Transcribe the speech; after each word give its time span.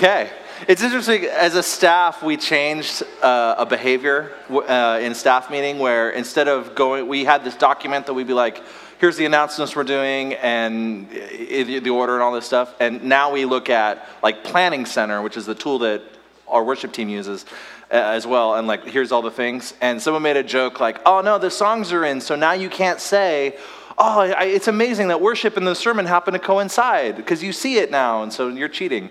Okay. 0.00 0.30
It's 0.66 0.82
interesting, 0.82 1.26
as 1.26 1.56
a 1.56 1.62
staff, 1.62 2.22
we 2.22 2.38
changed 2.38 3.02
uh, 3.20 3.56
a 3.58 3.66
behavior 3.66 4.32
uh, 4.48 4.98
in 5.02 5.14
staff 5.14 5.50
meeting 5.50 5.78
where 5.78 6.08
instead 6.08 6.48
of 6.48 6.74
going, 6.74 7.06
we 7.06 7.26
had 7.26 7.44
this 7.44 7.54
document 7.54 8.06
that 8.06 8.14
we'd 8.14 8.26
be 8.26 8.32
like, 8.32 8.62
here's 8.98 9.18
the 9.18 9.26
announcements 9.26 9.76
we're 9.76 9.84
doing 9.84 10.32
and 10.36 11.10
the 11.10 11.90
order 11.90 12.14
and 12.14 12.22
all 12.22 12.32
this 12.32 12.46
stuff. 12.46 12.74
And 12.80 13.04
now 13.04 13.30
we 13.30 13.44
look 13.44 13.68
at 13.68 14.08
like 14.22 14.42
Planning 14.42 14.86
Center, 14.86 15.20
which 15.20 15.36
is 15.36 15.44
the 15.44 15.54
tool 15.54 15.80
that 15.80 16.00
our 16.48 16.64
worship 16.64 16.94
team 16.94 17.10
uses 17.10 17.44
uh, 17.90 17.96
as 17.96 18.26
well. 18.26 18.54
And 18.54 18.66
like, 18.66 18.86
here's 18.86 19.12
all 19.12 19.20
the 19.20 19.30
things. 19.30 19.74
And 19.82 20.00
someone 20.00 20.22
made 20.22 20.38
a 20.38 20.42
joke 20.42 20.80
like, 20.80 20.98
oh 21.04 21.20
no, 21.20 21.36
the 21.36 21.50
songs 21.50 21.92
are 21.92 22.06
in, 22.06 22.22
so 22.22 22.36
now 22.36 22.52
you 22.52 22.70
can't 22.70 23.00
say, 23.00 23.58
oh, 23.98 24.22
it's 24.22 24.66
amazing 24.66 25.08
that 25.08 25.20
worship 25.20 25.58
and 25.58 25.66
the 25.66 25.74
sermon 25.74 26.06
happen 26.06 26.32
to 26.32 26.38
coincide 26.38 27.16
because 27.16 27.42
you 27.42 27.52
see 27.52 27.76
it 27.76 27.90
now, 27.90 28.22
and 28.22 28.32
so 28.32 28.48
you're 28.48 28.66
cheating. 28.66 29.10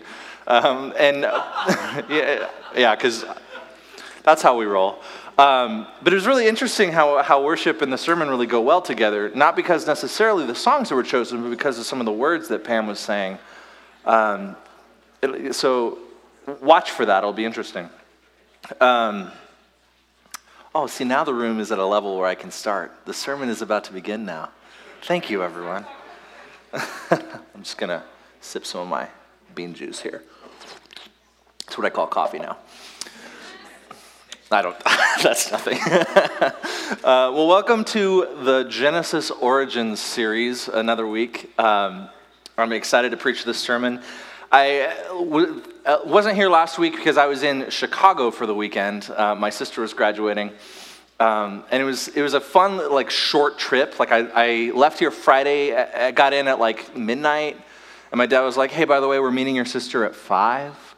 Um, 0.49 0.93
and 0.97 1.21
yeah, 2.09 2.95
because 2.95 3.23
that's 4.23 4.41
how 4.41 4.57
we 4.57 4.65
roll. 4.65 4.99
Um, 5.37 5.87
but 6.01 6.11
it 6.11 6.15
was 6.15 6.27
really 6.27 6.47
interesting 6.47 6.91
how, 6.91 7.23
how 7.23 7.41
worship 7.41 7.81
and 7.81 7.93
the 7.93 7.97
sermon 7.97 8.27
really 8.29 8.47
go 8.47 8.59
well 8.59 8.81
together, 8.81 9.31
not 9.33 9.55
because 9.55 9.87
necessarily 9.87 10.45
the 10.45 10.55
songs 10.55 10.89
that 10.89 10.95
were 10.95 11.03
chosen, 11.03 11.41
but 11.41 11.49
because 11.49 11.79
of 11.79 11.85
some 11.85 12.01
of 12.01 12.05
the 12.05 12.11
words 12.11 12.49
that 12.49 12.65
Pam 12.65 12.87
was 12.87 12.99
saying. 12.99 13.37
Um, 14.03 14.57
it, 15.21 15.53
so 15.55 15.99
watch 16.59 16.91
for 16.91 17.05
that, 17.05 17.19
it'll 17.19 17.31
be 17.31 17.45
interesting. 17.45 17.89
Um, 18.81 19.31
oh, 20.75 20.87
see, 20.87 21.05
now 21.05 21.23
the 21.23 21.33
room 21.33 21.59
is 21.59 21.71
at 21.71 21.79
a 21.79 21.85
level 21.85 22.17
where 22.17 22.27
I 22.27 22.35
can 22.35 22.51
start. 22.51 22.91
The 23.05 23.13
sermon 23.13 23.49
is 23.49 23.61
about 23.61 23.85
to 23.85 23.93
begin 23.93 24.25
now. 24.25 24.49
Thank 25.03 25.29
you, 25.29 25.41
everyone. 25.41 25.85
I'm 27.11 27.63
just 27.63 27.77
going 27.77 27.91
to 27.91 28.03
sip 28.41 28.65
some 28.65 28.81
of 28.81 28.87
my 28.87 29.07
bean 29.55 29.73
juice 29.73 30.01
here. 30.01 30.23
That's 31.69 31.77
what 31.77 31.85
I 31.85 31.91
call 31.91 32.07
coffee 32.07 32.39
now. 32.39 32.57
I 34.49 34.63
don't, 34.63 34.75
that's 35.21 35.51
nothing. 35.51 35.77
uh, 35.85 37.29
well, 37.31 37.47
welcome 37.47 37.83
to 37.85 38.27
the 38.41 38.63
Genesis 38.63 39.29
Origins 39.29 39.99
series, 39.99 40.67
another 40.67 41.05
week. 41.05 41.53
Um, 41.59 42.09
I'm 42.57 42.73
excited 42.73 43.11
to 43.11 43.17
preach 43.17 43.43
this 43.43 43.59
sermon. 43.59 44.01
I 44.51 44.97
w- 45.09 45.61
uh, 45.85 45.99
wasn't 46.05 46.37
here 46.37 46.49
last 46.49 46.79
week 46.79 46.95
because 46.95 47.17
I 47.17 47.27
was 47.27 47.43
in 47.43 47.69
Chicago 47.69 48.31
for 48.31 48.47
the 48.47 48.55
weekend. 48.55 49.07
Uh, 49.15 49.35
my 49.35 49.51
sister 49.51 49.81
was 49.81 49.93
graduating. 49.93 50.49
Um, 51.19 51.63
and 51.69 51.83
it 51.83 51.85
was, 51.85 52.07
it 52.07 52.23
was 52.23 52.33
a 52.33 52.41
fun, 52.41 52.91
like, 52.91 53.11
short 53.11 53.59
trip. 53.59 53.99
Like, 53.99 54.11
I, 54.11 54.27
I 54.33 54.71
left 54.71 54.97
here 54.97 55.11
Friday, 55.11 55.75
I 55.75 56.09
got 56.09 56.33
in 56.33 56.47
at 56.47 56.57
like 56.57 56.97
midnight, 56.97 57.57
and 58.11 58.17
my 58.17 58.25
dad 58.25 58.41
was 58.41 58.57
like, 58.57 58.71
hey, 58.71 58.85
by 58.85 58.99
the 58.99 59.07
way, 59.07 59.19
we're 59.19 59.29
meeting 59.29 59.55
your 59.55 59.65
sister 59.65 60.03
at 60.03 60.15
five. 60.15 60.88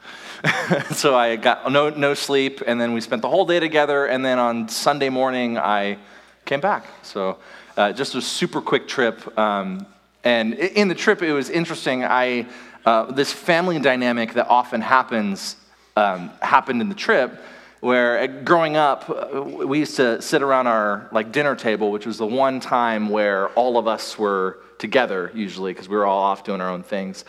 so 0.91 1.15
I 1.15 1.35
got 1.35 1.71
no, 1.71 1.89
no 1.89 2.13
sleep, 2.13 2.61
and 2.65 2.79
then 2.79 2.93
we 2.93 3.01
spent 3.01 3.21
the 3.21 3.29
whole 3.29 3.45
day 3.45 3.59
together, 3.59 4.05
and 4.05 4.25
then 4.25 4.39
on 4.39 4.69
Sunday 4.69 5.09
morning, 5.09 5.57
I 5.57 5.97
came 6.45 6.61
back. 6.61 6.85
So 7.03 7.37
uh, 7.77 7.91
just 7.93 8.15
a 8.15 8.21
super 8.21 8.61
quick 8.61 8.87
trip. 8.87 9.37
Um, 9.37 9.85
and 10.23 10.53
in 10.53 10.87
the 10.87 10.95
trip, 10.95 11.21
it 11.21 11.33
was 11.33 11.49
interesting. 11.49 12.03
I, 12.03 12.47
uh, 12.85 13.11
this 13.11 13.31
family 13.31 13.79
dynamic 13.79 14.33
that 14.33 14.47
often 14.47 14.81
happens 14.81 15.55
um, 15.95 16.31
happened 16.41 16.81
in 16.81 16.89
the 16.89 16.95
trip 16.95 17.39
where 17.81 18.19
uh, 18.19 18.27
growing 18.27 18.77
up 18.77 19.09
uh, 19.09 19.41
we 19.41 19.79
used 19.79 19.97
to 19.97 20.21
sit 20.21 20.41
around 20.41 20.67
our 20.67 21.09
like 21.11 21.31
dinner 21.33 21.53
table 21.55 21.91
which 21.91 22.05
was 22.05 22.17
the 22.17 22.25
one 22.25 22.61
time 22.61 23.09
where 23.09 23.49
all 23.49 23.77
of 23.77 23.87
us 23.87 24.17
were 24.17 24.59
together 24.77 25.31
usually 25.35 25.73
because 25.73 25.89
we 25.89 25.95
were 25.97 26.05
all 26.05 26.21
off 26.21 26.45
doing 26.45 26.61
our 26.61 26.69
own 26.69 26.81
things 26.81 27.25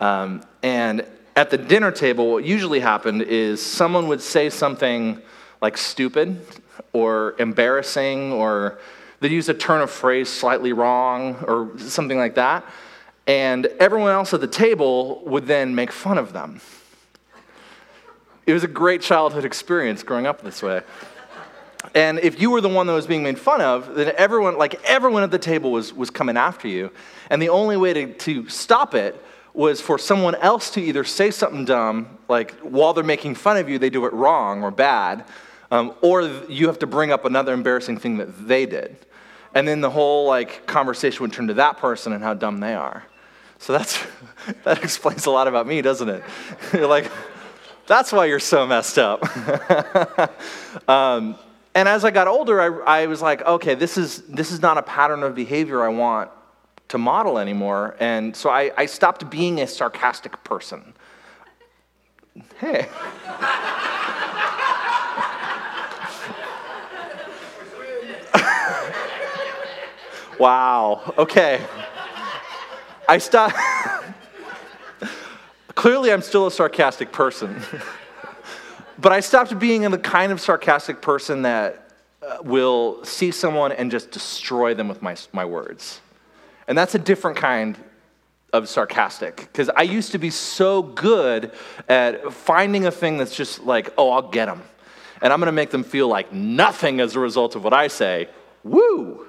um, 0.00 0.42
and 0.62 1.04
at 1.38 1.50
the 1.50 1.56
dinner 1.56 1.92
table, 1.92 2.32
what 2.32 2.42
usually 2.42 2.80
happened 2.80 3.22
is 3.22 3.64
someone 3.64 4.08
would 4.08 4.20
say 4.20 4.50
something 4.50 5.22
like 5.60 5.76
stupid 5.76 6.44
or 6.92 7.36
embarrassing, 7.38 8.32
or 8.32 8.80
they'd 9.20 9.30
use 9.30 9.48
a 9.48 9.54
turn 9.54 9.80
of 9.80 9.88
phrase 9.88 10.28
slightly 10.28 10.72
wrong 10.72 11.36
or 11.46 11.78
something 11.78 12.18
like 12.18 12.34
that. 12.34 12.64
And 13.28 13.66
everyone 13.78 14.10
else 14.10 14.34
at 14.34 14.40
the 14.40 14.48
table 14.48 15.22
would 15.26 15.46
then 15.46 15.76
make 15.76 15.92
fun 15.92 16.18
of 16.18 16.32
them. 16.32 16.60
It 18.44 18.52
was 18.52 18.64
a 18.64 18.68
great 18.68 19.00
childhood 19.00 19.44
experience 19.44 20.02
growing 20.02 20.26
up 20.26 20.42
this 20.42 20.60
way. 20.60 20.82
And 21.94 22.18
if 22.18 22.40
you 22.40 22.50
were 22.50 22.60
the 22.60 22.68
one 22.68 22.88
that 22.88 22.94
was 22.94 23.06
being 23.06 23.22
made 23.22 23.38
fun 23.38 23.60
of, 23.60 23.94
then 23.94 24.12
everyone, 24.16 24.58
like 24.58 24.82
everyone 24.82 25.22
at 25.22 25.30
the 25.30 25.38
table 25.38 25.70
was, 25.70 25.92
was 25.94 26.10
coming 26.10 26.36
after 26.36 26.66
you. 26.66 26.90
And 27.30 27.40
the 27.40 27.50
only 27.50 27.76
way 27.76 27.92
to, 27.92 28.12
to 28.12 28.48
stop 28.48 28.96
it 28.96 29.22
was 29.58 29.80
for 29.80 29.98
someone 29.98 30.36
else 30.36 30.70
to 30.70 30.80
either 30.80 31.02
say 31.02 31.32
something 31.32 31.64
dumb, 31.64 32.16
like 32.28 32.54
while 32.60 32.92
they're 32.92 33.02
making 33.02 33.34
fun 33.34 33.56
of 33.56 33.68
you, 33.68 33.76
they 33.76 33.90
do 33.90 34.06
it 34.06 34.12
wrong 34.12 34.62
or 34.62 34.70
bad, 34.70 35.24
um, 35.72 35.92
or 36.00 36.22
you 36.48 36.68
have 36.68 36.78
to 36.78 36.86
bring 36.86 37.10
up 37.10 37.24
another 37.24 37.52
embarrassing 37.52 37.98
thing 37.98 38.18
that 38.18 38.46
they 38.46 38.66
did. 38.66 38.96
And 39.56 39.66
then 39.66 39.80
the 39.80 39.90
whole 39.90 40.28
like 40.28 40.64
conversation 40.68 41.22
would 41.22 41.32
turn 41.32 41.48
to 41.48 41.54
that 41.54 41.78
person 41.78 42.12
and 42.12 42.22
how 42.22 42.34
dumb 42.34 42.60
they 42.60 42.74
are. 42.74 43.02
So 43.58 43.72
that's 43.72 44.00
that 44.62 44.84
explains 44.84 45.26
a 45.26 45.32
lot 45.32 45.48
about 45.48 45.66
me, 45.66 45.82
doesn't 45.82 46.08
it? 46.08 46.22
you're 46.72 46.86
like, 46.96 47.10
that's 47.88 48.12
why 48.12 48.26
you're 48.26 48.38
so 48.38 48.64
messed 48.64 48.96
up. 48.96 49.24
um, 50.88 51.36
and 51.74 51.88
as 51.88 52.04
I 52.04 52.12
got 52.12 52.28
older, 52.28 52.60
I, 52.60 53.00
I 53.00 53.06
was 53.06 53.20
like, 53.20 53.42
okay, 53.42 53.74
this 53.74 53.98
is 53.98 54.22
this 54.28 54.52
is 54.52 54.62
not 54.62 54.78
a 54.78 54.82
pattern 54.82 55.24
of 55.24 55.34
behavior 55.34 55.82
I 55.82 55.88
want 55.88 56.30
to 56.88 56.98
model 56.98 57.38
anymore. 57.38 57.96
And 58.00 58.34
so 58.34 58.50
I, 58.50 58.72
I 58.76 58.86
stopped 58.86 59.30
being 59.30 59.60
a 59.60 59.66
sarcastic 59.66 60.42
person. 60.44 60.94
Hey. 62.58 62.88
wow. 70.38 71.12
Okay. 71.18 71.60
I 73.08 73.18
stopped. 73.18 73.56
Clearly, 75.74 76.12
I'm 76.12 76.22
still 76.22 76.46
a 76.46 76.50
sarcastic 76.50 77.12
person. 77.12 77.60
but 78.98 79.12
I 79.12 79.20
stopped 79.20 79.58
being 79.58 79.82
the 79.82 79.98
kind 79.98 80.32
of 80.32 80.40
sarcastic 80.40 81.00
person 81.00 81.42
that 81.42 81.92
uh, 82.22 82.38
will 82.42 83.04
see 83.04 83.30
someone 83.30 83.72
and 83.72 83.90
just 83.90 84.10
destroy 84.10 84.74
them 84.74 84.88
with 84.88 85.02
my, 85.02 85.16
my 85.32 85.44
words. 85.44 86.00
And 86.68 86.76
that's 86.76 86.94
a 86.94 86.98
different 86.98 87.38
kind 87.38 87.76
of 88.52 88.68
sarcastic 88.68 89.36
because 89.36 89.70
I 89.70 89.82
used 89.82 90.12
to 90.12 90.18
be 90.18 90.30
so 90.30 90.82
good 90.82 91.50
at 91.88 92.32
finding 92.32 92.86
a 92.86 92.90
thing 92.90 93.16
that's 93.16 93.34
just 93.34 93.64
like, 93.64 93.92
oh, 93.98 94.10
I'll 94.10 94.28
get 94.28 94.46
them. 94.46 94.62
And 95.20 95.32
I'm 95.32 95.40
going 95.40 95.46
to 95.46 95.52
make 95.52 95.70
them 95.70 95.82
feel 95.82 96.08
like 96.08 96.32
nothing 96.32 97.00
as 97.00 97.16
a 97.16 97.20
result 97.20 97.56
of 97.56 97.64
what 97.64 97.72
I 97.72 97.88
say. 97.88 98.28
Woo! 98.62 99.26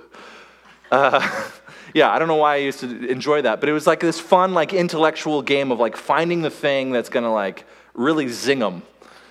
Uh, 0.91 1.49
yeah, 1.93 2.11
I 2.11 2.19
don't 2.19 2.27
know 2.27 2.35
why 2.35 2.55
I 2.55 2.57
used 2.57 2.81
to 2.81 3.07
enjoy 3.07 3.41
that, 3.41 3.59
but 3.61 3.69
it 3.69 3.73
was 3.73 3.87
like 3.87 4.01
this 4.01 4.19
fun, 4.19 4.53
like 4.53 4.73
intellectual 4.73 5.41
game 5.41 5.71
of 5.71 5.79
like 5.79 5.97
finding 5.97 6.41
the 6.41 6.51
thing 6.51 6.91
that's 6.91 7.09
going 7.09 7.23
to 7.23 7.31
like 7.31 7.65
really 7.93 8.27
zing 8.27 8.59
them. 8.59 8.83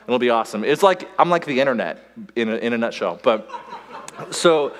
It'll 0.06 0.18
be 0.18 0.30
awesome. 0.30 0.64
It's 0.64 0.82
like 0.82 1.08
I'm 1.18 1.28
like 1.28 1.44
the 1.44 1.60
internet 1.60 2.02
in 2.34 2.48
a, 2.48 2.56
in 2.56 2.72
a 2.72 2.78
nutshell. 2.78 3.20
But 3.22 3.48
so 4.30 4.72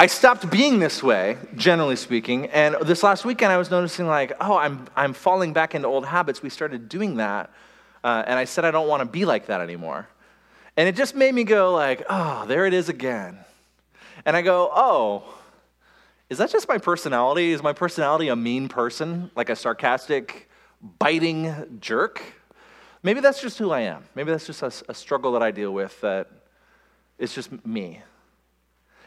I 0.00 0.06
stopped 0.06 0.48
being 0.48 0.78
this 0.78 1.02
way, 1.02 1.36
generally 1.56 1.96
speaking. 1.96 2.46
And 2.46 2.76
this 2.82 3.02
last 3.02 3.24
weekend, 3.24 3.50
I 3.50 3.56
was 3.56 3.68
noticing, 3.68 4.06
like, 4.06 4.32
oh, 4.40 4.56
I'm, 4.56 4.86
I'm 4.94 5.12
falling 5.12 5.52
back 5.52 5.74
into 5.74 5.88
old 5.88 6.06
habits. 6.06 6.40
We 6.40 6.50
started 6.50 6.88
doing 6.88 7.16
that. 7.16 7.50
Uh, 8.04 8.22
and 8.24 8.38
I 8.38 8.44
said, 8.44 8.64
I 8.64 8.70
don't 8.70 8.86
want 8.86 9.00
to 9.00 9.06
be 9.06 9.24
like 9.24 9.46
that 9.46 9.60
anymore. 9.60 10.06
And 10.76 10.88
it 10.88 10.94
just 10.94 11.16
made 11.16 11.34
me 11.34 11.42
go, 11.42 11.74
like, 11.74 12.04
oh, 12.08 12.46
there 12.46 12.64
it 12.64 12.74
is 12.74 12.88
again. 12.88 13.38
And 14.24 14.36
I 14.36 14.42
go, 14.42 14.70
oh, 14.72 15.24
is 16.30 16.38
that 16.38 16.50
just 16.50 16.68
my 16.68 16.78
personality? 16.78 17.50
Is 17.50 17.60
my 17.60 17.72
personality 17.72 18.28
a 18.28 18.36
mean 18.36 18.68
person, 18.68 19.32
like 19.34 19.50
a 19.50 19.56
sarcastic, 19.56 20.48
biting 21.00 21.80
jerk? 21.80 22.22
Maybe 23.02 23.18
that's 23.18 23.42
just 23.42 23.58
who 23.58 23.72
I 23.72 23.80
am. 23.80 24.04
Maybe 24.14 24.30
that's 24.30 24.46
just 24.46 24.62
a, 24.62 24.72
a 24.88 24.94
struggle 24.94 25.32
that 25.32 25.42
I 25.42 25.50
deal 25.50 25.72
with 25.72 26.00
that 26.02 26.30
it's 27.18 27.34
just 27.34 27.66
me. 27.66 28.02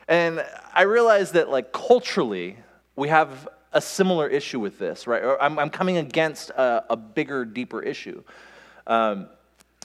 And 0.08 0.44
I 0.74 0.84
realize 0.84 1.32
that, 1.34 1.50
like, 1.50 1.72
culturally, 1.72 2.58
we 2.96 3.10
have 3.10 3.48
a 3.74 3.82
similar 3.82 4.28
issue 4.28 4.60
with 4.60 4.78
this, 4.78 5.08
right? 5.08 5.38
I'm, 5.40 5.58
I'm 5.58 5.70
coming 5.70 5.98
against 5.98 6.50
a, 6.52 6.86
a, 6.90 6.98
bigger, 6.98 7.46
deeper 7.46 7.82
issue. 7.82 8.22
Um, 8.86 9.30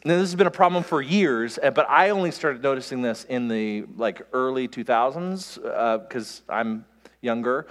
now, 0.04 0.14
this 0.14 0.30
has 0.30 0.34
been 0.34 0.46
a 0.46 0.52
problem 0.52 0.82
for 0.82 1.00
years, 1.00 1.58
eh, 1.62 1.70
but 1.70 1.88
I 1.88 2.10
only 2.10 2.30
started 2.30 2.62
noticing 2.62 3.02
this 3.02 3.24
in 3.24 3.48
the 3.48 3.84
like 3.96 4.22
early 4.32 4.68
2000s 4.68 6.02
because 6.08 6.42
uh, 6.48 6.52
I'm 6.52 6.84
younger. 7.20 7.66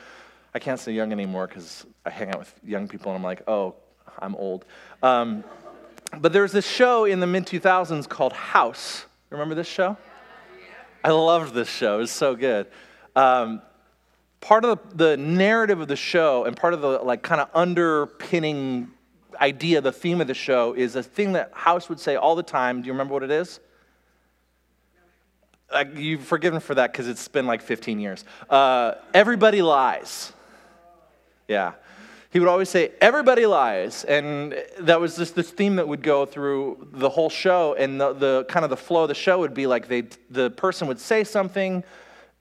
I 0.53 0.59
can't 0.59 0.79
say 0.79 0.93
young 0.93 1.11
anymore 1.11 1.47
because 1.47 1.85
I 2.05 2.09
hang 2.09 2.29
out 2.29 2.39
with 2.39 2.53
young 2.65 2.87
people 2.87 3.11
and 3.11 3.17
I'm 3.17 3.23
like, 3.23 3.41
oh, 3.47 3.75
I'm 4.19 4.35
old. 4.35 4.65
Um, 5.03 5.43
but 6.19 6.33
was 6.33 6.51
this 6.51 6.67
show 6.67 7.05
in 7.05 7.19
the 7.19 7.27
mid 7.27 7.45
2000s 7.45 8.07
called 8.07 8.33
House. 8.33 9.05
Remember 9.29 9.55
this 9.55 9.67
show? 9.67 9.97
I 11.05 11.11
loved 11.11 11.53
this 11.53 11.69
show. 11.69 11.97
It 11.97 11.99
was 11.99 12.11
so 12.11 12.35
good. 12.35 12.65
Um, 13.15 13.61
part 14.41 14.65
of 14.65 14.79
the, 14.89 15.09
the, 15.09 15.17
narrative 15.17 15.79
of 15.79 15.87
the 15.87 15.95
show 15.95 16.45
and 16.45 16.57
part 16.57 16.73
of 16.73 16.81
the 16.81 16.97
like 16.97 17.21
kind 17.21 17.39
of 17.39 17.47
underpinning 17.53 18.89
idea, 19.39 19.81
the 19.81 19.91
theme 19.91 20.19
of 20.19 20.25
the 20.25 20.33
show, 20.33 20.73
is 20.73 20.95
a 20.95 21.03
thing 21.03 21.33
that 21.33 21.51
House 21.53 21.89
would 21.89 21.99
say 21.99 22.15
all 22.15 22.35
the 22.35 22.41
time. 22.41 22.81
Do 22.81 22.87
you 22.87 22.93
remember 22.93 23.13
what 23.13 23.21
it 23.21 23.29
is? 23.29 23.59
Uh, 25.69 25.85
you've 25.93 26.23
forgiven 26.23 26.59
for 26.59 26.73
that 26.73 26.91
because 26.91 27.07
it's 27.07 27.27
been 27.27 27.45
like 27.45 27.61
15 27.61 27.99
years. 27.99 28.25
Uh, 28.49 28.95
everybody 29.13 29.61
lies. 29.61 30.33
Yeah. 31.47 31.73
He 32.35 32.39
would 32.41 32.49
always 32.49 32.67
say, 32.67 32.91
everybody 32.99 33.45
lies. 33.45 34.03
And 34.03 34.61
that 34.79 34.99
was 34.99 35.15
just 35.15 35.35
this 35.35 35.49
theme 35.51 35.77
that 35.77 35.87
would 35.87 36.03
go 36.03 36.25
through 36.25 36.89
the 36.91 37.07
whole 37.07 37.29
show. 37.29 37.75
And 37.75 38.01
the, 38.01 38.11
the 38.11 38.45
kind 38.49 38.65
of 38.65 38.69
the 38.69 38.75
flow 38.75 39.03
of 39.03 39.07
the 39.07 39.15
show 39.15 39.39
would 39.39 39.53
be 39.53 39.67
like 39.67 39.87
they, 39.87 40.03
the 40.29 40.49
person 40.49 40.89
would 40.89 40.99
say 40.99 41.23
something, 41.23 41.81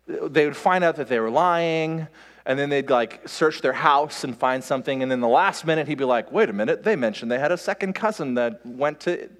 they 0.08 0.46
would 0.46 0.56
find 0.56 0.82
out 0.82 0.96
that 0.96 1.06
they 1.06 1.20
were 1.20 1.30
lying, 1.30 2.08
and 2.44 2.58
then 2.58 2.70
they'd 2.70 2.90
like 2.90 3.28
search 3.28 3.60
their 3.60 3.72
house 3.72 4.24
and 4.24 4.36
find 4.36 4.64
something. 4.64 5.00
And 5.00 5.12
then 5.12 5.20
the 5.20 5.28
last 5.28 5.64
minute, 5.64 5.86
he'd 5.86 5.98
be 5.98 6.02
like, 6.02 6.32
wait 6.32 6.48
a 6.48 6.52
minute, 6.52 6.82
they 6.82 6.96
mentioned 6.96 7.30
they 7.30 7.38
had 7.38 7.52
a 7.52 7.56
second 7.56 7.92
cousin 7.92 8.34
that 8.34 8.66
went 8.66 8.98
to 9.02 9.30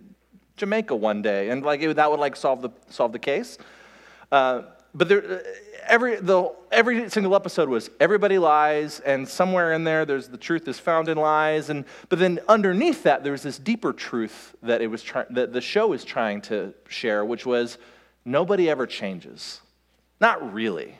Jamaica 0.56 0.94
one 0.94 1.20
day. 1.20 1.50
And 1.50 1.64
like 1.64 1.82
it, 1.82 1.96
that 1.96 2.08
would 2.08 2.20
like 2.20 2.36
solve 2.36 2.62
the, 2.62 2.70
solve 2.90 3.10
the 3.10 3.18
case. 3.18 3.58
Uh, 4.30 4.62
but 4.94 5.08
there, 5.08 5.42
every, 5.86 6.16
the, 6.16 6.52
every 6.70 7.08
single 7.10 7.34
episode 7.34 7.68
was 7.68 7.90
everybody 8.00 8.38
lies, 8.38 9.00
and 9.00 9.28
somewhere 9.28 9.72
in 9.72 9.84
there, 9.84 10.04
there's 10.04 10.28
the 10.28 10.36
truth 10.36 10.68
is 10.68 10.78
found 10.78 11.08
in 11.08 11.16
lies. 11.16 11.70
And, 11.70 11.84
but 12.08 12.18
then 12.18 12.40
underneath 12.48 13.02
that, 13.04 13.24
there's 13.24 13.42
this 13.42 13.58
deeper 13.58 13.92
truth 13.92 14.54
that, 14.62 14.80
it 14.80 14.88
was 14.88 15.02
try, 15.02 15.24
that 15.30 15.52
the 15.52 15.60
show 15.60 15.92
is 15.92 16.04
trying 16.04 16.40
to 16.42 16.74
share, 16.88 17.24
which 17.24 17.46
was 17.46 17.78
nobody 18.24 18.68
ever 18.68 18.86
changes. 18.86 19.60
Not 20.20 20.52
really. 20.52 20.98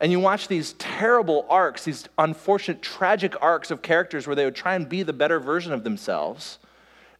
And 0.00 0.10
you 0.10 0.18
watch 0.18 0.48
these 0.48 0.72
terrible 0.74 1.46
arcs, 1.48 1.84
these 1.84 2.08
unfortunate, 2.18 2.82
tragic 2.82 3.40
arcs 3.40 3.70
of 3.70 3.82
characters 3.82 4.26
where 4.26 4.34
they 4.34 4.44
would 4.44 4.56
try 4.56 4.74
and 4.74 4.88
be 4.88 5.02
the 5.02 5.12
better 5.12 5.38
version 5.38 5.72
of 5.72 5.84
themselves. 5.84 6.58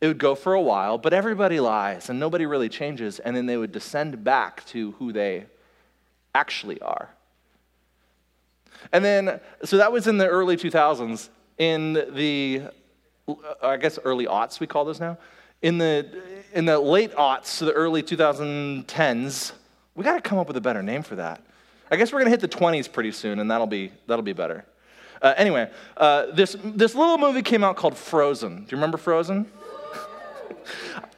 It 0.00 0.08
would 0.08 0.18
go 0.18 0.34
for 0.34 0.54
a 0.54 0.60
while, 0.60 0.98
but 0.98 1.12
everybody 1.12 1.60
lies 1.60 2.10
and 2.10 2.18
nobody 2.18 2.44
really 2.44 2.68
changes, 2.68 3.20
and 3.20 3.36
then 3.36 3.46
they 3.46 3.56
would 3.56 3.70
descend 3.70 4.24
back 4.24 4.66
to 4.66 4.92
who 4.92 5.12
they 5.12 5.46
actually 6.34 6.80
are. 6.80 7.10
And 8.92 9.04
then, 9.04 9.40
so 9.64 9.76
that 9.76 9.92
was 9.92 10.06
in 10.06 10.18
the 10.18 10.26
early 10.26 10.56
2000s. 10.56 11.28
In 11.58 11.92
the, 12.14 12.62
I 13.62 13.76
guess, 13.76 13.98
early 14.04 14.26
aughts, 14.26 14.58
we 14.58 14.66
call 14.66 14.84
those 14.84 14.98
now. 14.98 15.18
In 15.60 15.78
the, 15.78 16.22
in 16.54 16.64
the 16.64 16.78
late 16.78 17.12
aughts 17.12 17.58
to 17.58 17.66
the 17.66 17.72
early 17.72 18.02
2010s, 18.02 19.52
we 19.94 20.02
got 20.02 20.14
to 20.14 20.20
come 20.20 20.38
up 20.38 20.48
with 20.48 20.56
a 20.56 20.60
better 20.60 20.82
name 20.82 21.02
for 21.02 21.16
that. 21.16 21.42
I 21.90 21.96
guess 21.96 22.12
we're 22.12 22.20
going 22.20 22.32
to 22.32 22.38
hit 22.38 22.40
the 22.40 22.48
20s 22.48 22.90
pretty 22.90 23.12
soon, 23.12 23.38
and 23.38 23.50
that'll 23.50 23.66
be, 23.66 23.92
that'll 24.06 24.22
be 24.22 24.32
better. 24.32 24.64
Uh, 25.20 25.34
anyway, 25.36 25.70
uh, 25.96 26.26
this, 26.32 26.56
this 26.64 26.94
little 26.94 27.18
movie 27.18 27.42
came 27.42 27.62
out 27.62 27.76
called 27.76 27.96
Frozen. 27.96 28.56
Do 28.56 28.62
you 28.70 28.76
remember 28.76 28.98
Frozen? 28.98 29.46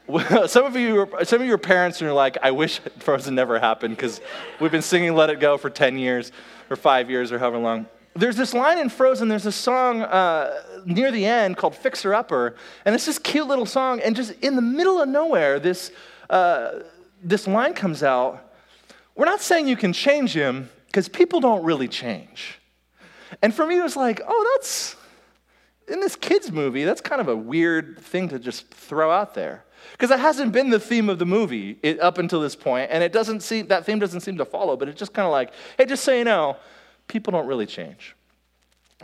some 0.47 0.65
of 0.65 0.77
you, 0.77 1.09
some 1.25 1.41
of 1.41 1.47
your 1.47 1.59
parents 1.59 2.03
are 2.03 2.13
like, 2.13 2.37
"I 2.43 2.51
wish 2.51 2.81
Frozen 2.99 3.35
never 3.35 3.59
happened," 3.59 3.97
because 3.97 4.21
we've 4.61 4.73
been 4.73 4.83
singing 4.83 5.15
"Let 5.15 5.31
It 5.31 5.41
Go" 5.41 5.57
for 5.57 5.71
ten 5.71 5.99
years, 5.99 6.33
or 6.71 6.77
five 6.77 7.11
years, 7.11 7.33
or 7.33 7.39
however 7.39 7.59
long. 7.59 7.87
There's 8.17 8.37
this 8.37 8.55
line 8.55 8.79
in 8.79 8.89
Frozen. 8.89 9.29
There's 9.29 9.47
a 9.47 9.53
song 9.53 10.03
uh, 10.03 10.63
near 10.85 11.11
the 11.11 11.27
end 11.27 11.57
called 11.57 11.75
"Fixer 11.75 12.15
Upper," 12.15 12.57
and 12.85 12.95
it's 12.95 13.07
this 13.07 13.19
cute 13.19 13.47
little 13.47 13.67
song. 13.67 14.01
And 14.01 14.15
just 14.15 14.33
in 14.43 14.57
the 14.57 14.63
middle 14.63 15.01
of 15.01 15.09
nowhere, 15.09 15.59
this 15.59 15.91
uh, 16.31 16.81
this 17.23 17.47
line 17.47 17.75
comes 17.75 18.03
out. 18.03 18.41
We're 19.17 19.27
not 19.27 19.41
saying 19.41 19.69
you 19.69 19.77
can 19.77 19.93
change 19.93 20.33
him, 20.33 20.69
because 20.95 21.09
people 21.09 21.41
don't 21.41 21.65
really 21.65 21.89
change. 21.89 22.61
And 23.43 23.53
for 23.53 23.67
me, 23.67 23.79
it 23.79 23.83
was 23.83 23.97
like, 23.97 24.21
oh, 24.25 24.55
that's 24.55 24.95
in 25.89 26.01
this 26.01 26.17
kids' 26.17 26.51
movie. 26.51 26.85
That's 26.85 27.01
kind 27.01 27.21
of 27.21 27.29
a 27.29 27.37
weird 27.37 27.99
thing 27.99 28.29
to 28.31 28.39
just 28.39 28.69
throw 28.69 29.11
out 29.11 29.35
there. 29.35 29.65
Because 29.93 30.11
it 30.11 30.19
hasn't 30.19 30.53
been 30.53 30.71
the 30.71 30.81
theme 30.81 31.09
of 31.09 31.19
the 31.19 31.27
movie 31.27 31.79
up 32.01 32.19
until 32.19 32.41
this 32.41 32.57
point, 32.57 32.91
and 32.91 33.03
it 33.03 33.13
doesn't 33.13 33.41
seem, 33.41 33.67
that 33.69 33.85
theme 33.85 33.99
doesn't 33.99 34.21
seem 34.21 34.39
to 34.39 34.45
follow, 34.45 34.77
but 34.77 34.89
it's 34.89 34.99
just 34.99 35.13
kind 35.13 35.27
of 35.27 35.33
like, 35.33 35.53
hey, 35.77 35.85
just 35.85 36.05
so 36.05 36.13
you 36.13 36.25
know, 36.25 36.57
people 37.07 37.33
don't 37.33 37.47
really 37.47 37.67
change. 37.67 38.17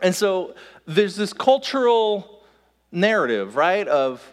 And 0.03 0.15
so 0.15 0.55
there's 0.87 1.17
this 1.17 1.32
cultural 1.32 2.43
narrative, 2.91 3.56
right, 3.56 3.87
of 3.87 4.26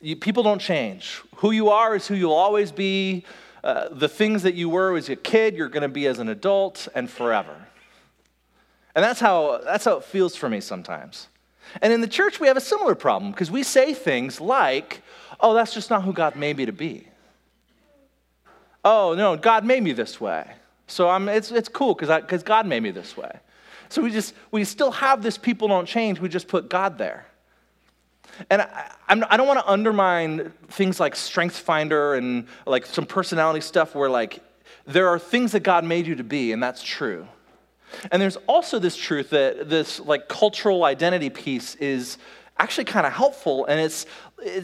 you, 0.00 0.16
people 0.16 0.42
don't 0.42 0.60
change. 0.60 1.22
Who 1.36 1.52
you 1.52 1.70
are 1.70 1.96
is 1.96 2.06
who 2.06 2.14
you'll 2.14 2.32
always 2.32 2.70
be. 2.70 3.24
Uh, 3.64 3.88
the 3.90 4.08
things 4.08 4.42
that 4.42 4.54
you 4.54 4.68
were 4.68 4.96
as 4.96 5.08
a 5.08 5.16
kid, 5.16 5.56
you're 5.56 5.68
going 5.68 5.82
to 5.82 5.88
be 5.88 6.06
as 6.06 6.18
an 6.18 6.28
adult 6.28 6.88
and 6.94 7.08
forever. 7.08 7.54
And 8.94 9.04
that's 9.04 9.20
how, 9.20 9.60
that's 9.64 9.84
how 9.84 9.96
it 9.98 10.04
feels 10.04 10.36
for 10.36 10.48
me 10.48 10.60
sometimes. 10.60 11.28
And 11.80 11.92
in 11.92 12.00
the 12.00 12.08
church, 12.08 12.40
we 12.40 12.48
have 12.48 12.56
a 12.56 12.60
similar 12.60 12.94
problem 12.94 13.30
because 13.30 13.50
we 13.50 13.62
say 13.62 13.94
things 13.94 14.40
like, 14.40 15.02
oh, 15.40 15.54
that's 15.54 15.72
just 15.72 15.90
not 15.90 16.02
who 16.02 16.12
God 16.12 16.36
made 16.36 16.56
me 16.56 16.66
to 16.66 16.72
be. 16.72 17.06
Oh, 18.84 19.14
no, 19.14 19.36
God 19.36 19.64
made 19.64 19.82
me 19.82 19.92
this 19.92 20.20
way. 20.20 20.50
So 20.86 21.08
I'm, 21.08 21.28
it's, 21.28 21.50
it's 21.50 21.68
cool 21.68 21.94
because 21.94 22.42
God 22.42 22.66
made 22.66 22.82
me 22.82 22.90
this 22.90 23.16
way. 23.16 23.30
So 23.88 24.02
we 24.02 24.10
just, 24.10 24.34
we 24.50 24.64
still 24.64 24.90
have 24.90 25.22
this 25.22 25.38
people 25.38 25.68
don't 25.68 25.86
change, 25.86 26.18
we 26.18 26.28
just 26.28 26.48
put 26.48 26.68
God 26.68 26.98
there. 26.98 27.26
And 28.48 28.62
I, 28.62 28.90
I'm, 29.08 29.22
I 29.24 29.36
do 29.36 29.44
not 29.44 29.46
want 29.46 29.58
to 29.60 29.70
undermine 29.70 30.52
things 30.68 30.98
like 30.98 31.14
Strength 31.14 31.58
Finder 31.58 32.14
and 32.14 32.46
like 32.66 32.86
some 32.86 33.04
personality 33.04 33.60
stuff 33.60 33.94
where 33.94 34.08
like 34.08 34.40
there 34.86 35.08
are 35.08 35.18
things 35.18 35.52
that 35.52 35.60
God 35.60 35.84
made 35.84 36.06
you 36.06 36.14
to 36.16 36.24
be, 36.24 36.52
and 36.52 36.62
that's 36.62 36.82
true. 36.82 37.28
And 38.10 38.20
there's 38.20 38.36
also 38.46 38.78
this 38.78 38.96
truth 38.96 39.30
that 39.30 39.68
this 39.68 40.00
like 40.00 40.28
cultural 40.28 40.84
identity 40.84 41.30
piece 41.30 41.74
is 41.76 42.18
actually 42.58 42.84
kind 42.84 43.06
of 43.06 43.12
helpful, 43.12 43.66
and 43.66 43.80
it's, 43.80 44.06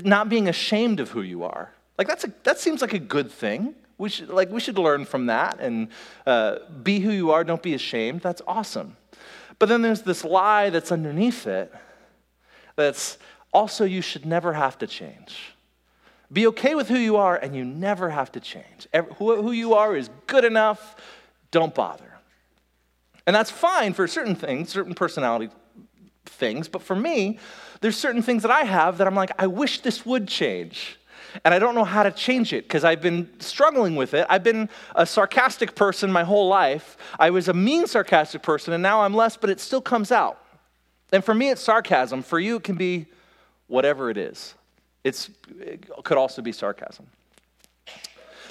not 0.03 0.29
being 0.29 0.49
ashamed 0.49 0.99
of 0.99 1.11
who 1.11 1.23
you 1.23 1.45
are. 1.45 1.71
Like 1.99 2.09
that's 2.09 2.25
a, 2.25 2.33
that 2.43 2.59
seems 2.59 2.81
like 2.83 2.95
a 2.95 2.99
good 2.99 3.31
thing. 3.31 3.77
We 3.97 4.09
should, 4.09 4.29
like, 4.29 4.51
we 4.51 4.59
should 4.59 4.77
learn 4.77 5.05
from 5.05 5.27
that 5.27 5.61
and 5.61 5.89
uh, 6.27 6.59
be 6.83 6.99
who 6.99 7.11
you 7.11 7.31
are, 7.31 7.45
don't 7.45 7.63
be 7.63 7.75
ashamed. 7.75 8.21
That's 8.21 8.43
awesome. 8.47 8.97
But 9.59 9.69
then 9.69 9.83
there's 9.83 10.03
this 10.03 10.25
lie 10.25 10.71
that's 10.71 10.91
underneath 10.93 11.47
it 11.47 11.73
that's 12.77 13.19
also 13.53 13.85
you 13.85 14.01
should 14.03 14.25
never 14.25 14.53
have 14.53 14.79
to 14.79 14.87
change. 14.87 15.55
Be 16.33 16.47
okay 16.49 16.75
with 16.75 16.89
who 16.89 16.99
you 16.99 17.17
are, 17.17 17.37
and 17.37 17.57
you 17.57 17.65
never 17.65 18.11
have 18.11 18.31
to 18.33 18.41
change. 18.41 18.87
Who 19.17 19.51
you 19.51 19.75
are 19.75 19.97
is 19.97 20.11
good 20.27 20.45
enough, 20.45 20.97
don't 21.51 21.75
bother. 21.75 22.08
And 23.29 23.35
that's 23.35 23.51
fine 23.51 23.93
for 23.93 24.09
certain 24.09 24.35
things, 24.35 24.71
certain 24.71 24.95
personality 24.95 25.51
things, 26.25 26.67
but 26.67 26.81
for 26.81 26.97
me, 26.97 27.39
there's 27.83 27.95
certain 27.95 28.23
things 28.23 28.41
that 28.41 28.51
I 28.51 28.65
have 28.65 28.97
that 28.97 29.07
I'm 29.07 29.15
like, 29.15 29.33
I 29.39 29.47
wish 29.47 29.81
this 29.81 30.07
would 30.07 30.27
change. 30.27 30.99
And 31.45 31.53
I 31.53 31.59
don't 31.59 31.75
know 31.75 31.85
how 31.85 32.05
to 32.05 32.11
change 32.11 32.55
it 32.55 32.65
because 32.65 32.85
I've 32.85 33.03
been 33.03 33.29
struggling 33.39 33.97
with 33.97 34.15
it. 34.15 34.27
I've 34.31 34.43
been 34.43 34.71
a 34.97 35.05
sarcastic 35.05 35.75
person 35.75 36.11
my 36.11 36.25
whole 36.25 36.49
life. 36.49 36.97
I 37.19 37.29
was 37.29 37.49
a 37.49 37.53
mean, 37.53 37.87
sarcastic 37.87 38.41
person, 38.41 38.73
and 38.73 38.83
now 38.83 39.03
I'm 39.03 39.13
less, 39.13 39.37
but 39.37 39.51
it 39.51 39.61
still 39.61 39.83
comes 39.83 40.11
out. 40.11 40.43
And 41.13 41.23
for 41.23 41.35
me, 41.35 41.51
it's 41.51 41.61
sarcasm. 41.61 42.23
For 42.23 42.41
you, 42.41 42.57
it 42.57 42.65
can 42.65 42.77
be 42.77 43.09
whatever 43.67 44.09
it 44.09 44.17
is. 44.17 44.55
It's, 45.05 45.29
it 45.61 45.87
could 46.03 46.17
also 46.17 46.41
be 46.41 46.53
sarcasm. 46.53 47.07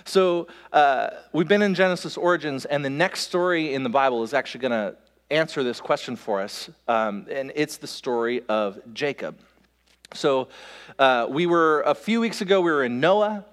So 0.08 0.48
uh, 0.72 1.10
we've 1.34 1.50
been 1.50 1.62
in 1.62 1.76
Genesis 1.76 2.16
Origins, 2.16 2.64
and 2.64 2.84
the 2.84 2.90
next 2.90 3.22
story 3.22 3.74
in 3.74 3.84
the 3.84 3.90
Bible 3.90 4.24
is 4.24 4.34
actually 4.34 4.62
going 4.62 4.72
to 4.72 4.96
answer 5.30 5.64
this 5.64 5.82
question 5.82 6.16
for 6.16 6.40
us, 6.40 6.70
um, 6.88 7.26
and 7.30 7.52
it's 7.56 7.76
the 7.76 7.88
story 7.88 8.42
of 8.48 8.80
Jacob. 8.94 9.38
So, 10.14 10.48
uh, 10.98 11.28
we 11.30 11.46
were 11.46 11.82
a 11.82 11.94
few 11.94 12.22
weeks 12.22 12.40
ago, 12.40 12.62
we 12.62 12.72
were 12.72 12.86
in 12.86 13.02
Noah. 13.02 13.44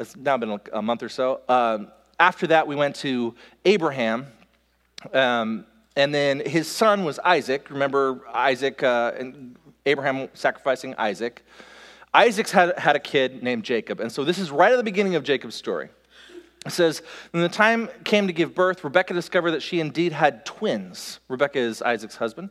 It's 0.00 0.16
now 0.16 0.36
been 0.36 0.58
a 0.72 0.82
month 0.82 1.04
or 1.04 1.08
so. 1.08 1.42
Um, 1.48 1.92
after 2.18 2.48
that, 2.48 2.66
we 2.66 2.74
went 2.74 2.96
to 2.96 3.36
Abraham, 3.64 4.26
um, 5.12 5.64
and 5.94 6.12
then 6.12 6.40
his 6.40 6.66
son 6.66 7.04
was 7.04 7.20
Isaac. 7.20 7.70
Remember 7.70 8.22
Isaac 8.34 8.82
uh, 8.82 9.12
and 9.16 9.56
Abraham 9.86 10.28
sacrificing 10.34 10.96
Isaac. 10.98 11.44
Isaac's 12.12 12.50
had, 12.50 12.78
had 12.78 12.96
a 12.96 13.00
kid 13.00 13.42
named 13.42 13.64
Jacob, 13.64 14.00
and 14.00 14.10
so 14.10 14.24
this 14.24 14.38
is 14.38 14.50
right 14.50 14.72
at 14.72 14.76
the 14.76 14.84
beginning 14.84 15.14
of 15.14 15.22
Jacob's 15.22 15.54
story. 15.54 15.90
It 16.66 16.72
says, 16.72 17.02
When 17.30 17.42
the 17.42 17.48
time 17.48 17.88
came 18.04 18.26
to 18.26 18.32
give 18.32 18.54
birth, 18.54 18.82
Rebecca 18.82 19.14
discovered 19.14 19.52
that 19.52 19.62
she 19.62 19.80
indeed 19.80 20.12
had 20.12 20.44
twins. 20.44 21.20
Rebecca 21.28 21.58
is 21.58 21.82
Isaac's 21.82 22.16
husband. 22.16 22.50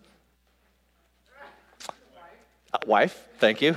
Uh, 2.73 2.77
wife, 2.85 3.27
thank 3.39 3.61
you. 3.61 3.75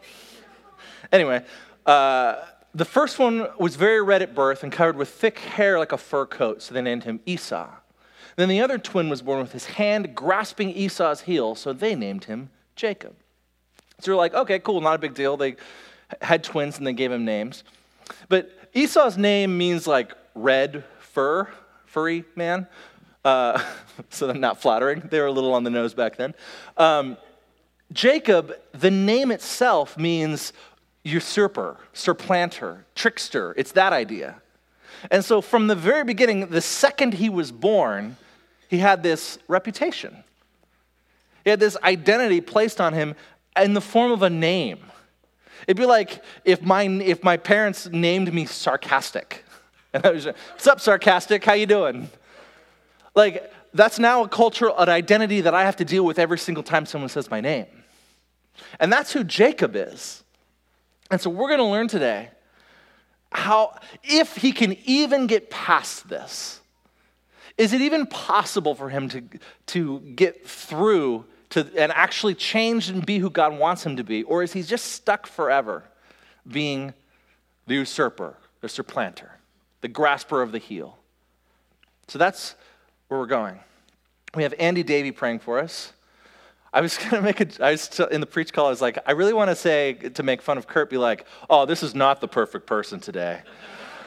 anyway, 1.12 1.44
uh, 1.86 2.36
the 2.74 2.84
first 2.84 3.18
one 3.18 3.48
was 3.58 3.76
very 3.76 4.02
red 4.02 4.22
at 4.22 4.34
birth 4.34 4.62
and 4.62 4.72
covered 4.72 4.96
with 4.96 5.08
thick 5.08 5.38
hair 5.38 5.78
like 5.78 5.92
a 5.92 5.98
fur 5.98 6.26
coat, 6.26 6.62
so 6.62 6.74
they 6.74 6.82
named 6.82 7.04
him 7.04 7.20
Esau. 7.26 7.68
Then 8.36 8.48
the 8.48 8.60
other 8.60 8.78
twin 8.78 9.08
was 9.08 9.22
born 9.22 9.40
with 9.40 9.52
his 9.52 9.66
hand 9.66 10.14
grasping 10.14 10.70
Esau's 10.70 11.22
heel, 11.22 11.54
so 11.54 11.72
they 11.72 11.94
named 11.94 12.24
him 12.24 12.50
Jacob. 12.76 13.14
So 14.00 14.10
you're 14.10 14.16
like, 14.16 14.34
okay, 14.34 14.58
cool, 14.58 14.80
not 14.80 14.94
a 14.94 14.98
big 14.98 15.14
deal. 15.14 15.36
They 15.36 15.56
had 16.22 16.42
twins 16.42 16.78
and 16.78 16.86
they 16.86 16.92
gave 16.92 17.12
him 17.12 17.24
names. 17.24 17.64
But 18.28 18.50
Esau's 18.74 19.16
name 19.16 19.56
means 19.56 19.86
like 19.86 20.14
red 20.34 20.84
fur, 20.98 21.48
furry 21.86 22.24
man. 22.36 22.66
Uh, 23.24 23.62
so 24.10 24.26
they're 24.26 24.36
not 24.36 24.60
flattering. 24.60 25.00
They 25.10 25.20
were 25.20 25.26
a 25.26 25.32
little 25.32 25.54
on 25.54 25.64
the 25.64 25.70
nose 25.70 25.94
back 25.94 26.16
then. 26.16 26.34
Um, 26.76 27.16
Jacob, 27.92 28.54
the 28.72 28.90
name 28.90 29.30
itself 29.30 29.98
means 29.98 30.52
usurper, 31.02 31.76
surplanter, 31.92 32.84
trickster. 32.94 33.54
It's 33.56 33.72
that 33.72 33.92
idea. 33.92 34.40
And 35.10 35.24
so 35.24 35.40
from 35.40 35.66
the 35.66 35.74
very 35.74 36.04
beginning, 36.04 36.48
the 36.48 36.60
second 36.60 37.14
he 37.14 37.28
was 37.28 37.50
born, 37.50 38.16
he 38.68 38.78
had 38.78 39.02
this 39.02 39.38
reputation. 39.48 40.24
He 41.42 41.50
had 41.50 41.58
this 41.58 41.76
identity 41.82 42.40
placed 42.40 42.80
on 42.80 42.92
him 42.92 43.14
in 43.62 43.74
the 43.74 43.80
form 43.80 44.12
of 44.12 44.22
a 44.22 44.30
name. 44.30 44.78
It'd 45.66 45.76
be 45.76 45.86
like 45.86 46.22
if 46.44 46.62
my, 46.62 46.84
if 46.84 47.22
my 47.22 47.36
parents 47.36 47.88
named 47.90 48.32
me 48.32 48.46
sarcastic. 48.46 49.44
And 49.92 50.06
I 50.06 50.10
was, 50.12 50.24
like, 50.24 50.36
what's 50.52 50.68
up, 50.68 50.78
sarcastic? 50.80 51.44
How 51.44 51.54
you 51.54 51.66
doing? 51.66 52.08
Like, 53.16 53.52
that's 53.74 53.98
now 53.98 54.22
a 54.22 54.28
cultural, 54.28 54.78
an 54.78 54.88
identity 54.88 55.40
that 55.40 55.52
I 55.52 55.64
have 55.64 55.74
to 55.76 55.84
deal 55.84 56.04
with 56.04 56.20
every 56.20 56.38
single 56.38 56.62
time 56.62 56.86
someone 56.86 57.08
says 57.08 57.28
my 57.28 57.40
name. 57.40 57.66
And 58.78 58.92
that's 58.92 59.12
who 59.12 59.24
Jacob 59.24 59.74
is. 59.74 60.22
And 61.10 61.20
so 61.20 61.28
we're 61.28 61.48
going 61.48 61.58
to 61.58 61.64
learn 61.64 61.88
today 61.88 62.30
how, 63.32 63.78
if 64.02 64.36
he 64.36 64.52
can 64.52 64.76
even 64.84 65.26
get 65.26 65.50
past 65.50 66.08
this, 66.08 66.60
is 67.58 67.72
it 67.72 67.80
even 67.80 68.06
possible 68.06 68.74
for 68.74 68.88
him 68.88 69.08
to, 69.08 69.22
to 69.66 70.00
get 70.00 70.46
through 70.48 71.24
to, 71.50 71.68
and 71.76 71.92
actually 71.92 72.34
change 72.34 72.88
and 72.88 73.04
be 73.04 73.18
who 73.18 73.30
God 73.30 73.58
wants 73.58 73.84
him 73.84 73.96
to 73.96 74.04
be? 74.04 74.22
Or 74.22 74.42
is 74.42 74.52
he 74.52 74.62
just 74.62 74.86
stuck 74.92 75.26
forever 75.26 75.84
being 76.46 76.94
the 77.66 77.74
usurper, 77.74 78.34
the 78.60 78.68
supplanter, 78.68 79.32
the 79.80 79.88
grasper 79.88 80.42
of 80.42 80.52
the 80.52 80.58
heel? 80.58 80.98
So 82.08 82.18
that's 82.18 82.54
where 83.08 83.20
we're 83.20 83.26
going. 83.26 83.58
We 84.34 84.44
have 84.44 84.54
Andy 84.58 84.82
Davey 84.82 85.12
praying 85.12 85.40
for 85.40 85.58
us. 85.58 85.92
I 86.72 86.80
was 86.80 86.96
gonna 87.10 87.22
make 87.22 87.40
a. 87.40 87.64
I 87.64 87.72
was 87.72 88.00
in 88.10 88.20
the 88.20 88.26
preach 88.26 88.52
call. 88.52 88.66
I 88.66 88.70
was 88.70 88.80
like, 88.80 88.98
I 89.06 89.12
really 89.12 89.32
want 89.32 89.50
to 89.50 89.56
say 89.56 89.94
to 89.94 90.22
make 90.22 90.40
fun 90.40 90.56
of 90.56 90.66
Kurt, 90.68 90.88
be 90.88 90.98
like, 90.98 91.26
"Oh, 91.48 91.66
this 91.66 91.82
is 91.82 91.94
not 91.94 92.20
the 92.20 92.28
perfect 92.28 92.66
person 92.66 93.00
today." 93.00 93.40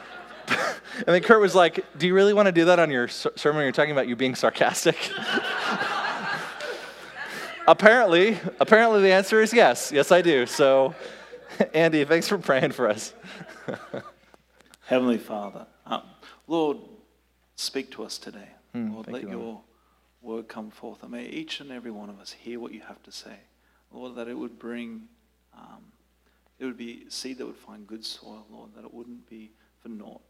and 0.48 1.06
then 1.06 1.22
Kurt 1.22 1.40
was 1.40 1.54
like, 1.54 1.84
"Do 1.98 2.06
you 2.06 2.14
really 2.14 2.32
want 2.32 2.46
to 2.46 2.52
do 2.52 2.64
that 2.66 2.78
on 2.78 2.90
your 2.90 3.08
sermon? 3.08 3.62
You're 3.62 3.72
talking 3.72 3.92
about 3.92 4.08
you 4.08 4.16
being 4.16 4.34
sarcastic." 4.34 4.96
apparently, 7.66 8.38
apparently 8.60 9.02
the 9.02 9.12
answer 9.12 9.40
is 9.40 9.52
yes. 9.52 9.92
Yes, 9.92 10.12
I 10.12 10.22
do. 10.22 10.46
So, 10.46 10.94
Andy, 11.74 12.04
thanks 12.04 12.28
for 12.28 12.38
praying 12.38 12.72
for 12.72 12.88
us. 12.88 13.14
Heavenly 14.86 15.18
Father, 15.18 15.66
um, 15.86 16.02
Lord, 16.46 16.78
speak 17.56 17.90
to 17.92 18.04
us 18.04 18.18
today. 18.18 18.48
Mm, 18.74 18.92
Lord, 18.92 19.06
let 19.08 19.22
you, 19.22 19.30
your 19.30 19.38
Lord 19.38 19.58
word 20.24 20.48
come 20.48 20.70
forth. 20.70 21.02
And 21.02 21.12
may 21.12 21.26
each 21.26 21.60
and 21.60 21.70
every 21.70 21.90
one 21.90 22.08
of 22.08 22.18
us 22.18 22.32
hear 22.32 22.58
what 22.58 22.72
you 22.72 22.80
have 22.80 23.02
to 23.04 23.12
say. 23.12 23.36
Lord, 23.92 24.16
that 24.16 24.26
it 24.26 24.36
would 24.36 24.58
bring, 24.58 25.02
um, 25.56 25.84
it 26.58 26.64
would 26.64 26.76
be 26.76 27.04
seed 27.08 27.38
that 27.38 27.46
would 27.46 27.56
find 27.56 27.86
good 27.86 28.04
soil, 28.04 28.44
Lord, 28.50 28.70
that 28.74 28.84
it 28.84 28.92
wouldn't 28.92 29.28
be 29.28 29.52
for 29.80 29.88
naught. 29.88 30.22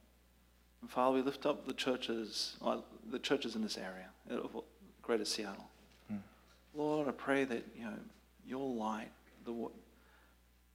And 0.83 0.91
Father, 0.91 1.15
we 1.17 1.23
lift 1.23 1.47
up 1.47 1.67
the 1.67 1.73
churches, 1.73 2.57
uh, 2.63 2.79
the 3.11 3.19
churches 3.19 3.55
in 3.55 3.63
this 3.63 3.79
area, 3.79 4.11
of 4.31 4.63
Greater 5.01 5.25
Seattle. 5.25 5.71
Lord, 6.75 7.09
I 7.09 7.13
pray 7.13 7.45
that 7.45 7.65
you 7.77 7.85
know 7.85 7.97
your 8.47 8.69
light, 8.69 9.11
the, 9.45 9.53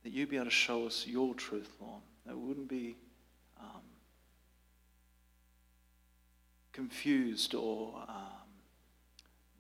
that 0.04 0.12
you 0.12 0.26
be 0.26 0.38
able 0.38 0.46
to 0.46 0.52
show 0.52 0.86
us 0.86 1.06
your 1.08 1.34
truth, 1.36 1.70
Lord. 1.82 2.02
That 2.26 2.38
we 2.38 2.48
wouldn't 2.48 2.70
be 2.70 2.96
um, 3.60 3.82
confused 6.74 7.54
or 7.54 7.94
um, 8.08 8.16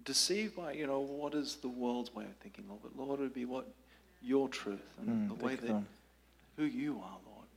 deceived 0.06 0.56
by, 0.56 0.74
you 0.74 0.88
know, 0.88 1.00
what 1.00 1.34
is 1.34 1.58
the 1.58 1.68
world's 1.68 2.14
way 2.14 2.24
of 2.24 2.36
thinking, 2.42 2.66
Lord. 2.68 2.82
But 2.84 2.98
Lord, 2.98 3.20
it 3.20 3.24
would 3.24 3.34
be 3.34 3.46
what 3.46 3.68
your 4.22 4.50
truth 4.50 4.80
and 5.00 5.30
mm, 5.30 5.38
the 5.38 5.46
way 5.46 5.56
that 5.56 5.84
who 6.58 6.64
you 6.64 7.02
are, 7.04 7.18
Lord. 7.26 7.48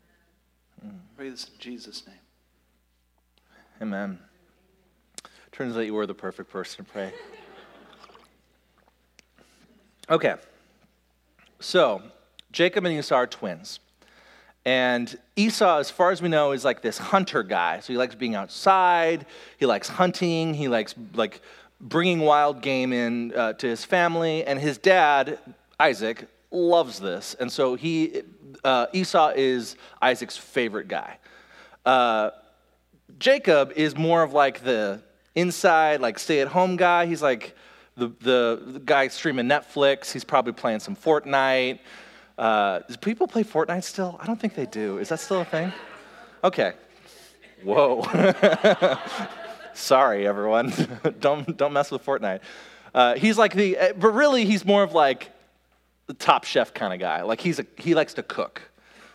Mm. 0.86 0.98
Pray 1.16 1.30
this 1.30 1.44
in 1.44 1.58
Jesus' 1.58 2.06
name. 2.06 2.16
Amen. 3.80 4.18
Turns 5.50 5.76
out 5.76 5.80
you 5.80 5.94
were 5.94 6.06
the 6.06 6.14
perfect 6.14 6.50
person 6.50 6.84
to 6.84 6.90
pray. 6.90 7.12
Okay. 10.10 10.34
So, 11.60 12.02
Jacob 12.50 12.84
and 12.84 12.98
Esau 12.98 13.14
are 13.14 13.26
twins. 13.26 13.80
And 14.64 15.16
Esau, 15.34 15.78
as 15.78 15.90
far 15.90 16.10
as 16.10 16.22
we 16.22 16.28
know, 16.28 16.52
is 16.52 16.64
like 16.64 16.82
this 16.82 16.98
hunter 16.98 17.42
guy. 17.42 17.80
So 17.80 17.92
he 17.92 17.96
likes 17.96 18.14
being 18.14 18.34
outside, 18.34 19.26
he 19.58 19.66
likes 19.66 19.88
hunting, 19.88 20.54
he 20.54 20.68
likes 20.68 20.94
like 21.14 21.40
bringing 21.80 22.20
wild 22.20 22.62
game 22.62 22.92
in 22.92 23.34
uh, 23.34 23.54
to 23.54 23.66
his 23.66 23.84
family, 23.84 24.44
and 24.44 24.60
his 24.60 24.78
dad, 24.78 25.38
Isaac, 25.80 26.28
loves 26.52 27.00
this. 27.00 27.34
And 27.34 27.50
so 27.50 27.74
he, 27.74 28.22
uh, 28.62 28.86
Esau 28.92 29.32
is 29.34 29.76
Isaac's 30.00 30.36
favorite 30.36 30.86
guy. 30.86 31.18
Uh, 31.84 32.30
Jacob 33.18 33.72
is 33.74 33.96
more 33.96 34.22
of 34.22 34.32
like 34.32 34.62
the 34.62 35.02
inside, 35.34 36.00
like 36.00 36.20
stay 36.20 36.40
at 36.40 36.48
home 36.48 36.76
guy. 36.76 37.06
He's 37.06 37.22
like 37.22 37.56
the, 37.96 38.08
the, 38.20 38.62
the, 38.66 38.80
guy 38.80 39.08
streaming 39.08 39.46
Netflix. 39.46 40.12
He's 40.12 40.24
probably 40.24 40.52
playing 40.52 40.80
some 40.80 40.96
Fortnite. 40.96 41.78
Uh, 42.38 42.80
do 42.88 42.96
people 42.96 43.26
play 43.26 43.44
Fortnite 43.44 43.84
still? 43.84 44.18
I 44.20 44.26
don't 44.26 44.40
think 44.40 44.54
they 44.54 44.66
do. 44.66 44.98
Is 44.98 45.10
that 45.10 45.20
still 45.20 45.40
a 45.40 45.44
thing? 45.44 45.72
Okay. 46.42 46.72
Whoa. 47.62 48.02
Sorry, 49.74 50.26
everyone. 50.26 50.72
don't, 51.20 51.56
don't 51.56 51.72
mess 51.72 51.90
with 51.90 52.04
Fortnite. 52.04 52.40
Uh, 52.94 53.14
he's 53.14 53.38
like 53.38 53.54
the, 53.54 53.78
uh, 53.78 53.92
but 53.94 54.12
really, 54.12 54.44
he's 54.44 54.64
more 54.64 54.82
of 54.82 54.92
like 54.92 55.30
the 56.06 56.14
top 56.14 56.44
chef 56.44 56.74
kind 56.74 56.92
of 56.92 57.00
guy. 57.00 57.22
Like 57.22 57.40
he's 57.40 57.58
a, 57.58 57.66
he 57.78 57.94
likes 57.94 58.14
to 58.14 58.22
cook. 58.22 58.62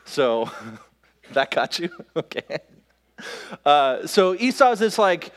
So 0.05 0.49
that 1.33 1.51
got 1.51 1.79
you? 1.79 1.89
okay. 2.15 2.59
Uh, 3.65 4.05
so 4.07 4.35
Esau's 4.35 4.79
this 4.79 4.97
like, 4.97 5.31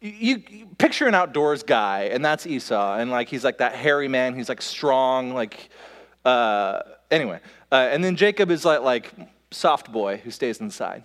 you, 0.00 0.42
you, 0.48 0.66
picture 0.78 1.06
an 1.06 1.14
outdoors 1.14 1.62
guy, 1.62 2.04
and 2.04 2.24
that's 2.24 2.46
Esau. 2.46 2.96
And 2.96 3.10
like 3.10 3.28
he's 3.28 3.44
like 3.44 3.58
that 3.58 3.74
hairy 3.74 4.08
man. 4.08 4.34
He's 4.34 4.48
like 4.48 4.62
strong. 4.62 5.34
Like, 5.34 5.68
uh, 6.24 6.82
anyway. 7.10 7.40
Uh, 7.70 7.88
and 7.90 8.02
then 8.02 8.16
Jacob 8.16 8.50
is 8.50 8.64
like, 8.64 8.82
like 8.82 9.12
soft 9.50 9.90
boy 9.90 10.18
who 10.18 10.30
stays 10.30 10.60
inside. 10.60 11.04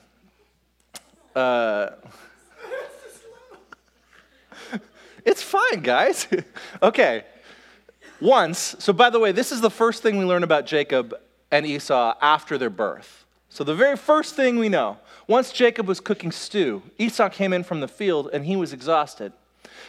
Uh, 1.35 1.91
It's 5.25 5.43
fine, 5.43 5.81
guys. 5.81 6.27
okay. 6.83 7.25
Once, 8.19 8.75
so 8.79 8.93
by 8.93 9.09
the 9.09 9.19
way, 9.19 9.31
this 9.31 9.51
is 9.51 9.61
the 9.61 9.69
first 9.69 10.03
thing 10.03 10.17
we 10.17 10.25
learn 10.25 10.43
about 10.43 10.65
Jacob 10.65 11.15
and 11.49 11.65
Esau 11.65 12.15
after 12.21 12.57
their 12.57 12.69
birth. 12.69 13.25
So 13.49 13.63
the 13.63 13.75
very 13.75 13.97
first 13.97 14.35
thing 14.35 14.57
we 14.57 14.69
know, 14.69 14.97
once 15.27 15.51
Jacob 15.51 15.87
was 15.87 15.99
cooking 15.99 16.31
stew, 16.31 16.81
Esau 16.97 17.29
came 17.29 17.53
in 17.53 17.63
from 17.63 17.79
the 17.79 17.87
field 17.87 18.29
and 18.33 18.45
he 18.45 18.55
was 18.55 18.73
exhausted. 18.73 19.33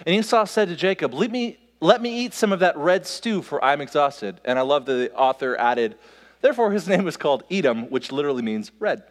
And 0.07 0.15
Esau 0.15 0.45
said 0.45 0.69
to 0.69 0.77
Jacob, 0.77 1.15
Let 1.15 1.31
me, 1.31 1.59
let 1.81 2.01
me 2.03 2.25
eat 2.25 2.35
some 2.35 2.53
of 2.53 2.61
that 2.61 2.77
red 2.77 3.07
stew, 3.07 3.43
for 3.43 3.63
I'm 3.65 3.81
exhausted. 3.81 4.41
And 4.45 4.59
I 4.59 4.63
love 4.63 4.87
the 4.87 5.13
author 5.15 5.57
added, 5.57 5.97
Therefore 6.41 6.73
his 6.73 6.89
name 6.89 7.05
was 7.05 7.17
called 7.17 7.45
Edom, 7.51 7.91
which 7.91 8.13
literally 8.13 8.43
means 8.43 8.71
red. 8.79 9.05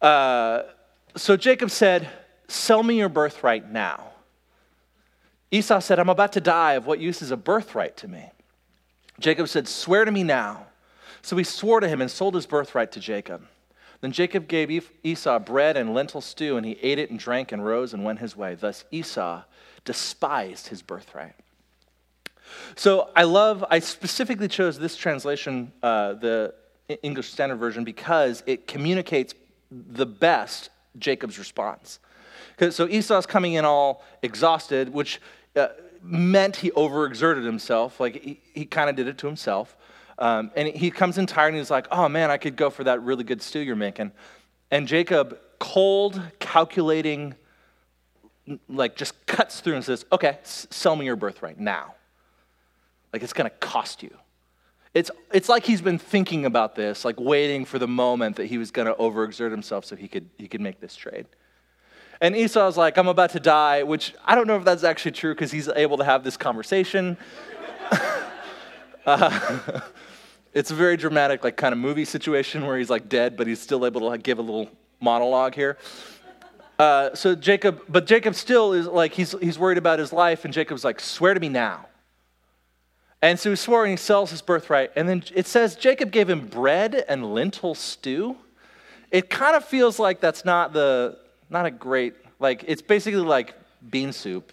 Uh, 0.00 0.62
so 1.16 1.36
Jacob 1.36 1.70
said, 1.70 2.08
Sell 2.48 2.82
me 2.82 2.98
your 2.98 3.08
birthright 3.08 3.70
now. 3.70 4.10
Esau 5.50 5.78
said, 5.80 5.98
I'm 5.98 6.08
about 6.08 6.32
to 6.32 6.40
die. 6.40 6.74
Of 6.74 6.86
what 6.86 6.98
use 6.98 7.22
is 7.22 7.30
a 7.30 7.36
birthright 7.36 7.96
to 7.98 8.08
me? 8.08 8.30
Jacob 9.20 9.48
said, 9.48 9.68
Swear 9.68 10.04
to 10.04 10.10
me 10.10 10.22
now. 10.22 10.66
So 11.22 11.36
he 11.36 11.44
swore 11.44 11.80
to 11.80 11.88
him 11.88 12.00
and 12.00 12.10
sold 12.10 12.34
his 12.34 12.46
birthright 12.46 12.92
to 12.92 13.00
Jacob. 13.00 13.46
Then 14.02 14.10
Jacob 14.12 14.48
gave 14.48 14.90
Esau 15.02 15.38
bread 15.38 15.76
and 15.76 15.94
lentil 15.94 16.20
stew, 16.20 16.56
and 16.56 16.66
he 16.66 16.76
ate 16.82 16.98
it 16.98 17.08
and 17.08 17.18
drank 17.18 17.52
and 17.52 17.64
rose 17.64 17.94
and 17.94 18.04
went 18.04 18.18
his 18.18 18.36
way. 18.36 18.56
Thus 18.56 18.84
Esau 18.90 19.44
despised 19.84 20.66
his 20.66 20.82
birthright. 20.82 21.34
So 22.74 23.10
I 23.14 23.22
love, 23.22 23.64
I 23.70 23.78
specifically 23.78 24.48
chose 24.48 24.78
this 24.78 24.96
translation, 24.96 25.72
uh, 25.82 26.14
the 26.14 26.52
English 27.02 27.30
Standard 27.30 27.56
Version, 27.56 27.84
because 27.84 28.42
it 28.44 28.66
communicates 28.66 29.34
the 29.70 30.04
best 30.04 30.70
Jacob's 30.98 31.38
response. 31.38 32.00
So 32.70 32.88
Esau's 32.88 33.24
coming 33.24 33.54
in 33.54 33.64
all 33.64 34.04
exhausted, 34.20 34.92
which 34.92 35.20
uh, 35.54 35.68
meant 36.02 36.56
he 36.56 36.72
overexerted 36.72 37.44
himself. 37.44 38.00
Like 38.00 38.20
he, 38.20 38.40
he 38.52 38.64
kind 38.64 38.90
of 38.90 38.96
did 38.96 39.06
it 39.06 39.16
to 39.18 39.26
himself. 39.28 39.76
Um, 40.22 40.52
and 40.54 40.68
he 40.68 40.92
comes 40.92 41.18
in 41.18 41.26
tired 41.26 41.48
and 41.48 41.56
he's 41.56 41.68
like, 41.68 41.88
oh 41.90 42.08
man, 42.08 42.30
I 42.30 42.36
could 42.36 42.54
go 42.54 42.70
for 42.70 42.84
that 42.84 43.02
really 43.02 43.24
good 43.24 43.42
stew 43.42 43.58
you're 43.58 43.74
making. 43.74 44.12
And 44.70 44.86
Jacob, 44.86 45.36
cold, 45.58 46.22
calculating, 46.38 47.34
like 48.68 48.94
just 48.94 49.26
cuts 49.26 49.58
through 49.58 49.74
and 49.74 49.84
says, 49.84 50.06
okay, 50.12 50.38
s- 50.42 50.68
sell 50.70 50.94
me 50.94 51.06
your 51.06 51.16
birthright 51.16 51.58
now. 51.58 51.96
Like 53.12 53.24
it's 53.24 53.32
going 53.32 53.50
to 53.50 53.56
cost 53.56 54.04
you. 54.04 54.16
It's, 54.94 55.10
it's 55.32 55.48
like 55.48 55.64
he's 55.64 55.82
been 55.82 55.98
thinking 55.98 56.46
about 56.46 56.76
this, 56.76 57.04
like 57.04 57.18
waiting 57.18 57.64
for 57.64 57.80
the 57.80 57.88
moment 57.88 58.36
that 58.36 58.46
he 58.46 58.58
was 58.58 58.70
going 58.70 58.86
to 58.86 58.94
overexert 58.94 59.50
himself 59.50 59.84
so 59.86 59.96
he 59.96 60.06
could, 60.06 60.30
he 60.38 60.46
could 60.46 60.60
make 60.60 60.78
this 60.78 60.94
trade. 60.94 61.26
And 62.20 62.36
Esau's 62.36 62.76
like, 62.76 62.96
I'm 62.96 63.08
about 63.08 63.30
to 63.30 63.40
die, 63.40 63.82
which 63.82 64.14
I 64.24 64.36
don't 64.36 64.46
know 64.46 64.56
if 64.56 64.64
that's 64.64 64.84
actually 64.84 65.12
true 65.12 65.34
because 65.34 65.50
he's 65.50 65.66
able 65.66 65.96
to 65.96 66.04
have 66.04 66.22
this 66.22 66.36
conversation. 66.36 67.16
Uh, 69.04 69.80
it's 70.54 70.70
a 70.70 70.74
very 70.74 70.96
dramatic, 70.96 71.44
like 71.44 71.56
kind 71.56 71.72
of 71.72 71.78
movie 71.78 72.04
situation 72.04 72.66
where 72.66 72.78
he's 72.78 72.90
like 72.90 73.08
dead, 73.08 73.36
but 73.36 73.46
he's 73.46 73.60
still 73.60 73.86
able 73.86 74.00
to 74.00 74.06
like, 74.06 74.22
give 74.22 74.38
a 74.38 74.42
little 74.42 74.68
monologue 75.00 75.54
here. 75.54 75.78
Uh, 76.78 77.14
so 77.14 77.34
Jacob, 77.34 77.82
but 77.88 78.06
Jacob 78.06 78.34
still 78.34 78.72
is 78.72 78.86
like 78.86 79.12
he's 79.12 79.32
he's 79.40 79.58
worried 79.58 79.78
about 79.78 79.98
his 79.98 80.12
life, 80.12 80.44
and 80.44 80.52
Jacob's 80.52 80.84
like, 80.84 81.00
"Swear 81.00 81.34
to 81.34 81.40
me 81.40 81.48
now." 81.48 81.86
And 83.20 83.38
so 83.38 83.50
he 83.50 83.56
swore, 83.56 83.84
and 83.84 83.90
he 83.92 83.96
sells 83.96 84.30
his 84.30 84.42
birthright. 84.42 84.90
And 84.96 85.08
then 85.08 85.22
it 85.32 85.46
says 85.46 85.76
Jacob 85.76 86.10
gave 86.10 86.28
him 86.28 86.48
bread 86.48 87.04
and 87.08 87.32
lentil 87.34 87.76
stew. 87.76 88.36
It 89.12 89.30
kind 89.30 89.54
of 89.54 89.64
feels 89.64 90.00
like 90.00 90.20
that's 90.20 90.44
not 90.44 90.72
the 90.72 91.18
not 91.48 91.66
a 91.66 91.70
great 91.70 92.14
like. 92.40 92.64
It's 92.66 92.82
basically 92.82 93.20
like 93.20 93.54
bean 93.90 94.12
soup. 94.12 94.52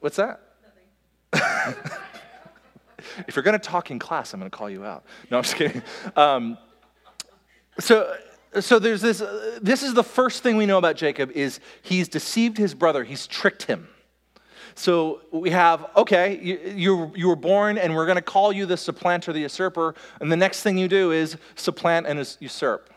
What's 0.00 0.16
that? 0.16 0.40
If 3.26 3.36
you're 3.36 3.42
going 3.42 3.58
to 3.58 3.64
talk 3.64 3.90
in 3.90 3.98
class, 3.98 4.32
I'm 4.32 4.40
going 4.40 4.50
to 4.50 4.56
call 4.56 4.70
you 4.70 4.84
out. 4.84 5.04
No, 5.30 5.38
I'm 5.38 5.42
just 5.42 5.56
kidding. 5.56 5.82
Um, 6.16 6.58
so, 7.78 8.16
so 8.60 8.78
there's 8.78 9.00
this. 9.00 9.20
Uh, 9.20 9.58
this 9.62 9.82
is 9.82 9.94
the 9.94 10.04
first 10.04 10.42
thing 10.42 10.56
we 10.56 10.66
know 10.66 10.78
about 10.78 10.96
Jacob 10.96 11.30
is 11.32 11.60
he's 11.82 12.08
deceived 12.08 12.58
his 12.58 12.74
brother. 12.74 13.04
He's 13.04 13.26
tricked 13.26 13.64
him. 13.64 13.88
So 14.74 15.20
we 15.30 15.50
have 15.50 15.86
okay, 15.96 16.38
you, 16.42 16.58
you, 16.74 17.12
you 17.14 17.28
were 17.28 17.36
born, 17.36 17.76
and 17.78 17.94
we're 17.94 18.06
going 18.06 18.16
to 18.16 18.22
call 18.22 18.52
you 18.52 18.66
the 18.66 18.76
supplanter, 18.76 19.32
the 19.32 19.40
usurper. 19.40 19.94
And 20.20 20.30
the 20.30 20.36
next 20.36 20.62
thing 20.62 20.78
you 20.78 20.88
do 20.88 21.12
is 21.12 21.36
supplant 21.54 22.06
and 22.06 22.18
usurp. 22.40 22.92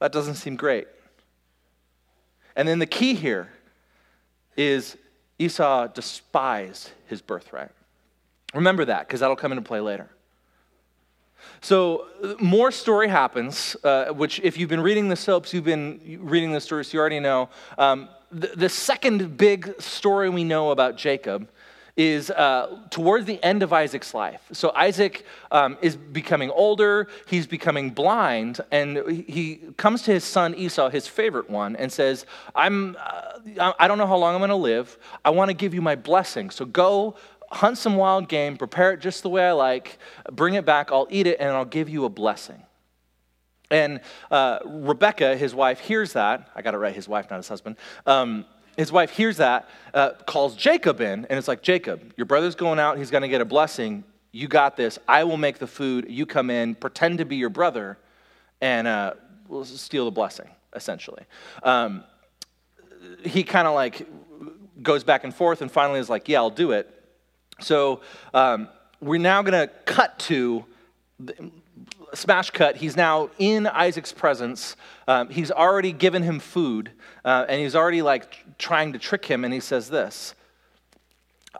That 0.00 0.12
doesn't 0.12 0.36
seem 0.36 0.56
great. 0.56 0.86
And 2.56 2.68
then 2.68 2.78
the 2.78 2.86
key 2.86 3.14
here 3.14 3.50
is 4.56 4.96
Esau 5.38 5.88
despised 5.88 6.90
his 7.06 7.20
birthright. 7.20 7.70
Remember 8.54 8.84
that, 8.84 9.06
because 9.06 9.20
that'll 9.20 9.36
come 9.36 9.52
into 9.52 9.62
play 9.62 9.80
later. 9.80 10.08
So, 11.60 12.06
more 12.40 12.70
story 12.70 13.08
happens, 13.08 13.76
uh, 13.84 14.06
which, 14.06 14.40
if 14.40 14.58
you've 14.58 14.68
been 14.68 14.80
reading 14.80 15.08
the 15.08 15.16
soaps, 15.16 15.52
you've 15.52 15.64
been 15.64 16.18
reading 16.20 16.52
the 16.52 16.60
stories, 16.60 16.92
you 16.92 17.00
already 17.00 17.20
know. 17.20 17.48
Um, 17.78 18.08
the, 18.30 18.48
the, 18.48 18.68
second 18.68 19.36
big 19.36 19.80
story 19.80 20.28
we 20.28 20.44
know 20.44 20.70
about 20.70 20.96
Jacob 20.96 21.48
is 21.96 22.30
uh, 22.30 22.80
towards 22.90 23.24
the 23.24 23.42
end 23.44 23.62
of 23.62 23.72
Isaac's 23.72 24.14
life. 24.14 24.42
So, 24.52 24.72
Isaac 24.74 25.24
um, 25.50 25.78
is 25.80 25.96
becoming 25.96 26.50
older, 26.50 27.08
he's 27.26 27.46
becoming 27.46 27.90
blind, 27.90 28.60
and 28.70 29.08
he 29.08 29.60
comes 29.76 30.02
to 30.02 30.12
his 30.12 30.24
son 30.24 30.54
Esau, 30.54 30.90
his 30.90 31.06
favorite 31.06 31.48
one, 31.48 31.76
and 31.76 31.92
says, 31.92 32.26
I'm, 32.54 32.96
uh, 32.98 33.72
I 33.78 33.86
don't 33.86 33.98
know 33.98 34.06
how 34.06 34.16
long 34.16 34.34
I'm 34.34 34.40
going 34.40 34.50
to 34.50 34.56
live. 34.56 34.98
I 35.24 35.30
want 35.30 35.50
to 35.50 35.54
give 35.54 35.72
you 35.72 35.80
my 35.80 35.94
blessing. 35.94 36.50
So, 36.50 36.64
go 36.64 37.14
hunt 37.50 37.78
some 37.78 37.96
wild 37.96 38.28
game, 38.28 38.56
prepare 38.56 38.92
it 38.92 39.00
just 39.00 39.22
the 39.22 39.28
way 39.28 39.46
I 39.46 39.52
like, 39.52 39.98
bring 40.32 40.54
it 40.54 40.64
back, 40.64 40.90
I'll 40.92 41.08
eat 41.10 41.26
it, 41.26 41.38
and 41.40 41.50
I'll 41.50 41.64
give 41.64 41.88
you 41.88 42.04
a 42.04 42.08
blessing. 42.08 42.62
And 43.70 44.00
uh, 44.30 44.58
Rebecca, 44.64 45.36
his 45.36 45.54
wife, 45.54 45.80
hears 45.80 46.12
that. 46.12 46.50
I 46.54 46.62
got 46.62 46.74
it 46.74 46.78
right, 46.78 46.94
his 46.94 47.08
wife, 47.08 47.30
not 47.30 47.36
his 47.36 47.48
husband. 47.48 47.76
Um, 48.06 48.44
his 48.76 48.90
wife 48.90 49.10
hears 49.10 49.36
that, 49.38 49.68
uh, 49.92 50.10
calls 50.26 50.56
Jacob 50.56 51.00
in, 51.00 51.24
and 51.26 51.38
it's 51.38 51.48
like, 51.48 51.62
Jacob, 51.62 52.12
your 52.16 52.26
brother's 52.26 52.54
going 52.54 52.78
out, 52.78 52.98
he's 52.98 53.10
going 53.10 53.22
to 53.22 53.28
get 53.28 53.40
a 53.40 53.44
blessing. 53.44 54.04
You 54.32 54.48
got 54.48 54.76
this. 54.76 54.98
I 55.06 55.24
will 55.24 55.36
make 55.36 55.58
the 55.58 55.66
food. 55.66 56.06
You 56.08 56.26
come 56.26 56.50
in, 56.50 56.74
pretend 56.74 57.18
to 57.18 57.24
be 57.24 57.36
your 57.36 57.50
brother, 57.50 57.98
and 58.60 58.86
uh, 58.86 59.14
we'll 59.46 59.64
steal 59.64 60.06
the 60.06 60.10
blessing, 60.10 60.48
essentially. 60.74 61.22
Um, 61.62 62.04
he 63.24 63.44
kind 63.44 63.68
of 63.68 63.74
like 63.74 64.06
goes 64.82 65.04
back 65.04 65.24
and 65.24 65.34
forth, 65.34 65.62
and 65.62 65.70
finally 65.70 66.00
is 66.00 66.10
like, 66.10 66.28
Yeah, 66.28 66.38
I'll 66.38 66.50
do 66.50 66.72
it. 66.72 66.93
So 67.60 68.00
um, 68.32 68.68
we're 69.00 69.20
now 69.20 69.42
going 69.42 69.68
to 69.68 69.72
cut 69.84 70.18
to 70.20 70.64
smash 72.14 72.50
cut. 72.50 72.76
He's 72.76 72.96
now 72.96 73.30
in 73.38 73.66
Isaac's 73.66 74.12
presence. 74.12 74.76
Um, 75.06 75.28
he's 75.28 75.50
already 75.50 75.92
given 75.92 76.22
him 76.22 76.40
food, 76.40 76.90
uh, 77.24 77.46
and 77.48 77.60
he's 77.60 77.74
already 77.74 78.02
like 78.02 78.58
trying 78.58 78.92
to 78.92 78.98
trick 78.98 79.24
him. 79.24 79.44
And 79.44 79.52
he 79.52 79.60
says 79.60 79.88
this. 79.88 80.34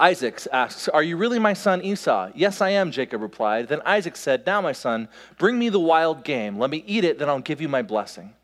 Isaac 0.00 0.40
asks, 0.52 0.88
Are 0.88 1.02
you 1.02 1.16
really 1.16 1.38
my 1.38 1.52
son 1.52 1.83
Esau? 1.83 2.30
Yes, 2.35 2.61
I 2.61 2.70
am, 2.70 2.90
Jacob 2.90 3.22
replied. 3.22 3.68
Then 3.68 3.80
Isaac 3.85 4.16
said, 4.16 4.44
Now, 4.44 4.61
my 4.61 4.72
son, 4.72 5.09
bring 5.38 5.59
me 5.59 5.68
the 5.68 5.80
wild 5.80 6.24
game. 6.24 6.59
Let 6.59 6.70
me 6.70 6.83
eat 6.87 7.04
it, 7.04 7.18
then 7.18 7.28
I'll 7.28 7.40
give 7.40 7.61
you 7.61 7.68
my 7.68 7.83
blessing. 7.83 8.35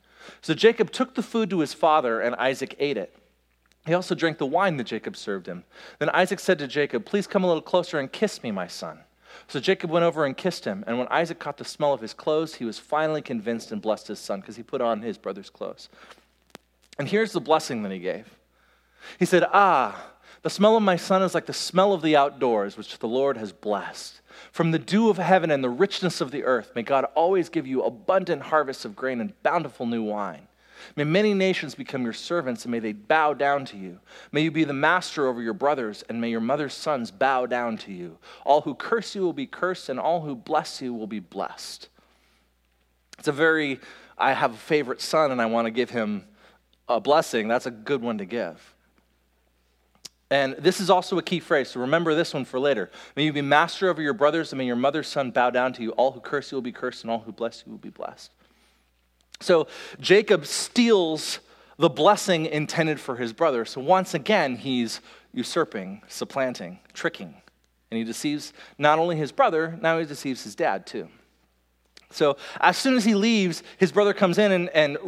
So 0.42 0.54
Jacob 0.54 0.92
took 0.92 1.14
the 1.14 1.22
food 1.22 1.50
to 1.50 1.60
his 1.60 1.74
father, 1.74 2.20
and 2.20 2.36
Isaac 2.36 2.76
ate 2.78 2.96
it. 2.96 3.16
He 3.86 3.94
also 3.94 4.14
drank 4.14 4.38
the 4.38 4.46
wine 4.46 4.76
that 4.76 4.84
Jacob 4.84 5.16
served 5.16 5.46
him. 5.46 5.64
Then 5.98 6.10
Isaac 6.10 6.38
said 6.38 6.58
to 6.58 6.68
Jacob, 6.68 7.06
Please 7.06 7.26
come 7.26 7.44
a 7.44 7.46
little 7.46 7.62
closer 7.62 7.98
and 7.98 8.12
kiss 8.12 8.42
me, 8.42 8.50
my 8.50 8.66
son. 8.66 9.00
So 9.48 9.58
Jacob 9.58 9.90
went 9.90 10.04
over 10.04 10.26
and 10.26 10.36
kissed 10.36 10.64
him. 10.64 10.84
And 10.86 10.98
when 10.98 11.08
Isaac 11.08 11.38
caught 11.38 11.56
the 11.56 11.64
smell 11.64 11.92
of 11.92 12.00
his 12.00 12.14
clothes, 12.14 12.56
he 12.56 12.64
was 12.64 12.78
finally 12.78 13.22
convinced 13.22 13.72
and 13.72 13.80
blessed 13.80 14.08
his 14.08 14.18
son 14.18 14.40
because 14.40 14.56
he 14.56 14.62
put 14.62 14.80
on 14.80 15.02
his 15.02 15.16
brother's 15.16 15.50
clothes. 15.50 15.88
And 16.98 17.08
here's 17.08 17.32
the 17.32 17.40
blessing 17.40 17.82
that 17.82 17.92
he 17.92 17.98
gave 17.98 18.36
He 19.18 19.24
said, 19.24 19.44
Ah, 19.52 20.10
the 20.42 20.50
smell 20.50 20.76
of 20.76 20.82
my 20.82 20.96
son 20.96 21.22
is 21.22 21.34
like 21.34 21.46
the 21.46 21.52
smell 21.52 21.92
of 21.92 22.02
the 22.02 22.16
outdoors, 22.16 22.76
which 22.76 22.98
the 22.98 23.08
Lord 23.08 23.36
has 23.36 23.52
blessed. 23.52 24.20
From 24.52 24.70
the 24.70 24.78
dew 24.78 25.10
of 25.10 25.18
heaven 25.18 25.50
and 25.50 25.62
the 25.62 25.68
richness 25.68 26.20
of 26.20 26.30
the 26.30 26.44
earth, 26.44 26.72
may 26.74 26.82
God 26.82 27.04
always 27.14 27.48
give 27.48 27.66
you 27.66 27.82
abundant 27.82 28.42
harvests 28.42 28.84
of 28.84 28.96
grain 28.96 29.20
and 29.20 29.42
bountiful 29.42 29.86
new 29.86 30.02
wine. 30.02 30.46
May 30.96 31.04
many 31.04 31.34
nations 31.34 31.74
become 31.74 32.02
your 32.04 32.12
servants, 32.12 32.64
and 32.64 32.72
may 32.72 32.78
they 32.78 32.92
bow 32.92 33.34
down 33.34 33.64
to 33.66 33.76
you. 33.76 34.00
May 34.32 34.42
you 34.42 34.50
be 34.50 34.64
the 34.64 34.72
master 34.72 35.26
over 35.26 35.40
your 35.42 35.54
brothers, 35.54 36.04
and 36.08 36.20
may 36.20 36.30
your 36.30 36.40
mother's 36.40 36.74
sons 36.74 37.10
bow 37.10 37.46
down 37.46 37.76
to 37.78 37.92
you. 37.92 38.18
All 38.44 38.62
who 38.62 38.74
curse 38.74 39.14
you 39.14 39.22
will 39.22 39.32
be 39.32 39.46
cursed, 39.46 39.88
and 39.88 40.00
all 40.00 40.20
who 40.20 40.34
bless 40.34 40.82
you 40.82 40.94
will 40.94 41.06
be 41.06 41.20
blessed. 41.20 41.88
It's 43.18 43.28
a 43.28 43.32
very, 43.32 43.80
I 44.16 44.32
have 44.32 44.54
a 44.54 44.58
favorite 44.58 45.00
son, 45.00 45.30
and 45.30 45.40
I 45.40 45.46
want 45.46 45.66
to 45.66 45.70
give 45.70 45.90
him 45.90 46.24
a 46.88 47.00
blessing. 47.00 47.48
That's 47.48 47.66
a 47.66 47.70
good 47.70 48.02
one 48.02 48.18
to 48.18 48.24
give. 48.24 48.74
And 50.30 50.54
this 50.54 50.80
is 50.80 50.90
also 50.90 51.18
a 51.18 51.22
key 51.22 51.40
phrase, 51.40 51.70
so 51.70 51.80
remember 51.80 52.14
this 52.14 52.32
one 52.32 52.44
for 52.44 52.60
later. 52.60 52.88
May 53.16 53.24
you 53.24 53.32
be 53.32 53.42
master 53.42 53.88
over 53.88 54.00
your 54.00 54.12
brothers, 54.14 54.52
and 54.52 54.58
may 54.58 54.66
your 54.66 54.76
mother's 54.76 55.08
son 55.08 55.32
bow 55.32 55.50
down 55.50 55.72
to 55.72 55.82
you. 55.82 55.90
All 55.92 56.12
who 56.12 56.20
curse 56.20 56.52
you 56.52 56.56
will 56.56 56.62
be 56.62 56.72
cursed, 56.72 57.02
and 57.02 57.10
all 57.10 57.18
who 57.18 57.32
bless 57.32 57.64
you 57.66 57.72
will 57.72 57.78
be 57.78 57.90
blessed. 57.90 58.30
So 59.40 59.66
Jacob 60.00 60.46
steals 60.46 61.40
the 61.79 61.88
blessing 61.88 62.46
intended 62.46 63.00
for 63.00 63.16
his 63.16 63.33
brother. 63.33 63.64
So 63.64 63.81
once 63.81 64.14
again, 64.14 64.57
he's 64.57 65.00
usurping, 65.33 66.03
supplanting, 66.09 66.79
tricking. 66.92 67.35
And 67.90 67.98
he 67.98 68.05
deceives 68.05 68.53
not 68.79 68.98
only 68.98 69.16
his 69.16 69.33
brother, 69.33 69.79
now 69.81 69.98
he 69.98 70.05
deceives 70.05 70.44
his 70.44 70.55
dad 70.55 70.87
too. 70.87 71.09
So 72.12 72.37
as 72.61 72.76
soon 72.76 72.96
as 72.96 73.05
he 73.05 73.14
leaves, 73.14 73.62
his 73.79 73.92
brother 73.92 74.12
comes 74.12 74.37
in 74.37 74.53
and, 74.53 74.68
and 74.70 74.98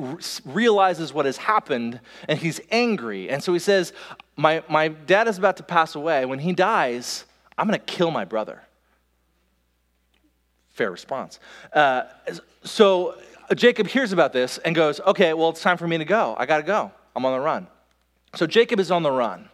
realizes 0.45 1.12
what 1.12 1.27
has 1.27 1.37
happened, 1.37 2.01
and 2.29 2.38
he's 2.38 2.61
angry. 2.71 3.29
And 3.29 3.42
so 3.42 3.53
he 3.53 3.59
says, 3.59 3.92
my, 4.37 4.62
my 4.68 4.88
dad 4.88 5.29
is 5.29 5.37
about 5.37 5.57
to 5.59 5.62
pass 5.62 5.95
away. 5.95 6.25
When 6.25 6.38
he 6.38 6.53
dies, 6.53 7.25
I'm 7.59 7.66
going 7.66 7.79
to 7.79 7.85
kill 7.85 8.11
my 8.11 8.25
brother. 8.25 8.62
Fair 10.71 10.90
response. 10.90 11.38
Uh, 11.73 12.05
so 12.64 13.16
Jacob 13.55 13.87
hears 13.87 14.12
about 14.12 14.33
this 14.33 14.59
and 14.59 14.75
goes, 14.75 15.01
Okay, 15.01 15.33
well, 15.35 15.51
it's 15.51 15.62
time 15.62 15.77
for 15.77 15.88
me 15.88 15.99
to 15.99 16.05
go. 16.05 16.35
I 16.38 16.47
got 16.47 16.59
to 16.59 16.62
go. 16.62 16.93
I'm 17.15 17.25
on 17.25 17.33
the 17.33 17.41
run. 17.41 17.67
So 18.35 18.47
Jacob 18.47 18.81
is 18.81 18.91
on 18.91 19.03
the 19.03 19.11
run. 19.11 19.49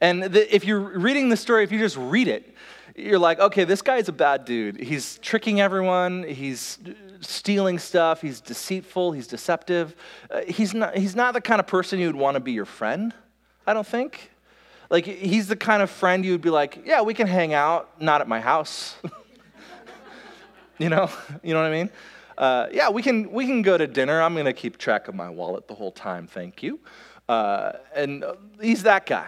And 0.00 0.22
the, 0.22 0.54
if 0.54 0.64
you're 0.64 0.80
reading 0.80 1.28
the 1.28 1.36
story, 1.36 1.64
if 1.64 1.70
you 1.70 1.78
just 1.78 1.96
read 1.96 2.28
it, 2.28 2.54
you're 2.96 3.18
like, 3.18 3.38
okay, 3.38 3.64
this 3.64 3.82
guy's 3.82 4.08
a 4.08 4.12
bad 4.12 4.44
dude. 4.44 4.78
He's 4.80 5.18
tricking 5.18 5.60
everyone. 5.60 6.24
He's 6.24 6.78
stealing 7.20 7.78
stuff. 7.78 8.20
He's 8.20 8.40
deceitful. 8.40 9.12
He's 9.12 9.26
deceptive. 9.26 9.94
Uh, 10.30 10.42
he's, 10.46 10.74
not, 10.74 10.96
he's 10.96 11.14
not 11.14 11.34
the 11.34 11.40
kind 11.40 11.60
of 11.60 11.66
person 11.66 11.98
you 11.98 12.06
would 12.06 12.16
want 12.16 12.34
to 12.34 12.40
be 12.40 12.52
your 12.52 12.64
friend, 12.64 13.14
I 13.66 13.74
don't 13.74 13.86
think. 13.86 14.30
Like, 14.90 15.06
he's 15.06 15.46
the 15.46 15.56
kind 15.56 15.82
of 15.82 15.90
friend 15.90 16.24
you 16.24 16.32
would 16.32 16.42
be 16.42 16.50
like, 16.50 16.82
yeah, 16.84 17.00
we 17.02 17.14
can 17.14 17.26
hang 17.26 17.54
out, 17.54 18.00
not 18.00 18.20
at 18.20 18.28
my 18.28 18.40
house. 18.40 18.96
you 20.78 20.90
know? 20.90 21.10
You 21.42 21.54
know 21.54 21.62
what 21.62 21.68
I 21.68 21.72
mean? 21.72 21.90
Uh, 22.38 22.66
yeah, 22.72 22.90
we 22.90 23.02
can, 23.02 23.30
we 23.30 23.46
can 23.46 23.62
go 23.62 23.76
to 23.76 23.86
dinner. 23.86 24.20
I'm 24.20 24.34
going 24.34 24.46
to 24.46 24.52
keep 24.52 24.78
track 24.78 25.08
of 25.08 25.14
my 25.14 25.28
wallet 25.28 25.68
the 25.68 25.74
whole 25.74 25.92
time, 25.92 26.26
thank 26.26 26.62
you. 26.62 26.80
Uh, 27.28 27.72
and 27.94 28.24
he's 28.60 28.82
that 28.82 29.06
guy. 29.06 29.26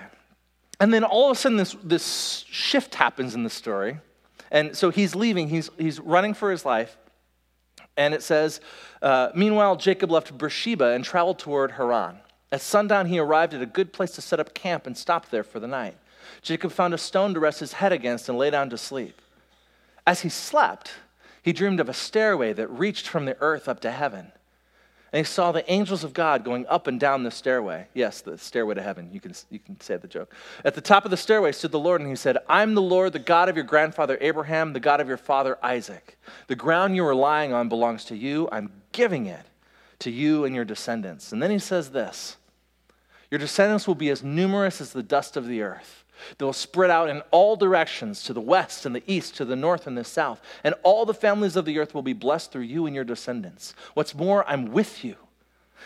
And 0.80 0.92
then 0.92 1.04
all 1.04 1.30
of 1.30 1.36
a 1.36 1.40
sudden, 1.40 1.56
this, 1.56 1.76
this 1.82 2.44
shift 2.50 2.94
happens 2.94 3.34
in 3.34 3.44
the 3.44 3.50
story. 3.50 3.98
And 4.50 4.76
so 4.76 4.90
he's 4.90 5.14
leaving, 5.14 5.48
he's, 5.48 5.70
he's 5.78 6.00
running 6.00 6.34
for 6.34 6.50
his 6.50 6.64
life. 6.64 6.96
And 7.96 8.12
it 8.12 8.22
says, 8.22 8.60
uh, 9.02 9.30
Meanwhile, 9.34 9.76
Jacob 9.76 10.10
left 10.10 10.36
Beersheba 10.36 10.90
and 10.90 11.04
traveled 11.04 11.38
toward 11.38 11.72
Haran. 11.72 12.18
At 12.50 12.60
sundown, 12.60 13.06
he 13.06 13.18
arrived 13.18 13.54
at 13.54 13.62
a 13.62 13.66
good 13.66 13.92
place 13.92 14.12
to 14.12 14.20
set 14.20 14.40
up 14.40 14.54
camp 14.54 14.86
and 14.86 14.96
stopped 14.96 15.30
there 15.30 15.44
for 15.44 15.60
the 15.60 15.66
night. 15.66 15.96
Jacob 16.42 16.72
found 16.72 16.94
a 16.94 16.98
stone 16.98 17.34
to 17.34 17.40
rest 17.40 17.60
his 17.60 17.74
head 17.74 17.92
against 17.92 18.28
and 18.28 18.38
lay 18.38 18.50
down 18.50 18.70
to 18.70 18.78
sleep. 18.78 19.20
As 20.06 20.20
he 20.20 20.28
slept, 20.28 20.92
he 21.44 21.52
dreamed 21.52 21.78
of 21.78 21.90
a 21.90 21.94
stairway 21.94 22.54
that 22.54 22.68
reached 22.68 23.06
from 23.06 23.26
the 23.26 23.36
earth 23.38 23.68
up 23.68 23.80
to 23.80 23.90
heaven. 23.90 24.32
And 25.12 25.18
he 25.18 25.24
saw 25.24 25.52
the 25.52 25.70
angels 25.70 26.02
of 26.02 26.14
God 26.14 26.42
going 26.42 26.66
up 26.68 26.86
and 26.86 26.98
down 26.98 27.22
the 27.22 27.30
stairway. 27.30 27.86
Yes, 27.92 28.22
the 28.22 28.38
stairway 28.38 28.76
to 28.76 28.82
heaven. 28.82 29.10
You 29.12 29.20
can, 29.20 29.34
you 29.50 29.58
can 29.58 29.78
say 29.78 29.98
the 29.98 30.08
joke. 30.08 30.34
At 30.64 30.74
the 30.74 30.80
top 30.80 31.04
of 31.04 31.10
the 31.10 31.18
stairway 31.18 31.52
stood 31.52 31.70
the 31.70 31.78
Lord, 31.78 32.00
and 32.00 32.08
he 32.08 32.16
said, 32.16 32.38
I'm 32.48 32.74
the 32.74 32.80
Lord, 32.80 33.12
the 33.12 33.18
God 33.18 33.50
of 33.50 33.56
your 33.56 33.64
grandfather 33.66 34.16
Abraham, 34.22 34.72
the 34.72 34.80
God 34.80 35.02
of 35.02 35.06
your 35.06 35.18
father 35.18 35.58
Isaac. 35.62 36.16
The 36.46 36.56
ground 36.56 36.96
you 36.96 37.04
are 37.04 37.14
lying 37.14 37.52
on 37.52 37.68
belongs 37.68 38.06
to 38.06 38.16
you. 38.16 38.48
I'm 38.50 38.72
giving 38.92 39.26
it 39.26 39.44
to 39.98 40.10
you 40.10 40.46
and 40.46 40.54
your 40.54 40.64
descendants. 40.64 41.30
And 41.30 41.42
then 41.42 41.50
he 41.50 41.58
says 41.58 41.90
this 41.90 42.38
Your 43.30 43.38
descendants 43.38 43.86
will 43.86 43.94
be 43.94 44.08
as 44.08 44.22
numerous 44.22 44.80
as 44.80 44.94
the 44.94 45.02
dust 45.02 45.36
of 45.36 45.46
the 45.46 45.60
earth. 45.60 46.03
They 46.38 46.44
will 46.44 46.52
spread 46.52 46.90
out 46.90 47.08
in 47.08 47.22
all 47.30 47.56
directions 47.56 48.22
to 48.24 48.32
the 48.32 48.40
west 48.40 48.86
and 48.86 48.94
the 48.94 49.02
east, 49.06 49.36
to 49.36 49.44
the 49.44 49.56
north 49.56 49.86
and 49.86 49.96
the 49.96 50.04
south. 50.04 50.40
And 50.62 50.74
all 50.82 51.04
the 51.04 51.14
families 51.14 51.56
of 51.56 51.64
the 51.64 51.78
earth 51.78 51.94
will 51.94 52.02
be 52.02 52.12
blessed 52.12 52.52
through 52.52 52.62
you 52.62 52.86
and 52.86 52.94
your 52.94 53.04
descendants. 53.04 53.74
What's 53.94 54.14
more, 54.14 54.48
I'm 54.48 54.72
with 54.72 55.04
you, 55.04 55.16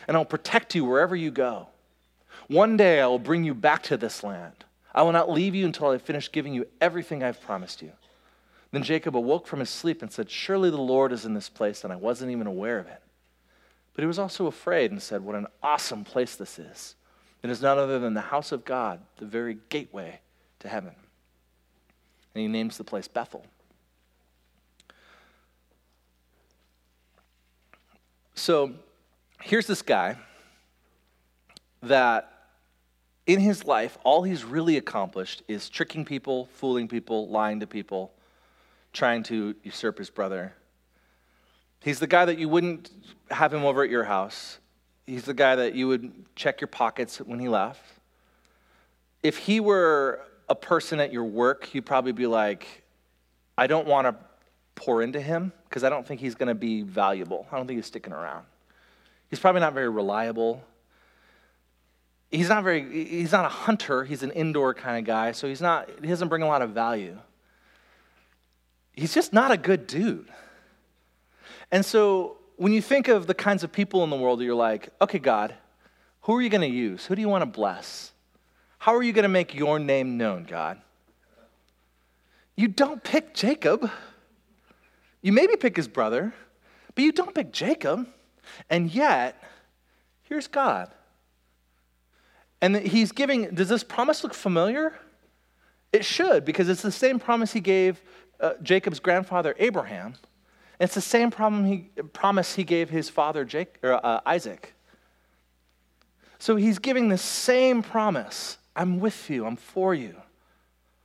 and 0.07 0.17
I'll 0.17 0.25
protect 0.25 0.75
you 0.75 0.85
wherever 0.85 1.17
you 1.17 1.31
go. 1.31 1.69
One 2.49 2.77
day 2.77 3.01
I 3.01 3.07
will 3.07 3.19
bring 3.19 3.45
you 3.45 3.55
back 3.55 3.83
to 3.85 3.97
this 3.97 4.23
land. 4.23 4.65
I 4.95 5.03
will 5.03 5.13
not 5.13 5.31
leave 5.31 5.55
you 5.55 5.67
until 5.67 5.89
I 5.89 5.99
finish 5.99 6.33
giving 6.33 6.55
you 6.55 6.67
everything 6.81 7.23
I've 7.23 7.41
promised 7.41 7.83
you. 7.83 7.93
Then 8.71 8.83
Jacob 8.83 9.17
awoke 9.17 9.47
from 9.47 9.61
his 9.61 9.71
sleep 9.71 10.03
and 10.03 10.13
said, 10.13 10.31
Surely 10.31 10.71
the 10.71 10.77
Lord 10.77 11.13
is 11.13 11.25
in 11.25 11.35
this 11.35 11.49
place, 11.49 11.85
and 11.85 11.93
I 11.93 11.97
wasn't 11.97 12.33
even 12.33 12.47
aware 12.47 12.79
of 12.79 12.87
it. 12.87 13.01
But 13.95 14.03
he 14.03 14.07
was 14.07 14.19
also 14.19 14.47
afraid 14.47 14.91
and 14.91 15.03
said, 15.03 15.23
What 15.23 15.35
an 15.35 15.47
awesome 15.63 16.05
place 16.05 16.37
this 16.37 16.59
is. 16.59 16.95
It 17.43 17.51
is 17.51 17.63
none 17.63 17.79
other 17.79 17.99
than 17.99 18.15
the 18.15 18.21
house 18.21 18.53
of 18.53 18.65
God, 18.65 19.01
the 19.19 19.27
very 19.27 19.59
gateway 19.69 20.21
to 20.61 20.69
heaven. 20.69 20.93
And 22.35 22.43
he 22.43 22.49
names 22.49 22.77
the 22.77 22.85
place 22.85 23.09
Bethel. 23.09 23.45
So 28.35 28.73
here's 29.41 29.67
this 29.67 29.83
guy 29.83 30.17
that 31.83 32.33
in 33.27 33.41
his 33.41 33.65
life, 33.65 33.99
all 34.05 34.23
he's 34.23 34.45
really 34.45 34.77
accomplished 34.77 35.43
is 35.49 35.69
tricking 35.69 36.05
people, 36.05 36.47
fooling 36.55 36.89
people, 36.89 37.29
lying 37.29 37.61
to 37.61 37.67
people, 37.67 38.13
trying 38.93 39.23
to 39.25 39.55
usurp 39.63 39.99
his 39.99 40.09
brother. 40.09 40.55
He's 41.81 41.99
the 42.01 42.07
guy 42.07 42.25
that 42.25 42.39
you 42.39 42.49
wouldn't 42.49 42.91
have 43.31 43.53
him 43.53 43.65
over 43.65 43.83
at 43.83 43.91
your 43.91 44.05
house. 44.05 44.59
He's 45.09 45.25
the 45.25 45.33
guy 45.33 45.57
that 45.57 45.75
you 45.75 45.89
would 45.89 46.13
check 46.37 46.61
your 46.61 46.69
pockets 46.69 47.17
when 47.17 47.41
he 47.41 47.49
left. 47.49 47.81
If 49.23 49.39
he 49.39 49.59
were 49.59 50.21
a 50.51 50.55
person 50.55 51.01
at 51.01 51.15
your 51.15 51.25
work, 51.25 51.75
you'd 51.75 51.87
probably 51.87 52.13
be 52.13 52.27
like, 52.27 52.85
I 53.57 53.67
don't 53.67 53.87
want 53.87 54.07
to 54.07 54.15
pour 54.75 55.03
into 55.03 55.19
him 55.19 55.53
because 55.65 55.83
I 55.83 55.89
don't 55.89 56.07
think 56.07 56.21
he's 56.21 56.35
going 56.35 56.49
to 56.49 56.55
be 56.55 56.83
valuable. 56.83 57.47
I 57.51 57.57
don't 57.57 57.67
think 57.67 57.79
he's 57.79 57.87
sticking 57.87 58.13
around. 58.13 58.45
He's 59.31 59.41
probably 59.41 59.63
not 59.63 59.73
very 59.73 59.89
reliable. 59.89 60.63
He's 62.31 62.51
not 62.51 62.63
very 62.63 63.07
he's 63.07 63.33
not 63.33 63.47
a 63.47 63.49
hunter, 63.49 64.05
he's 64.05 64.23
an 64.23 64.31
indoor 64.33 64.75
kind 64.75 64.99
of 64.99 65.07
guy, 65.07 65.33
so 65.33 65.49
he's 65.49 65.63
not 65.63 65.89
he 66.03 66.09
doesn't 66.09 66.29
bring 66.29 66.43
a 66.43 66.47
lot 66.47 66.61
of 66.61 66.71
value. 66.71 67.17
He's 68.93 69.15
just 69.15 69.33
not 69.33 69.51
a 69.51 69.57
good 69.57 69.87
dude. 69.87 70.29
And 71.71 71.85
so 71.85 72.38
when 72.59 72.73
you 72.73 72.83
think 72.83 73.09
of 73.09 73.27
the 73.27 73.35
kinds 73.35 73.65
of 73.65 73.73
people 73.73 74.05
in 74.05 74.11
the 74.11 74.17
world, 74.17 74.43
you're 74.43 74.55
like, 74.55 74.91
okay, 75.01 75.19
God, 75.19 75.55
who 76.23 76.37
are 76.37 76.43
you 76.43 76.51
going 76.51 76.69
to 76.69 76.77
use? 76.77 77.07
Who 77.07 77.15
do 77.15 77.21
you 77.21 77.29
want 77.29 77.43
to 77.43 77.47
bless? 77.47 78.13
How 78.79 78.95
are 78.95 79.03
you 79.03 79.13
going 79.13 79.23
to 79.23 79.29
make 79.29 79.55
your 79.55 79.79
name 79.79 80.19
known, 80.19 80.45
God? 80.45 80.81
You 82.57 82.69
don't 82.69 83.03
pick 83.03 83.33
Jacob. 83.33 83.91
You 85.23 85.33
maybe 85.33 85.57
pick 85.57 85.77
his 85.77 85.89
brother, 85.89 86.35
but 86.95 87.05
you 87.05 87.13
don't 87.13 87.35
pick 87.35 87.53
Jacob. 87.53 88.09
And 88.69 88.93
yet, 88.93 89.41
here's 90.25 90.49
God. 90.49 90.91
And 92.61 92.77
he's 92.77 93.13
giving, 93.13 93.55
does 93.55 93.69
this 93.69 93.85
promise 93.85 94.25
look 94.25 94.35
familiar? 94.35 94.95
It 95.93 96.05
should, 96.05 96.45
because 96.45 96.69
it's 96.69 96.83
the 96.83 96.91
same 96.91 97.21
promise 97.21 97.53
he 97.53 97.61
gave 97.61 98.03
uh, 98.41 98.55
Jacob's 98.63 98.99
grandfather 98.99 99.55
Abraham. 99.59 100.15
It's 100.79 100.95
the 100.95 101.01
same 101.01 101.33
he, 101.65 101.91
promise 102.13 102.55
he 102.55 102.65
gave 102.65 102.91
his 102.91 103.09
father 103.09 103.45
Jake, 103.45 103.79
or, 103.83 104.05
uh, 104.05 104.21
Isaac. 104.25 104.75
So 106.39 106.57
he's 106.57 106.79
giving 106.79 107.09
the 107.09 107.19
same 107.19 107.83
promise 107.83 108.59
I'm 108.77 109.01
with 109.01 109.29
you, 109.29 109.45
I'm 109.45 109.57
for 109.57 109.93
you. 109.93 110.15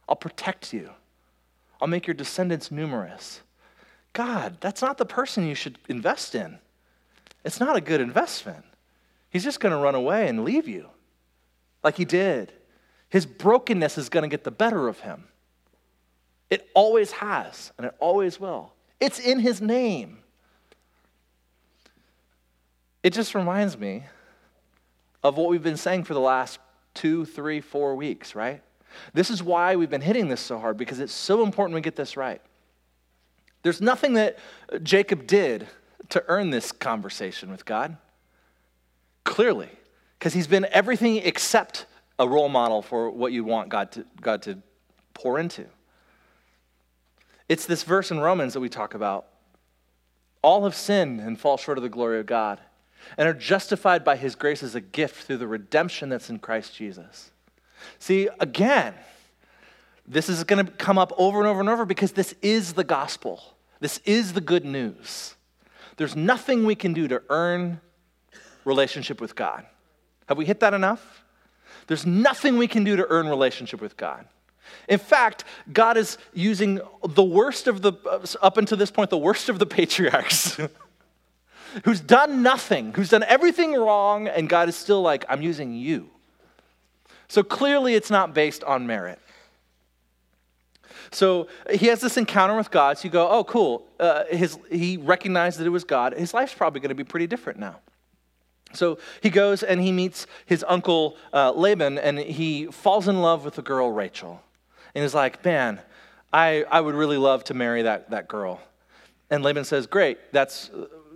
I'll 0.07 0.15
protect 0.15 0.73
you. 0.73 0.91
I'll 1.81 1.87
make 1.87 2.05
your 2.05 2.13
descendants 2.13 2.71
numerous. 2.71 3.41
God, 4.13 4.57
that's 4.61 4.81
not 4.81 4.99
the 4.99 5.05
person 5.05 5.47
you 5.47 5.55
should 5.55 5.79
invest 5.89 6.35
in. 6.35 6.59
It's 7.43 7.59
not 7.59 7.75
a 7.75 7.81
good 7.81 7.99
investment. 7.99 8.63
He's 9.31 9.43
just 9.43 9.59
going 9.59 9.71
to 9.71 9.79
run 9.79 9.95
away 9.95 10.27
and 10.27 10.43
leave 10.43 10.67
you 10.67 10.89
like 11.83 11.97
he 11.97 12.05
did. 12.05 12.53
His 13.09 13.25
brokenness 13.25 13.97
is 13.97 14.09
going 14.09 14.21
to 14.21 14.29
get 14.29 14.43
the 14.43 14.51
better 14.51 14.87
of 14.87 14.99
him. 14.99 15.25
It 16.49 16.69
always 16.75 17.11
has, 17.13 17.71
and 17.77 17.87
it 17.87 17.95
always 17.99 18.39
will. 18.39 18.73
It's 18.99 19.19
in 19.19 19.39
his 19.39 19.61
name. 19.61 20.19
It 23.01 23.11
just 23.13 23.35
reminds 23.35 23.77
me 23.77 24.03
of 25.23 25.37
what 25.37 25.49
we've 25.49 25.63
been 25.63 25.77
saying 25.77 26.05
for 26.05 26.13
the 26.13 26.19
last 26.19 26.59
two, 26.93 27.25
three, 27.25 27.59
four 27.59 27.95
weeks, 27.95 28.35
right? 28.35 28.61
This 29.13 29.29
is 29.29 29.41
why 29.41 29.75
we've 29.75 29.89
been 29.89 30.01
hitting 30.01 30.27
this 30.29 30.41
so 30.41 30.59
hard 30.59 30.77
because 30.77 30.99
it's 30.99 31.13
so 31.13 31.43
important 31.43 31.75
we 31.75 31.81
get 31.81 31.95
this 31.95 32.15
right. 32.15 32.41
There's 33.63 33.81
nothing 33.81 34.13
that 34.13 34.37
Jacob 34.83 35.25
did 35.25 35.67
to 36.09 36.23
earn 36.27 36.49
this 36.49 36.71
conversation 36.71 37.49
with 37.49 37.65
God. 37.65 37.97
Clearly, 39.23 39.69
because 40.19 40.33
he's 40.33 40.47
been 40.47 40.67
everything 40.71 41.17
except 41.17 41.85
a 42.19 42.27
role 42.27 42.49
model 42.49 42.81
for 42.81 43.09
what 43.09 43.31
you 43.31 43.43
want 43.43 43.69
God 43.69 43.91
to, 43.93 44.05
God 44.21 44.41
to 44.43 44.59
pour 45.13 45.39
into. 45.39 45.65
It's 47.53 47.67
this 47.67 47.83
verse 47.83 48.09
in 48.09 48.19
Romans 48.19 48.53
that 48.53 48.61
we 48.61 48.67
talk 48.67 48.95
about. 48.95 49.27
All 50.41 50.63
have 50.63 50.73
sinned 50.73 51.19
and 51.19 51.39
fall 51.39 51.55
short 51.55 51.77
of 51.77 51.83
the 51.83 51.87
glory 51.89 52.19
of 52.19 52.25
God 52.25 52.59
and 53.15 53.29
are 53.29 53.33
justified 53.33 54.03
by 54.03 54.15
his 54.15 54.33
grace 54.33 54.63
as 54.63 54.73
a 54.73 54.81
gift 54.81 55.27
through 55.27 55.37
the 55.37 55.47
redemption 55.47 56.09
that's 56.09 56.31
in 56.31 56.39
Christ 56.39 56.75
Jesus. 56.75 57.29
See, 57.99 58.27
again, 58.39 58.95
this 60.07 60.29
is 60.29 60.43
going 60.45 60.65
to 60.65 60.71
come 60.71 60.97
up 60.97 61.13
over 61.15 61.37
and 61.37 61.47
over 61.47 61.59
and 61.59 61.69
over 61.69 61.85
because 61.85 62.13
this 62.13 62.33
is 62.41 62.73
the 62.73 62.83
gospel. 62.83 63.43
This 63.79 63.99
is 64.03 64.33
the 64.33 64.41
good 64.41 64.65
news. 64.65 65.35
There's 65.97 66.15
nothing 66.15 66.65
we 66.65 66.73
can 66.73 66.91
do 66.91 67.07
to 67.07 67.21
earn 67.29 67.79
relationship 68.65 69.21
with 69.21 69.35
God. 69.35 69.63
Have 70.25 70.39
we 70.39 70.45
hit 70.45 70.59
that 70.61 70.73
enough? 70.73 71.23
There's 71.85 72.03
nothing 72.03 72.57
we 72.57 72.67
can 72.67 72.83
do 72.83 72.95
to 72.95 73.05
earn 73.11 73.27
relationship 73.27 73.79
with 73.79 73.95
God. 73.95 74.25
In 74.87 74.99
fact, 74.99 75.43
God 75.71 75.97
is 75.97 76.17
using 76.33 76.81
the 77.07 77.23
worst 77.23 77.67
of 77.67 77.81
the, 77.81 77.93
up 78.41 78.57
until 78.57 78.77
this 78.77 78.91
point, 78.91 79.09
the 79.09 79.17
worst 79.17 79.49
of 79.49 79.59
the 79.59 79.65
patriarchs 79.77 80.59
who's 81.85 82.01
done 82.01 82.43
nothing, 82.43 82.93
who's 82.93 83.09
done 83.09 83.23
everything 83.23 83.73
wrong, 83.73 84.27
and 84.27 84.49
God 84.49 84.69
is 84.69 84.75
still 84.75 85.01
like, 85.01 85.25
I'm 85.29 85.41
using 85.41 85.73
you. 85.73 86.09
So 87.27 87.43
clearly, 87.43 87.95
it's 87.95 88.11
not 88.11 88.33
based 88.33 88.63
on 88.63 88.85
merit. 88.85 89.19
So 91.11 91.47
he 91.71 91.87
has 91.87 92.01
this 92.01 92.17
encounter 92.17 92.55
with 92.55 92.71
God. 92.71 92.97
So 92.97 93.05
you 93.05 93.11
go, 93.11 93.27
oh, 93.29 93.43
cool. 93.43 93.85
Uh, 93.99 94.25
his, 94.25 94.57
he 94.71 94.97
recognized 94.97 95.59
that 95.59 95.65
it 95.65 95.69
was 95.69 95.83
God. 95.83 96.13
His 96.13 96.33
life's 96.33 96.53
probably 96.53 96.79
going 96.79 96.89
to 96.89 96.95
be 96.95 97.03
pretty 97.03 97.27
different 97.27 97.59
now. 97.59 97.77
So 98.73 98.97
he 99.21 99.29
goes 99.29 99.61
and 99.61 99.79
he 99.81 99.91
meets 99.91 100.25
his 100.45 100.65
uncle 100.67 101.15
uh, 101.31 101.51
Laban, 101.51 101.99
and 101.99 102.17
he 102.17 102.65
falls 102.67 103.07
in 103.07 103.21
love 103.21 103.45
with 103.45 103.55
the 103.55 103.61
girl 103.61 103.91
Rachel. 103.91 104.41
And 104.95 105.03
he's 105.03 105.13
like, 105.13 105.43
man, 105.43 105.79
I, 106.31 106.65
I 106.69 106.81
would 106.81 106.95
really 106.95 107.17
love 107.17 107.43
to 107.45 107.53
marry 107.53 107.83
that, 107.83 108.11
that 108.11 108.27
girl. 108.27 108.59
And 109.29 109.43
Laban 109.43 109.65
says, 109.65 109.87
great, 109.87 110.17
that's 110.31 110.69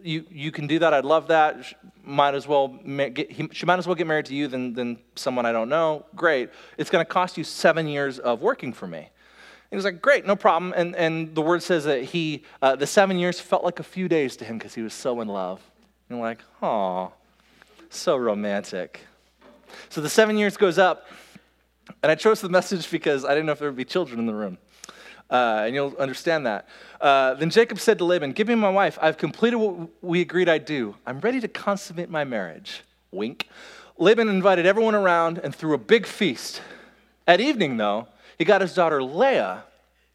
you, 0.04 0.26
you 0.32 0.52
can 0.52 0.68
do 0.68 0.80
that. 0.80 0.94
I'd 0.94 1.06
love 1.06 1.28
that. 1.28 1.66
She 1.66 1.76
might 2.04 2.34
as 2.34 2.48
well 2.48 2.70
get, 2.70 3.32
he, 3.32 3.50
she 3.52 3.66
might 3.66 3.80
as 3.80 3.88
well 3.88 3.96
get 3.96 4.08
married 4.08 4.26
to 4.28 4.36
you 4.36 4.48
than, 4.48 4.74
than 4.74 4.98
someone 5.16 5.46
I 5.46 5.52
don't 5.52 5.70
know. 5.70 6.06
Great. 6.16 6.50
It's 6.78 6.90
going 6.90 7.06
to 7.06 7.12
cost 7.12 7.38
you 7.38 7.44
seven 7.44 7.88
years 7.88 8.20
of 8.20 8.42
working 8.42 8.74
for 8.74 8.88
me. 8.88 9.10
he 9.70 9.76
was 9.76 9.86
like, 9.86 10.02
great, 10.02 10.26
no 10.26 10.36
problem. 10.36 10.74
And, 10.76 10.96
and 10.96 11.36
the 11.36 11.42
word 11.42 11.62
says 11.62 11.84
that 11.86 12.04
he, 12.04 12.44
uh, 12.62 12.76
the 12.76 12.88
seven 12.88 13.18
years 13.18 13.40
felt 13.40 13.64
like 13.64 13.80
a 13.80 13.84
few 13.84 14.08
days 14.08 14.38
to 14.38 14.46
him 14.46 14.58
because 14.58 14.74
he 14.74 14.82
was 14.82 14.94
so 14.94 15.20
in 15.22 15.28
love. 15.28 15.62
And 16.10 16.20
like, 16.20 16.42
oh, 16.62 17.12
so 17.90 18.16
romantic. 18.16 19.02
So 19.90 20.00
the 20.00 20.10
seven 20.10 20.38
years 20.38 20.56
goes 20.56 20.78
up, 20.78 21.08
and 22.04 22.12
I 22.12 22.16
chose 22.16 22.42
the 22.42 22.50
message 22.50 22.90
because 22.92 23.26
I 23.26 23.30
didn't 23.30 23.46
know 23.46 23.52
if 23.54 23.60
there 23.60 23.70
would 23.70 23.78
be 23.78 23.86
children 23.86 24.20
in 24.20 24.26
the 24.26 24.34
room 24.34 24.58
uh, 25.30 25.64
and 25.66 25.76
you'll 25.76 25.96
understand 25.98 26.46
that. 26.46 26.68
Uh, 27.02 27.34
then 27.36 27.50
Jacob 27.50 27.80
said 27.80 27.98
to 27.98 28.06
Laban, 28.06 28.32
Give 28.32 28.48
me 28.48 28.56
my 28.56 28.70
wife. 28.70 28.98
I've 29.02 29.18
completed 29.18 29.58
what 29.58 29.90
we 30.02 30.22
agreed 30.22 30.50
I'd 30.50 30.66
do. 30.66 30.96
I'm 31.06 31.20
ready 31.20 31.40
to 31.42 31.48
consummate 31.48 32.10
my 32.10 32.24
marriage. 32.24 32.84
Wink. 33.12 33.48
Laban 33.98 34.30
invited 34.30 34.66
everyone 34.66 34.96
around 34.96 35.40
and 35.40 35.56
threw 35.56 35.74
a 35.74 35.78
big 35.78 36.06
feast. 36.06 36.62
At 37.26 37.42
evening, 37.42 37.78
though, 37.78 38.08
he 38.38 38.46
got 38.46 38.62
his 38.62 38.74
daughter 38.74 39.04
Leah 39.04 39.64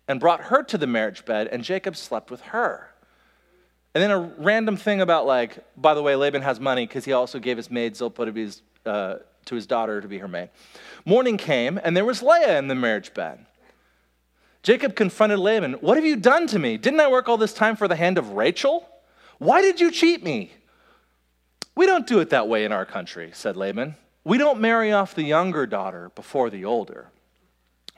and 0.08 0.20
brought 0.20 0.42
her 0.42 0.62
to 0.62 0.78
the 0.78 0.86
marriage 0.86 1.24
bed, 1.24 1.48
and 1.48 1.62
Jacob 1.62 1.96
slept 1.96 2.30
with 2.30 2.40
her. 2.42 2.88
And 3.94 4.02
then 4.02 4.10
a 4.10 4.18
random 4.18 4.76
thing 4.76 5.00
about, 5.00 5.26
like, 5.26 5.58
by 5.76 5.94
the 5.94 6.02
way, 6.02 6.16
Laban 6.16 6.42
has 6.42 6.58
money 6.58 6.86
because 6.86 7.04
he 7.04 7.12
also 7.12 7.38
gave 7.38 7.56
his 7.56 7.70
maid 7.70 7.96
Zilpah 7.96 8.24
to, 8.24 8.32
be 8.32 8.42
his, 8.42 8.62
uh, 8.86 9.16
to 9.46 9.54
his 9.54 9.66
daughter 9.66 10.00
to 10.00 10.08
be 10.08 10.18
her 10.18 10.28
maid. 10.28 10.50
Morning 11.04 11.36
came, 11.36 11.80
and 11.82 11.96
there 11.96 12.04
was 12.04 12.22
Leah 12.22 12.58
in 12.58 12.68
the 12.68 12.74
marriage 12.74 13.14
bed. 13.14 13.44
Jacob 14.62 14.94
confronted 14.94 15.38
Laban, 15.38 15.74
What 15.74 15.96
have 15.96 16.06
you 16.06 16.16
done 16.16 16.46
to 16.48 16.58
me? 16.58 16.76
Didn't 16.76 17.00
I 17.00 17.10
work 17.10 17.28
all 17.28 17.36
this 17.36 17.54
time 17.54 17.76
for 17.76 17.88
the 17.88 17.96
hand 17.96 18.18
of 18.18 18.30
Rachel? 18.30 18.88
Why 19.38 19.60
did 19.60 19.80
you 19.80 19.90
cheat 19.90 20.22
me? 20.22 20.52
We 21.74 21.86
don't 21.86 22.06
do 22.06 22.20
it 22.20 22.30
that 22.30 22.48
way 22.48 22.64
in 22.64 22.72
our 22.72 22.84
country, 22.84 23.30
said 23.32 23.56
Laban. 23.56 23.96
We 24.24 24.38
don't 24.38 24.60
marry 24.60 24.92
off 24.92 25.14
the 25.14 25.24
younger 25.24 25.66
daughter 25.66 26.10
before 26.14 26.48
the 26.48 26.64
older. 26.64 27.08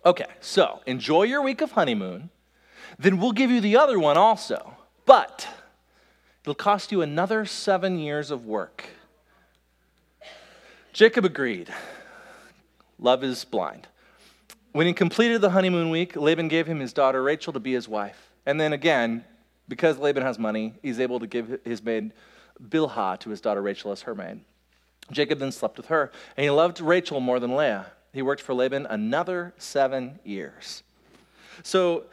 Okay, 0.07 0.27
so 0.41 0.81
enjoy 0.87 1.25
your 1.25 1.43
week 1.43 1.61
of 1.61 1.73
honeymoon, 1.73 2.31
then 2.99 3.19
we'll 3.19 3.33
give 3.33 3.51
you 3.51 3.61
the 3.61 3.77
other 3.77 3.99
one 3.99 4.17
also. 4.17 4.77
But 5.07 5.49
it'll 6.43 6.55
cost 6.55 6.93
you 6.93 7.03
another 7.03 7.45
seven 7.45 7.99
years 7.99 8.31
of 8.31 8.47
work. 8.47 8.85
Jacob 10.95 11.25
agreed. 11.25 11.75
Love 13.01 13.25
is 13.25 13.45
blind. 13.45 13.89
When 14.71 14.87
he 14.87 14.93
completed 14.93 15.41
the 15.41 15.51
honeymoon 15.51 15.91
week, 15.91 16.15
Laban 16.15 16.47
gave 16.47 16.69
him 16.69 16.79
his 16.79 16.93
daughter 16.93 17.21
Rachel 17.21 17.53
to 17.53 17.59
be 17.59 17.73
his 17.73 17.89
wife. 17.89 18.31
And 18.47 18.61
then 18.61 18.73
again, 18.73 19.25
because 19.67 19.99
Laban 19.99 20.23
has 20.23 20.39
money, 20.39 20.73
he's 20.83 21.01
able 21.01 21.19
to 21.19 21.27
give 21.27 21.59
his 21.65 21.83
maid 21.83 22.13
Bilhah 22.69 23.19
to 23.19 23.31
his 23.31 23.41
daughter 23.41 23.61
Rachel 23.61 23.91
as 23.91 24.03
her 24.03 24.15
maid. 24.15 24.43
Jacob 25.11 25.41
then 25.41 25.51
slept 25.51 25.79
with 25.79 25.87
her, 25.87 26.13
and 26.37 26.45
he 26.45 26.51
loved 26.51 26.81
Rachel 26.81 27.19
more 27.19 27.41
than 27.41 27.57
Leah. 27.57 27.87
He 28.13 28.23
worked 28.23 28.41
for 28.41 28.55
Laban 28.55 28.87
another 28.87 29.53
seven 29.59 30.21
years. 30.23 30.85
So, 31.65 32.05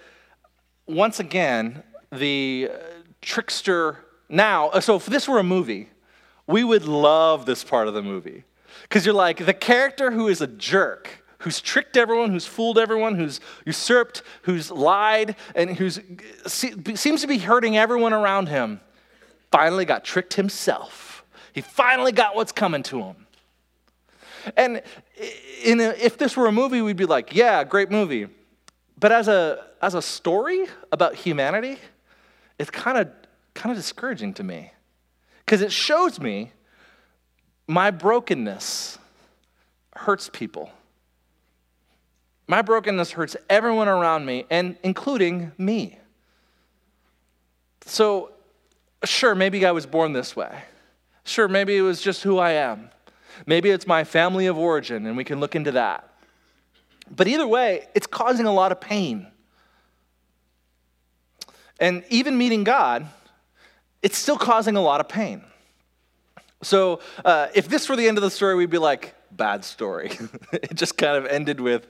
once 0.87 1.19
again, 1.19 1.83
the 2.11 2.71
uh, 2.73 2.77
trickster 3.21 3.99
now, 4.27 4.69
uh, 4.69 4.79
so 4.79 4.95
if 4.95 5.05
this 5.05 5.27
were 5.27 5.37
a 5.37 5.43
movie, 5.43 5.89
we 6.47 6.63
would 6.63 6.85
love 6.85 7.45
this 7.45 7.63
part 7.63 7.87
of 7.87 7.93
the 7.93 8.01
movie. 8.01 8.43
Because 8.83 9.05
you're 9.05 9.15
like, 9.15 9.45
the 9.45 9.53
character 9.53 10.11
who 10.11 10.27
is 10.27 10.41
a 10.41 10.47
jerk, 10.47 11.23
who's 11.39 11.61
tricked 11.61 11.97
everyone, 11.97 12.31
who's 12.31 12.45
fooled 12.45 12.77
everyone, 12.77 13.15
who's 13.15 13.39
usurped, 13.65 14.23
who's 14.43 14.71
lied, 14.71 15.35
and 15.55 15.75
who 15.77 15.89
seems 15.89 17.21
to 17.21 17.27
be 17.27 17.37
hurting 17.37 17.77
everyone 17.77 18.13
around 18.13 18.49
him, 18.49 18.79
finally 19.51 19.85
got 19.85 20.03
tricked 20.03 20.35
himself. 20.35 21.23
He 21.53 21.61
finally 21.61 22.11
got 22.11 22.35
what's 22.35 22.51
coming 22.51 22.83
to 22.83 23.01
him. 23.01 23.27
And 24.55 24.81
a, 25.65 26.05
if 26.05 26.17
this 26.17 26.35
were 26.35 26.47
a 26.47 26.51
movie, 26.51 26.81
we'd 26.81 26.97
be 26.97 27.05
like, 27.05 27.35
yeah, 27.35 27.63
great 27.63 27.91
movie. 27.91 28.27
But 28.99 29.11
as 29.11 29.27
a, 29.27 29.65
as 29.81 29.93
a 29.95 30.01
story 30.01 30.65
about 30.91 31.15
humanity, 31.15 31.77
it's 32.57 32.69
kind 32.69 32.97
of 32.97 33.09
kind 33.53 33.71
of 33.71 33.77
discouraging 33.77 34.33
to 34.35 34.43
me 34.43 34.71
because 35.45 35.61
it 35.61 35.71
shows 35.71 36.19
me 36.19 36.51
my 37.71 37.89
brokenness 37.89 38.99
hurts 39.95 40.29
people. 40.29 40.69
My 42.45 42.61
brokenness 42.61 43.11
hurts 43.11 43.37
everyone 43.49 43.87
around 43.87 44.25
me, 44.25 44.45
and 44.49 44.75
including 44.83 45.53
me. 45.57 45.97
So, 47.85 48.31
sure, 49.05 49.35
maybe 49.35 49.65
I 49.65 49.71
was 49.71 49.85
born 49.85 50.11
this 50.11 50.35
way. 50.35 50.63
Sure, 51.23 51.47
maybe 51.47 51.77
it 51.77 51.81
was 51.81 52.01
just 52.01 52.23
who 52.23 52.39
I 52.39 52.51
am. 52.51 52.89
Maybe 53.45 53.69
it's 53.69 53.87
my 53.87 54.03
family 54.03 54.47
of 54.47 54.57
origin, 54.57 55.05
and 55.05 55.15
we 55.15 55.23
can 55.23 55.39
look 55.39 55.55
into 55.55 55.71
that. 55.71 56.13
But 57.09 57.29
either 57.29 57.47
way, 57.47 57.87
it's 57.95 58.05
causing 58.05 58.47
a 58.47 58.53
lot 58.53 58.73
of 58.73 58.81
pain. 58.81 59.27
And 61.79 62.03
even 62.09 62.37
meeting 62.37 62.65
God, 62.65 63.07
it's 64.03 64.17
still 64.17 64.37
causing 64.37 64.75
a 64.75 64.81
lot 64.81 64.99
of 64.99 65.07
pain. 65.07 65.45
So 66.61 66.99
uh, 67.25 67.47
if 67.53 67.67
this 67.67 67.89
were 67.89 67.95
the 67.95 68.07
end 68.07 68.17
of 68.17 68.21
the 68.21 68.31
story, 68.31 68.55
we'd 68.55 68.69
be 68.69 68.77
like, 68.77 69.15
bad 69.31 69.65
story. 69.65 70.11
it 70.53 70.75
just 70.75 70.97
kind 70.97 71.17
of 71.17 71.25
ended 71.25 71.59
with, 71.59 71.87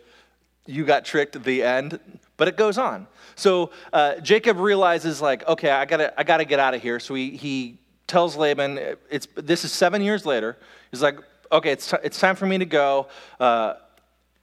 you 0.65 0.85
got 0.85 1.05
tricked 1.05 1.41
the 1.43 1.63
end, 1.63 1.99
but 2.37 2.47
it 2.47 2.57
goes 2.57 2.77
on. 2.77 3.07
So 3.35 3.71
uh, 3.91 4.15
Jacob 4.15 4.57
realizes, 4.57 5.21
like, 5.21 5.47
okay, 5.47 5.71
I 5.71 5.85
gotta, 5.85 6.17
I 6.19 6.23
gotta 6.23 6.45
get 6.45 6.59
out 6.59 6.73
of 6.73 6.81
here. 6.81 6.99
So 6.99 7.13
he, 7.13 7.31
he 7.31 7.79
tells 8.07 8.35
Laban, 8.35 8.79
it's, 9.09 9.27
this 9.35 9.65
is 9.65 9.71
seven 9.71 10.01
years 10.01 10.25
later. 10.25 10.57
He's 10.91 11.01
like, 11.01 11.19
okay, 11.51 11.71
it's, 11.71 11.89
t- 11.89 11.97
it's 12.03 12.19
time 12.19 12.35
for 12.35 12.45
me 12.45 12.57
to 12.57 12.65
go. 12.65 13.07
Uh, 13.39 13.75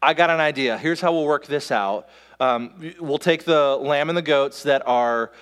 I 0.01 0.14
got 0.14 0.31
an 0.31 0.41
idea. 0.41 0.79
Here's 0.79 1.01
how 1.01 1.12
we'll 1.12 1.25
work 1.25 1.47
this 1.47 1.71
out. 1.71 2.09
Um, 2.41 2.95
we'll 3.01 3.19
take 3.19 3.45
the 3.45 3.77
lamb 3.77 4.09
and 4.09 4.17
the 4.17 4.23
goats 4.23 4.62
that 4.62 4.87
are 4.87 5.33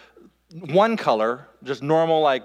one 0.53 0.97
color, 0.97 1.49
just 1.63 1.83
normal 1.83 2.23
like 2.23 2.43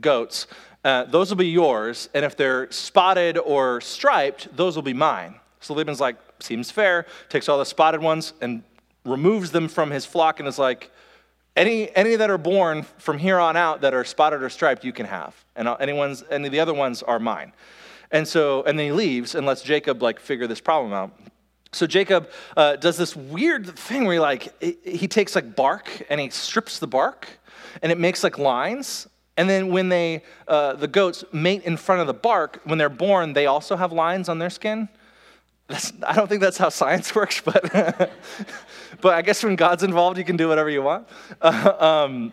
goats, 0.00 0.46
uh, 0.84 1.04
those 1.04 1.30
will 1.30 1.36
be 1.36 1.48
yours. 1.48 2.08
And 2.14 2.24
if 2.24 2.36
they're 2.36 2.70
spotted 2.70 3.38
or 3.38 3.80
striped, 3.80 4.54
those 4.56 4.76
will 4.76 4.82
be 4.82 4.94
mine. 4.94 5.34
So 5.60 5.74
Laban's 5.74 6.00
like, 6.00 6.16
seems 6.40 6.70
fair, 6.70 7.06
takes 7.28 7.48
all 7.48 7.58
the 7.58 7.64
spotted 7.64 8.00
ones 8.00 8.32
and 8.40 8.62
removes 9.04 9.50
them 9.50 9.68
from 9.68 9.90
his 9.90 10.06
flock 10.06 10.38
and 10.38 10.48
is 10.48 10.58
like, 10.58 10.90
any, 11.56 11.94
any 11.96 12.14
that 12.14 12.30
are 12.30 12.38
born 12.38 12.84
from 12.98 13.18
here 13.18 13.38
on 13.38 13.56
out 13.56 13.80
that 13.80 13.92
are 13.92 14.04
spotted 14.04 14.42
or 14.42 14.48
striped, 14.48 14.84
you 14.84 14.92
can 14.92 15.06
have. 15.06 15.34
And 15.56 15.68
anyone's, 15.80 16.22
any 16.30 16.46
of 16.46 16.52
the 16.52 16.60
other 16.60 16.74
ones 16.74 17.02
are 17.02 17.18
mine. 17.18 17.52
And 18.10 18.26
so, 18.26 18.62
and 18.62 18.78
then 18.78 18.86
he 18.86 18.92
leaves 18.92 19.34
and 19.34 19.44
lets 19.44 19.62
Jacob 19.62 20.00
like 20.00 20.20
figure 20.20 20.46
this 20.46 20.60
problem 20.60 20.92
out. 20.92 21.12
So 21.72 21.86
Jacob 21.86 22.30
uh, 22.56 22.76
does 22.76 22.96
this 22.96 23.14
weird 23.14 23.76
thing 23.78 24.04
where 24.04 24.14
he 24.14 24.20
like 24.20 24.62
he 24.62 25.06
takes 25.06 25.34
like 25.34 25.54
bark 25.54 26.06
and 26.08 26.18
he 26.18 26.30
strips 26.30 26.78
the 26.78 26.86
bark, 26.86 27.28
and 27.82 27.92
it 27.92 27.98
makes 27.98 28.24
like 28.24 28.38
lines. 28.38 29.06
And 29.38 29.48
then 29.48 29.68
when 29.68 29.88
they 29.88 30.24
uh, 30.48 30.74
the 30.74 30.88
goats 30.88 31.24
mate 31.32 31.62
in 31.62 31.76
front 31.76 32.00
of 32.00 32.08
the 32.08 32.12
bark, 32.12 32.60
when 32.64 32.76
they're 32.76 32.88
born, 32.88 33.34
they 33.34 33.46
also 33.46 33.76
have 33.76 33.92
lines 33.92 34.28
on 34.28 34.40
their 34.40 34.50
skin. 34.50 34.88
That's, 35.68 35.92
I 36.04 36.16
don't 36.16 36.28
think 36.28 36.40
that's 36.40 36.58
how 36.58 36.70
science 36.70 37.14
works, 37.14 37.40
but 37.40 37.62
but 39.00 39.14
I 39.14 39.22
guess 39.22 39.44
when 39.44 39.54
God's 39.54 39.84
involved, 39.84 40.18
you 40.18 40.24
can 40.24 40.36
do 40.36 40.48
whatever 40.48 40.68
you 40.68 40.82
want. 40.82 41.08
Uh, 41.40 41.72
um, 41.78 42.32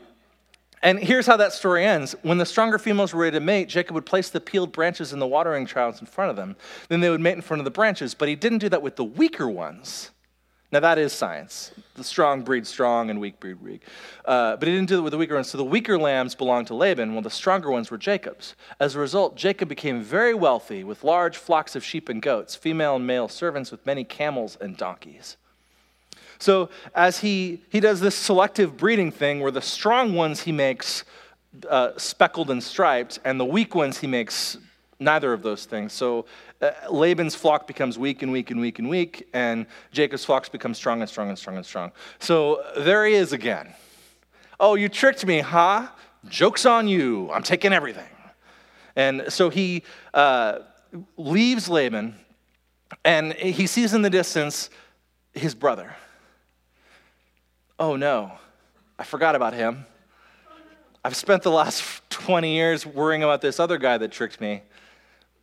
and 0.81 0.97
here's 0.99 1.27
how 1.27 1.37
that 1.37 1.53
story 1.53 1.85
ends. 1.85 2.15
When 2.23 2.39
the 2.39 2.45
stronger 2.45 2.79
females 2.79 3.13
were 3.13 3.21
ready 3.21 3.37
to 3.37 3.39
mate, 3.39 3.69
Jacob 3.69 3.93
would 3.93 4.05
place 4.07 4.31
the 4.31 4.41
peeled 4.41 4.71
branches 4.71 5.13
in 5.13 5.19
the 5.19 5.27
watering 5.27 5.67
troughs 5.67 5.99
in 5.99 6.07
front 6.07 6.31
of 6.31 6.35
them. 6.35 6.55
Then 6.89 7.01
they 7.01 7.09
would 7.11 7.21
mate 7.21 7.33
in 7.33 7.41
front 7.41 7.59
of 7.59 7.65
the 7.65 7.71
branches, 7.71 8.15
but 8.15 8.27
he 8.27 8.35
didn't 8.35 8.59
do 8.59 8.69
that 8.69 8.81
with 8.81 8.95
the 8.95 9.03
weaker 9.03 9.47
ones. 9.47 10.09
Now, 10.71 10.79
that 10.81 10.97
is 10.97 11.13
science. 11.13 11.71
The 11.93 12.03
strong 12.03 12.41
breed 12.41 12.67
strong 12.67 13.09
and 13.09 13.21
weak 13.21 13.39
breed 13.39 13.61
weak. 13.61 13.83
Uh, 14.25 14.57
but 14.57 14.67
he 14.67 14.73
didn't 14.73 14.89
do 14.89 14.97
it 14.97 15.01
with 15.01 15.11
the 15.11 15.17
weaker 15.17 15.35
ones. 15.35 15.49
So 15.49 15.57
the 15.57 15.63
weaker 15.63 15.97
lambs 15.97 16.35
belonged 16.35 16.67
to 16.67 16.75
Laban, 16.75 17.13
while 17.13 17.21
the 17.21 17.29
stronger 17.29 17.71
ones 17.71 17.91
were 17.91 17.97
Jacob's. 17.97 18.55
As 18.79 18.95
a 18.95 18.99
result, 18.99 19.37
Jacob 19.37 19.69
became 19.69 20.01
very 20.01 20.33
wealthy 20.33 20.83
with 20.83 21.03
large 21.03 21.37
flocks 21.37 21.75
of 21.75 21.83
sheep 21.83 22.09
and 22.09 22.21
goats, 22.21 22.55
female 22.55 22.95
and 22.97 23.07
male 23.07 23.27
servants 23.27 23.71
with 23.71 23.85
many 23.85 24.03
camels 24.03 24.57
and 24.59 24.75
donkeys. 24.75 25.37
So 26.39 26.69
as 26.93 27.19
he, 27.19 27.61
he 27.69 27.79
does 27.79 28.01
this 28.01 28.15
selective 28.15 28.75
breeding 28.75 29.11
thing 29.11 29.39
where 29.39 29.51
the 29.51 29.61
strong 29.61 30.13
ones 30.13 30.41
he 30.41 30.51
makes 30.51 31.05
uh, 31.69 31.91
speckled 31.95 32.49
and 32.49 32.61
striped, 32.61 33.19
and 33.23 33.39
the 33.39 33.45
weak 33.45 33.75
ones 33.75 33.99
he 33.99 34.07
makes 34.07 34.57
neither 34.99 35.31
of 35.33 35.41
those 35.41 35.65
things. 35.65 35.93
So 35.93 36.25
uh, 36.65 36.91
Laban's 36.91 37.35
flock 37.35 37.67
becomes 37.67 37.97
weak 37.97 38.21
and 38.21 38.31
weak 38.31 38.51
and 38.51 38.59
weak 38.59 38.79
and 38.79 38.89
weak, 38.89 39.27
and 39.33 39.65
Jacob's 39.91 40.25
flocks 40.25 40.49
become 40.49 40.73
strong 40.73 41.01
and 41.01 41.09
strong 41.09 41.29
and 41.29 41.37
strong 41.37 41.57
and 41.57 41.65
strong. 41.65 41.91
So 42.19 42.63
there 42.77 43.05
he 43.05 43.13
is 43.13 43.33
again. 43.33 43.73
Oh, 44.59 44.75
you 44.75 44.89
tricked 44.89 45.25
me, 45.25 45.39
huh? 45.39 45.87
Joke's 46.27 46.65
on 46.65 46.87
you. 46.87 47.31
I'm 47.31 47.43
taking 47.43 47.73
everything. 47.73 48.09
And 48.95 49.25
so 49.29 49.49
he 49.49 49.83
uh, 50.13 50.59
leaves 51.17 51.69
Laban, 51.69 52.15
and 53.03 53.33
he 53.33 53.67
sees 53.67 53.93
in 53.93 54.01
the 54.01 54.09
distance 54.09 54.69
his 55.33 55.53
brother 55.53 55.95
oh 57.79 57.95
no, 57.95 58.31
I 58.97 59.03
forgot 59.03 59.35
about 59.35 59.53
him. 59.53 59.85
I've 61.03 61.15
spent 61.15 61.43
the 61.43 61.51
last 61.51 62.01
20 62.09 62.53
years 62.53 62.85
worrying 62.85 63.23
about 63.23 63.41
this 63.41 63.59
other 63.59 63.77
guy 63.77 63.97
that 63.97 64.11
tricked 64.11 64.41
me. 64.41 64.63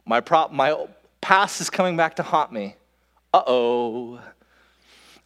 My, 0.04 0.20
prop, 0.20 0.50
my 0.52 0.86
past 1.22 1.62
is 1.62 1.70
coming 1.70 1.96
back 1.96 2.16
to 2.16 2.22
haunt 2.22 2.52
me. 2.52 2.76
Uh 3.32 3.42
oh. 3.46 4.20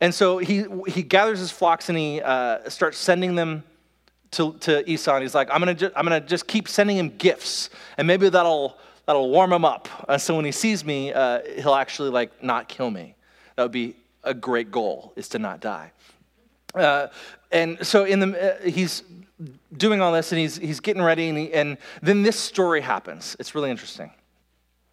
And 0.01 0.15
so 0.15 0.39
he, 0.39 0.67
he 0.87 1.03
gathers 1.03 1.41
his 1.41 1.51
flocks 1.51 1.89
and 1.89 1.99
he 1.99 2.21
uh, 2.21 2.69
starts 2.69 2.99
sending 2.99 3.35
them 3.35 3.65
to, 4.33 4.53
to 4.59 4.89
Esau. 4.89 5.15
And 5.15 5.23
he's 5.23 5.35
like, 5.35 5.49
I'm 5.51 5.61
going 5.63 5.77
to 5.77 5.99
I'm 5.99 6.05
gonna 6.05 6.21
just 6.21 6.47
keep 6.47 6.69
sending 6.69 6.99
him 6.99 7.09
gifts. 7.17 7.71
And 7.97 8.07
maybe 8.07 8.29
that'll, 8.29 8.77
that'll 9.07 9.31
warm 9.31 9.53
him 9.53 9.65
up. 9.65 9.89
And 10.09 10.21
so 10.21 10.37
when 10.37 10.45
he 10.45 10.53
sees 10.53 10.85
me, 10.85 11.13
uh, 11.13 11.41
he'll 11.57 11.75
actually 11.75 12.11
like 12.11 12.43
not 12.43 12.69
kill 12.69 12.91
me. 12.91 13.17
That 13.57 13.63
would 13.63 13.73
be 13.73 13.97
a 14.23 14.35
great 14.35 14.71
goal, 14.71 15.15
is 15.17 15.29
to 15.31 15.39
not 15.39 15.61
die. 15.61 15.93
Uh, 16.75 17.09
and 17.51 17.85
so 17.87 18.05
in 18.05 18.21
the, 18.21 18.55
uh, 18.55 18.69
he's 18.69 19.03
doing 19.75 20.03
all 20.03 20.13
this 20.13 20.31
and 20.33 20.39
he's, 20.39 20.57
he's 20.57 20.81
getting 20.81 21.03
ready, 21.03 21.29
and, 21.29 21.39
he, 21.39 21.53
and 21.55 21.79
then 22.03 22.23
this 22.23 22.39
story 22.39 22.83
happens. 22.83 23.37
It's 23.39 23.55
really 23.55 23.71
interesting. 23.71 24.11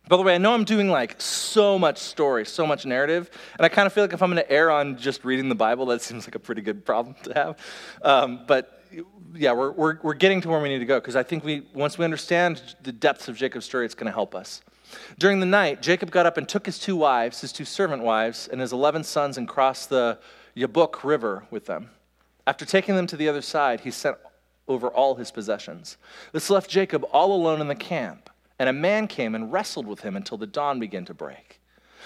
By 0.09 0.17
the 0.17 0.23
way, 0.23 0.35
I 0.35 0.37
know 0.37 0.53
I'm 0.53 0.65
doing 0.65 0.89
like 0.89 1.21
so 1.21 1.79
much 1.79 1.97
story, 1.97 2.45
so 2.45 2.67
much 2.67 2.85
narrative, 2.85 3.31
and 3.57 3.65
I 3.65 3.69
kind 3.69 3.85
of 3.85 3.93
feel 3.93 4.03
like 4.03 4.13
if 4.13 4.21
I'm 4.21 4.31
going 4.31 4.43
to 4.43 4.51
err 4.51 4.69
on 4.69 4.97
just 4.97 5.23
reading 5.23 5.47
the 5.47 5.55
Bible, 5.55 5.85
that 5.87 6.01
seems 6.01 6.27
like 6.27 6.35
a 6.35 6.39
pretty 6.39 6.61
good 6.61 6.85
problem 6.85 7.15
to 7.23 7.33
have. 7.33 7.57
Um, 8.01 8.41
but 8.45 8.83
yeah, 9.33 9.53
we're, 9.53 9.71
we're, 9.71 9.99
we're 10.03 10.13
getting 10.13 10.41
to 10.41 10.49
where 10.49 10.59
we 10.59 10.69
need 10.69 10.79
to 10.79 10.85
go 10.85 10.99
because 10.99 11.15
I 11.15 11.23
think 11.23 11.45
we, 11.45 11.63
once 11.73 11.97
we 11.97 12.03
understand 12.03 12.75
the 12.83 12.91
depths 12.91 13.29
of 13.29 13.37
Jacob's 13.37 13.65
story, 13.65 13.85
it's 13.85 13.95
going 13.95 14.07
to 14.07 14.13
help 14.13 14.35
us. 14.35 14.61
During 15.17 15.39
the 15.39 15.45
night, 15.45 15.81
Jacob 15.81 16.11
got 16.11 16.25
up 16.25 16.37
and 16.37 16.47
took 16.47 16.65
his 16.65 16.77
two 16.77 16.95
wives, 16.95 17.41
his 17.41 17.51
two 17.51 17.65
servant 17.65 18.03
wives, 18.03 18.49
and 18.51 18.59
his 18.59 18.73
11 18.73 19.05
sons 19.05 19.37
and 19.37 19.47
crossed 19.47 19.89
the 19.89 20.19
Jabbok 20.55 21.03
River 21.03 21.45
with 21.49 21.65
them. 21.65 21.89
After 22.45 22.65
taking 22.65 22.95
them 22.95 23.07
to 23.07 23.17
the 23.17 23.29
other 23.29 23.41
side, 23.41 23.79
he 23.79 23.91
sent 23.91 24.17
over 24.67 24.89
all 24.89 25.15
his 25.15 25.31
possessions. 25.31 25.97
This 26.31 26.49
left 26.49 26.69
Jacob 26.69 27.05
all 27.11 27.33
alone 27.33 27.61
in 27.61 27.67
the 27.67 27.75
camp, 27.75 28.29
and 28.59 28.69
a 28.69 28.73
man 28.73 29.07
came 29.07 29.35
and 29.35 29.51
wrestled 29.51 29.87
with 29.87 30.01
him 30.01 30.15
until 30.15 30.37
the 30.37 30.47
dawn 30.47 30.79
began 30.79 31.05
to 31.05 31.13
break. 31.13 31.59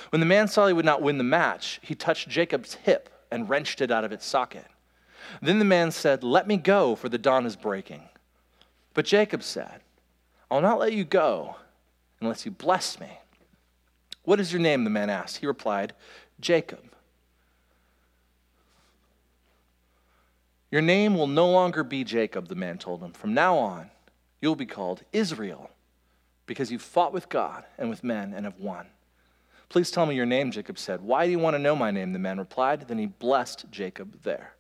When 0.09 0.19
the 0.19 0.25
man 0.25 0.47
saw 0.47 0.67
he 0.67 0.73
would 0.73 0.85
not 0.85 1.01
win 1.01 1.17
the 1.17 1.23
match, 1.23 1.79
he 1.81 1.95
touched 1.95 2.29
Jacob's 2.29 2.75
hip 2.75 3.09
and 3.31 3.49
wrenched 3.49 3.81
it 3.81 3.91
out 3.91 4.03
of 4.03 4.11
its 4.11 4.25
socket. 4.25 4.65
Then 5.41 5.59
the 5.59 5.65
man 5.65 5.91
said, 5.91 6.23
Let 6.23 6.47
me 6.47 6.57
go, 6.57 6.95
for 6.95 7.09
the 7.09 7.17
dawn 7.17 7.45
is 7.45 7.55
breaking. 7.55 8.03
But 8.93 9.05
Jacob 9.05 9.43
said, 9.43 9.81
I'll 10.49 10.61
not 10.61 10.79
let 10.79 10.93
you 10.93 11.03
go 11.03 11.57
unless 12.21 12.45
you 12.45 12.51
bless 12.51 12.99
me. 12.99 13.19
What 14.23 14.39
is 14.39 14.51
your 14.51 14.61
name? 14.61 14.83
The 14.83 14.89
man 14.89 15.09
asked. 15.09 15.37
He 15.37 15.47
replied, 15.47 15.93
Jacob. 16.39 16.79
Your 20.71 20.81
name 20.81 21.15
will 21.15 21.27
no 21.27 21.49
longer 21.49 21.83
be 21.83 22.03
Jacob, 22.03 22.47
the 22.47 22.55
man 22.55 22.77
told 22.77 23.01
him. 23.01 23.13
From 23.13 23.33
now 23.33 23.57
on, 23.57 23.89
you'll 24.41 24.55
be 24.55 24.65
called 24.65 25.03
Israel, 25.13 25.69
because 26.47 26.71
you've 26.71 26.81
fought 26.81 27.13
with 27.13 27.29
God 27.29 27.65
and 27.77 27.89
with 27.89 28.03
men 28.03 28.33
and 28.33 28.45
have 28.45 28.59
won. 28.59 28.87
Please 29.69 29.91
tell 29.91 30.05
me 30.05 30.15
your 30.15 30.25
name, 30.25 30.49
Jacob 30.49 30.79
said. 30.79 31.01
Why 31.01 31.25
do 31.25 31.31
you 31.31 31.39
want 31.39 31.53
to 31.55 31.59
know 31.59 31.75
my 31.75 31.91
name? 31.91 32.13
The 32.13 32.19
man 32.19 32.39
replied. 32.39 32.87
Then 32.87 32.97
he 32.97 33.05
blessed 33.05 33.65
Jacob 33.69 34.23
there. 34.23 34.53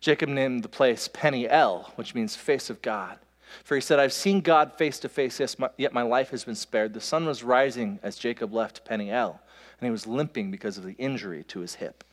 Jacob 0.00 0.28
named 0.28 0.64
the 0.64 0.68
place 0.68 1.08
Peniel, 1.08 1.92
which 1.96 2.14
means 2.14 2.34
face 2.34 2.70
of 2.70 2.82
God. 2.82 3.18
For 3.64 3.74
he 3.74 3.80
said, 3.80 3.98
I've 3.98 4.12
seen 4.12 4.40
God 4.40 4.72
face 4.74 4.98
to 5.00 5.08
face, 5.08 5.40
yet 5.76 5.92
my 5.92 6.02
life 6.02 6.30
has 6.30 6.44
been 6.44 6.54
spared. 6.54 6.94
The 6.94 7.00
sun 7.00 7.26
was 7.26 7.42
rising 7.42 7.98
as 8.02 8.16
Jacob 8.16 8.52
left 8.52 8.84
Peniel, 8.84 9.40
and 9.80 9.86
he 9.86 9.90
was 9.90 10.06
limping 10.06 10.50
because 10.50 10.78
of 10.78 10.84
the 10.84 10.94
injury 10.94 11.44
to 11.44 11.60
his 11.60 11.76
hip. 11.76 12.04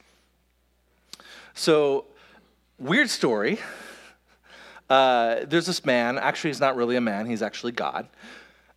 So, 1.53 2.05
weird 2.77 3.09
story. 3.09 3.59
Uh, 4.89 5.45
there's 5.45 5.65
this 5.65 5.83
man, 5.83 6.17
actually, 6.17 6.51
he's 6.51 6.59
not 6.59 6.75
really 6.75 6.95
a 6.95 7.01
man, 7.01 7.25
he's 7.25 7.41
actually 7.41 7.71
God. 7.71 8.07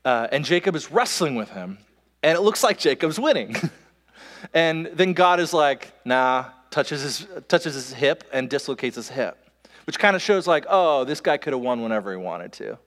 Uh, 0.05 0.29
and 0.33 0.45
Jacob 0.45 0.75
is 0.77 0.91
wrestling 0.91 1.35
with 1.35 1.51
him, 1.51 1.79
and 2.23 2.37
it 2.37 2.41
looks 2.41 2.63
like 2.63 2.79
Jacob's 2.79 3.19
winning. 3.19 3.57
and 4.55 4.87
then 4.95 5.13
God 5.13 5.41
is 5.41 5.53
like, 5.53 5.93
nah, 6.05 6.47
touches 6.71 7.03
his, 7.03 7.27
touches 7.49 7.75
his 7.75 7.93
hip 7.93 8.25
and 8.33 8.49
dislocates 8.49 8.97
his 8.97 9.09
hip, 9.09 9.39
which 9.87 9.99
kind 9.99 10.17
of 10.17 10.23
shows 10.23 10.47
like, 10.47 10.65
oh, 10.69 11.05
this 11.05 11.21
guy 11.21 11.37
could 11.37 11.53
have 11.53 11.63
won 11.63 11.83
whenever 11.83 12.11
he 12.11 12.17
wanted 12.17 12.53
to. 12.53 12.79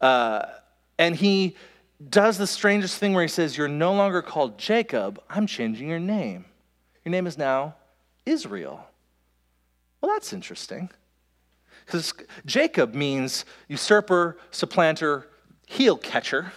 Uh, 0.00 0.46
and 0.98 1.16
he 1.16 1.56
does 2.10 2.38
the 2.38 2.46
strangest 2.46 2.98
thing 2.98 3.14
where 3.14 3.22
he 3.22 3.28
says, 3.28 3.56
You're 3.56 3.68
no 3.68 3.94
longer 3.94 4.22
called 4.22 4.58
Jacob, 4.58 5.20
I'm 5.30 5.46
changing 5.46 5.88
your 5.88 5.98
name. 5.98 6.44
Your 7.04 7.10
name 7.10 7.26
is 7.26 7.38
now 7.38 7.76
Israel. 8.24 8.84
Well, 10.00 10.12
that's 10.12 10.32
interesting. 10.32 10.90
Because 11.84 12.12
Jacob 12.44 12.94
means 12.94 13.44
usurper, 13.68 14.38
supplanter, 14.50 15.28
heel 15.66 15.96
catcher, 15.96 16.52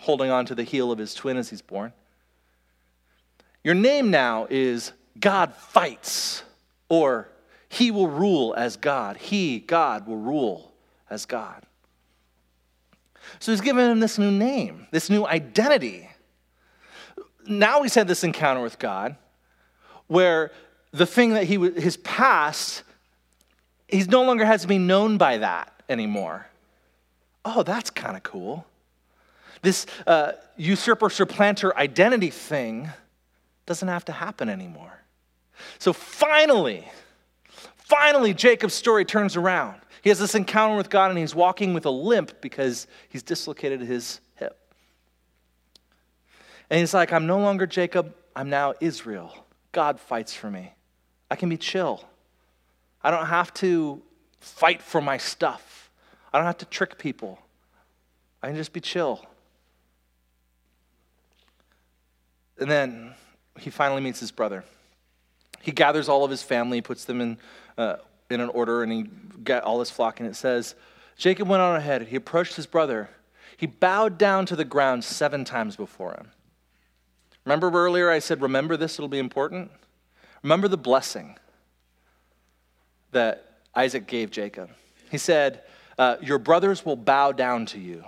holding 0.00 0.30
on 0.30 0.46
to 0.46 0.54
the 0.54 0.64
heel 0.64 0.90
of 0.90 0.98
his 0.98 1.14
twin 1.14 1.36
as 1.36 1.50
he's 1.50 1.62
born. 1.62 1.92
Your 3.62 3.74
name 3.74 4.10
now 4.10 4.46
is 4.50 4.92
God 5.20 5.54
fights, 5.54 6.42
or 6.88 7.28
he 7.68 7.90
will 7.90 8.08
rule 8.08 8.54
as 8.56 8.76
God. 8.76 9.16
He, 9.18 9.60
God, 9.60 10.06
will 10.06 10.16
rule 10.16 10.72
as 11.10 11.26
God. 11.26 11.64
So 13.40 13.52
he's 13.52 13.60
given 13.60 13.90
him 13.90 14.00
this 14.00 14.18
new 14.18 14.30
name, 14.30 14.86
this 14.90 15.10
new 15.10 15.26
identity. 15.26 16.08
Now 17.46 17.82
he's 17.82 17.94
had 17.94 18.08
this 18.08 18.24
encounter 18.24 18.62
with 18.62 18.78
God 18.78 19.16
where 20.06 20.50
the 20.92 21.06
thing 21.06 21.34
that 21.34 21.44
he 21.44 21.56
his 21.56 21.98
past, 21.98 22.82
he 23.86 24.02
no 24.04 24.22
longer 24.22 24.44
has 24.44 24.62
to 24.62 24.68
be 24.68 24.78
known 24.78 25.18
by 25.18 25.38
that 25.38 25.72
anymore. 25.88 26.46
Oh, 27.44 27.62
that's 27.62 27.90
kind 27.90 28.16
of 28.16 28.22
cool. 28.22 28.66
This 29.62 29.86
uh, 30.06 30.32
usurper 30.56 31.10
supplanter 31.10 31.76
identity 31.76 32.30
thing 32.30 32.90
doesn't 33.66 33.88
have 33.88 34.04
to 34.06 34.12
happen 34.12 34.48
anymore. 34.48 35.02
So 35.78 35.92
finally, 35.92 36.88
finally, 37.76 38.34
Jacob's 38.34 38.74
story 38.74 39.04
turns 39.04 39.36
around. 39.36 39.80
He 40.02 40.10
has 40.10 40.18
this 40.18 40.34
encounter 40.34 40.76
with 40.76 40.90
God 40.90 41.10
and 41.10 41.18
he's 41.18 41.34
walking 41.34 41.74
with 41.74 41.84
a 41.86 41.90
limp 41.90 42.40
because 42.40 42.86
he's 43.08 43.22
dislocated 43.22 43.80
his 43.80 44.20
hip. 44.36 44.58
And 46.70 46.80
he's 46.80 46.94
like, 46.94 47.12
I'm 47.12 47.26
no 47.26 47.38
longer 47.38 47.66
Jacob, 47.66 48.14
I'm 48.36 48.48
now 48.48 48.74
Israel. 48.80 49.34
God 49.72 49.98
fights 49.98 50.34
for 50.34 50.50
me. 50.50 50.72
I 51.30 51.36
can 51.36 51.48
be 51.48 51.56
chill. 51.56 52.04
I 53.02 53.10
don't 53.10 53.26
have 53.26 53.52
to 53.54 54.00
fight 54.40 54.80
for 54.80 55.00
my 55.00 55.18
stuff. 55.18 55.67
I 56.32 56.38
don't 56.38 56.46
have 56.46 56.58
to 56.58 56.66
trick 56.66 56.98
people. 56.98 57.38
I 58.42 58.48
can 58.48 58.56
just 58.56 58.72
be 58.72 58.80
chill. 58.80 59.24
And 62.58 62.70
then 62.70 63.14
he 63.58 63.70
finally 63.70 64.00
meets 64.00 64.20
his 64.20 64.30
brother. 64.30 64.64
He 65.60 65.72
gathers 65.72 66.08
all 66.08 66.24
of 66.24 66.30
his 66.30 66.42
family, 66.42 66.80
puts 66.80 67.04
them 67.04 67.20
in, 67.20 67.38
uh, 67.76 67.96
in 68.30 68.40
an 68.40 68.48
order, 68.50 68.82
and 68.82 68.92
he 68.92 69.02
got 69.42 69.64
all 69.64 69.80
his 69.80 69.90
flock. 69.90 70.20
And 70.20 70.28
it 70.28 70.36
says, 70.36 70.74
Jacob 71.16 71.48
went 71.48 71.62
on 71.62 71.76
ahead. 71.76 72.02
He 72.02 72.16
approached 72.16 72.54
his 72.54 72.66
brother. 72.66 73.10
He 73.56 73.66
bowed 73.66 74.18
down 74.18 74.46
to 74.46 74.56
the 74.56 74.64
ground 74.64 75.04
seven 75.04 75.44
times 75.44 75.76
before 75.76 76.12
him. 76.12 76.30
Remember 77.44 77.70
earlier 77.70 78.10
I 78.10 78.18
said, 78.18 78.40
Remember 78.40 78.76
this, 78.76 78.98
it'll 78.98 79.08
be 79.08 79.18
important? 79.18 79.70
Remember 80.42 80.68
the 80.68 80.76
blessing 80.76 81.36
that 83.12 83.60
Isaac 83.74 84.06
gave 84.06 84.30
Jacob. 84.30 84.70
He 85.10 85.18
said, 85.18 85.62
uh, 85.98 86.16
Your 86.20 86.38
brothers 86.38 86.84
will 86.84 86.96
bow 86.96 87.32
down 87.32 87.66
to 87.66 87.78
you, 87.78 88.04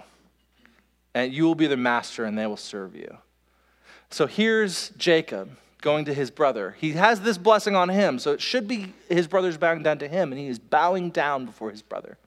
and 1.15 1.33
you 1.33 1.45
will 1.45 1.55
be 1.55 1.67
their 1.67 1.77
master, 1.77 2.25
and 2.25 2.39
they 2.39 2.47
will 2.47 2.57
serve 2.57 2.95
you. 2.95 3.19
So 4.11 4.27
here's 4.27 4.91
Jacob 4.91 5.51
going 5.81 6.05
to 6.05 6.15
his 6.15 6.31
brother. 6.31 6.77
He 6.79 6.93
has 6.93 7.21
this 7.21 7.39
blessing 7.39 7.75
on 7.75 7.89
him, 7.89 8.19
so 8.19 8.33
it 8.33 8.41
should 8.41 8.69
be 8.69 8.93
his 9.09 9.27
brother's 9.27 9.57
bowing 9.57 9.83
down 9.83 9.99
to 9.99 10.09
him, 10.09 10.33
and 10.33 10.41
he 10.41 10.47
is 10.47 10.59
bowing 10.59 11.11
down 11.11 11.47
before 11.47 11.71
his 11.71 11.83
brother. 11.83 12.19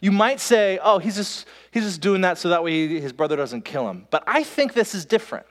You 0.00 0.12
might 0.12 0.40
say, 0.40 0.78
oh, 0.82 0.98
he's 0.98 1.16
just, 1.16 1.46
he's 1.72 1.84
just 1.84 2.00
doing 2.00 2.20
that 2.20 2.38
so 2.38 2.48
that 2.50 2.62
way 2.62 2.86
his 3.00 3.12
brother 3.12 3.36
doesn't 3.36 3.64
kill 3.64 3.88
him. 3.88 4.06
But 4.10 4.22
I 4.26 4.44
think 4.44 4.72
this 4.72 4.94
is 4.94 5.04
different. 5.04 5.46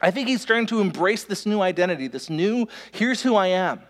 I 0.00 0.10
think 0.10 0.28
he's 0.28 0.42
starting 0.42 0.66
to 0.66 0.80
embrace 0.80 1.24
this 1.24 1.46
new 1.46 1.60
identity, 1.60 2.08
this 2.08 2.28
new, 2.28 2.66
here's 2.90 3.22
who 3.22 3.34
I 3.34 3.48
am. 3.48 3.80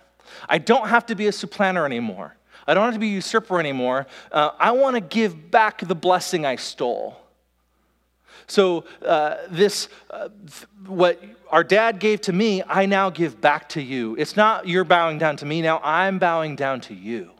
I 0.49 0.59
don't 0.59 0.89
have 0.89 1.07
to 1.07 1.15
be 1.15 1.27
a 1.27 1.33
supplanter 1.33 1.85
anymore. 1.85 2.37
I 2.67 2.75
don't 2.75 2.85
have 2.85 2.95
to 2.95 3.01
be 3.01 3.09
a 3.09 3.15
usurper 3.15 3.59
anymore. 3.59 4.07
Uh, 4.31 4.51
I 4.59 4.73
want 4.73 4.97
to 4.97 5.01
give 5.01 5.51
back 5.51 5.87
the 5.87 5.95
blessing 5.95 6.47
I 6.47 6.57
stole. 6.57 7.17
So, 8.47 8.85
uh, 9.07 9.37
this, 9.49 9.89
uh, 10.11 10.29
what 10.87 11.23
our 11.51 11.65
dad 11.65 11.99
gave 11.99 12.21
to 12.23 12.33
me, 12.33 12.63
I 12.67 12.87
now 12.87 13.11
give 13.11 13.41
back 13.41 13.69
to 13.71 13.81
you. 13.81 14.17
It's 14.19 14.37
not 14.37 14.67
you're 14.67 14.85
bowing 14.85 15.19
down 15.19 15.37
to 15.39 15.47
me 15.47 15.63
now, 15.63 15.81
I'm 15.83 16.19
bowing 16.19 16.57
down 16.57 16.81
to 16.83 16.95
you. 16.95 17.31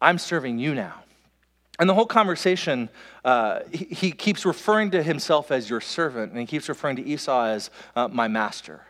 I'm 0.00 0.18
serving 0.18 0.58
you 0.58 0.74
now. 0.74 1.02
And 1.78 1.88
the 1.88 1.94
whole 1.94 2.06
conversation, 2.06 2.88
uh, 3.24 3.60
he, 3.70 3.84
he, 3.84 4.12
keeps 4.12 4.46
referring 4.46 4.92
to 4.92 5.02
himself 5.02 5.50
as 5.50 5.68
your 5.68 5.80
servant, 5.80 6.32
and 6.32 6.40
he 6.40 6.46
keeps 6.46 6.68
referring 6.68 6.96
to 6.96 7.04
Esau 7.04 7.44
as 7.44 7.70
uh, 7.94 8.08
my 8.08 8.28
master. 8.28 8.82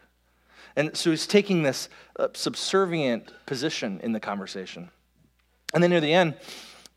And 0.76 0.96
so 0.96 1.10
he's 1.10 1.26
taking 1.26 1.62
this 1.62 1.88
uh, 2.18 2.28
subservient 2.34 3.32
position 3.46 4.00
in 4.02 4.12
the 4.12 4.20
conversation. 4.20 4.90
And 5.72 5.82
then 5.82 5.90
near 5.90 6.00
the 6.00 6.12
end, 6.12 6.34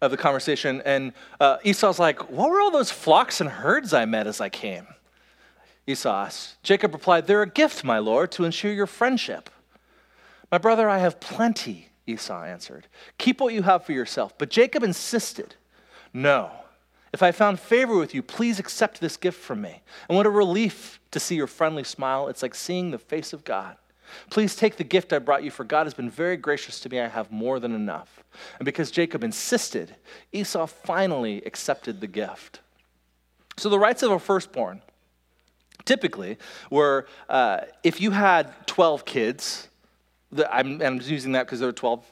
of 0.01 0.11
the 0.11 0.17
conversation, 0.17 0.81
and 0.85 1.13
uh, 1.39 1.57
Esau's 1.63 1.99
like, 1.99 2.29
What 2.29 2.49
were 2.49 2.61
all 2.61 2.71
those 2.71 2.91
flocks 2.91 3.41
and 3.41 3.49
herds 3.49 3.93
I 3.93 4.05
met 4.05 4.27
as 4.27 4.39
I 4.39 4.49
came? 4.49 4.87
Esau. 5.87 6.29
Jacob 6.63 6.93
replied, 6.93 7.27
They're 7.27 7.41
a 7.41 7.49
gift, 7.49 7.83
my 7.83 7.99
lord, 7.99 8.31
to 8.33 8.45
ensure 8.45 8.71
your 8.71 8.87
friendship. 8.87 9.49
My 10.51 10.57
brother, 10.57 10.89
I 10.89 10.99
have 10.99 11.19
plenty, 11.19 11.89
Esau 12.07 12.43
answered. 12.43 12.87
Keep 13.17 13.41
what 13.41 13.53
you 13.53 13.63
have 13.63 13.83
for 13.83 13.91
yourself. 13.91 14.37
But 14.37 14.49
Jacob 14.49 14.83
insisted, 14.83 15.55
No. 16.13 16.51
If 17.11 17.23
I 17.23 17.31
found 17.31 17.59
favor 17.59 17.97
with 17.97 18.13
you, 18.13 18.21
please 18.21 18.59
accept 18.59 19.01
this 19.01 19.17
gift 19.17 19.39
from 19.39 19.61
me. 19.61 19.81
And 20.07 20.15
what 20.15 20.25
a 20.25 20.29
relief 20.29 20.99
to 21.11 21.19
see 21.19 21.35
your 21.35 21.47
friendly 21.47 21.83
smile. 21.83 22.27
It's 22.27 22.43
like 22.43 22.53
seeing 22.53 22.91
the 22.91 22.99
face 22.99 23.33
of 23.33 23.43
God. 23.43 23.77
Please 24.29 24.55
take 24.55 24.77
the 24.77 24.83
gift 24.83 25.13
I 25.13 25.19
brought 25.19 25.43
you, 25.43 25.51
for 25.51 25.63
God 25.63 25.85
has 25.85 25.93
been 25.93 26.09
very 26.09 26.37
gracious 26.37 26.79
to 26.81 26.89
me. 26.89 26.99
I 26.99 27.07
have 27.07 27.31
more 27.31 27.59
than 27.59 27.73
enough. 27.73 28.23
And 28.57 28.65
because 28.65 28.91
Jacob 28.91 29.23
insisted, 29.23 29.95
Esau 30.31 30.65
finally 30.65 31.41
accepted 31.45 32.01
the 32.01 32.07
gift. 32.07 32.59
So 33.57 33.69
the 33.69 33.79
rights 33.79 34.03
of 34.03 34.11
a 34.11 34.19
firstborn 34.19 34.81
typically 35.85 36.37
were 36.69 37.07
uh, 37.27 37.61
if 37.83 38.01
you 38.01 38.11
had 38.11 38.67
12 38.67 39.05
kids, 39.05 39.67
the, 40.31 40.51
I'm, 40.53 40.81
I'm 40.81 41.01
using 41.01 41.33
that 41.33 41.45
because 41.45 41.59
there 41.59 41.69
are 41.69 41.73
12 41.73 42.05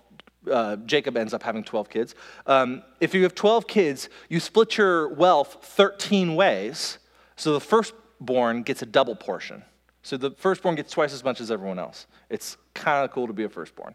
uh, 0.52 0.76
Jacob 0.78 1.18
ends 1.18 1.34
up 1.34 1.43
having 1.43 1.64
12 1.64 1.89
kids. 1.89 2.16
Um, 2.45 2.84
if 3.00 3.14
you 3.14 3.24
have 3.24 3.36
12 3.36 3.68
kids, 3.68 4.10
you 4.30 4.39
split 4.39 4.78
your 4.78 5.10
wealth 5.14 5.60
13 5.62 6.36
ways, 6.36 6.98
so 7.36 7.54
the 7.54 7.62
firstborn 7.62 8.64
gets 8.64 8.82
a 8.82 8.86
double 8.86 9.16
portion. 9.16 9.64
So 10.04 10.18
the 10.18 10.32
firstborn 10.32 10.76
gets 10.76 10.91
twice 10.91 11.14
as 11.14 11.24
much 11.24 11.41
as 11.41 11.52
everyone 11.52 11.80
else. 11.80 12.08
It's 12.30 12.58
kind 12.74 13.04
of 13.04 13.12
cool 13.12 13.28
to 13.28 13.34
be 13.34 13.43
a 13.43 13.50
firstborn. 13.50 13.93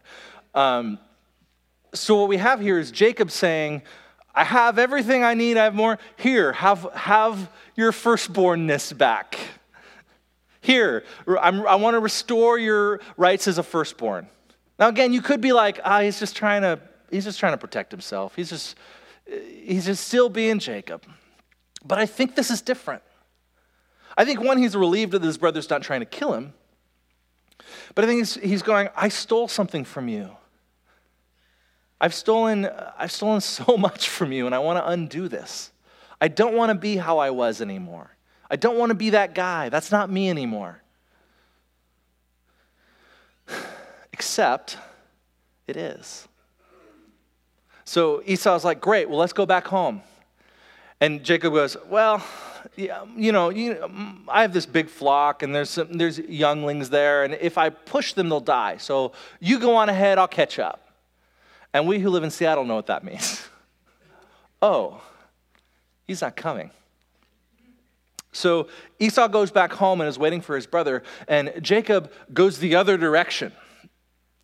Um, 0.53 0.99
so 1.93 2.19
what 2.19 2.29
we 2.29 2.37
have 2.37 2.59
here 2.59 2.79
is 2.79 2.91
Jacob 2.91 3.31
saying, 3.31 3.81
I 4.35 4.43
have 4.43 4.79
everything 4.79 5.23
I 5.23 5.35
need, 5.35 5.57
I 5.57 5.65
have 5.65 5.75
more. 5.75 5.99
Here, 6.17 6.53
have, 6.53 6.87
have 6.93 7.51
your 7.75 7.91
firstbornness 7.91 8.95
back. 8.97 9.37
Here, 10.61 11.03
I'm, 11.27 11.67
i 11.67 11.75
want 11.75 11.95
to 11.95 11.99
restore 11.99 12.57
your 12.57 13.01
rights 13.17 13.47
as 13.47 13.57
a 13.57 13.63
firstborn. 13.63 14.27
Now, 14.79 14.87
again, 14.87 15.13
you 15.13 15.21
could 15.21 15.41
be 15.41 15.53
like, 15.53 15.79
ah, 15.83 16.01
he's 16.01 16.19
just 16.19 16.35
trying 16.35 16.61
to, 16.63 16.79
he's 17.11 17.23
just 17.23 17.39
trying 17.39 17.53
to 17.53 17.57
protect 17.57 17.91
himself. 17.91 18.35
He's 18.35 18.49
just, 18.49 18.75
he's 19.25 19.85
just 19.85 20.07
still 20.07 20.29
being 20.29 20.59
Jacob. 20.59 21.05
But 21.85 21.99
I 21.99 22.05
think 22.05 22.35
this 22.35 22.49
is 22.49 22.61
different. 22.61 23.03
I 24.17 24.25
think 24.25 24.41
one, 24.41 24.57
he's 24.57 24.75
relieved 24.75 25.11
that 25.13 25.23
his 25.23 25.37
brother's 25.37 25.69
not 25.69 25.81
trying 25.81 26.01
to 26.01 26.05
kill 26.05 26.33
him. 26.33 26.53
But 27.95 28.05
I 28.05 28.07
think 28.07 28.19
he's, 28.19 28.35
he's 28.35 28.61
going, 28.61 28.89
I 28.95 29.09
stole 29.09 29.47
something 29.47 29.85
from 29.85 30.07
you. 30.07 30.29
I've 31.99 32.13
stolen, 32.13 32.69
I've 32.97 33.11
stolen 33.11 33.41
so 33.41 33.77
much 33.77 34.09
from 34.09 34.31
you, 34.31 34.45
and 34.45 34.53
I 34.53 34.59
want 34.59 34.77
to 34.77 34.87
undo 34.87 35.27
this. 35.27 35.71
I 36.19 36.27
don't 36.27 36.55
want 36.55 36.69
to 36.69 36.75
be 36.75 36.97
how 36.97 37.17
I 37.17 37.31
was 37.31 37.61
anymore. 37.61 38.11
I 38.49 38.55
don't 38.55 38.77
want 38.77 38.91
to 38.91 38.95
be 38.95 39.11
that 39.11 39.33
guy. 39.33 39.69
That's 39.69 39.91
not 39.91 40.09
me 40.09 40.29
anymore. 40.29 40.82
Except 44.13 44.77
it 45.67 45.75
is. 45.75 46.27
So 47.83 48.21
Esau's 48.25 48.63
like, 48.63 48.79
Great, 48.79 49.09
well, 49.09 49.19
let's 49.19 49.33
go 49.33 49.45
back 49.45 49.67
home. 49.67 50.01
And 51.01 51.23
Jacob 51.23 51.53
goes, 51.53 51.75
Well, 51.89 52.23
yeah, 52.75 53.03
you 53.15 53.31
know, 53.31 53.49
you, 53.49 53.77
I 54.29 54.43
have 54.43 54.53
this 54.53 54.65
big 54.65 54.87
flock, 54.87 55.43
and 55.43 55.53
there's 55.53 55.69
some, 55.69 55.97
there's 55.97 56.19
younglings 56.19 56.89
there, 56.89 57.23
and 57.23 57.33
if 57.33 57.57
I 57.57 57.69
push 57.69 58.13
them, 58.13 58.29
they'll 58.29 58.39
die. 58.39 58.77
So 58.77 59.11
you 59.39 59.59
go 59.59 59.75
on 59.75 59.89
ahead, 59.89 60.17
I'll 60.17 60.27
catch 60.27 60.59
up. 60.59 60.87
And 61.73 61.87
we 61.87 61.99
who 61.99 62.09
live 62.09 62.23
in 62.23 62.29
Seattle 62.29 62.63
know 62.63 62.75
what 62.75 62.87
that 62.87 63.03
means. 63.03 63.47
oh, 64.61 65.01
he's 66.07 66.21
not 66.21 66.35
coming. 66.35 66.69
So 68.31 68.67
Esau 68.99 69.27
goes 69.27 69.51
back 69.51 69.73
home 69.73 70.01
and 70.01 70.07
is 70.07 70.17
waiting 70.17 70.41
for 70.41 70.55
his 70.55 70.65
brother, 70.65 71.03
and 71.27 71.51
Jacob 71.61 72.11
goes 72.33 72.59
the 72.59 72.75
other 72.75 72.97
direction. 72.97 73.51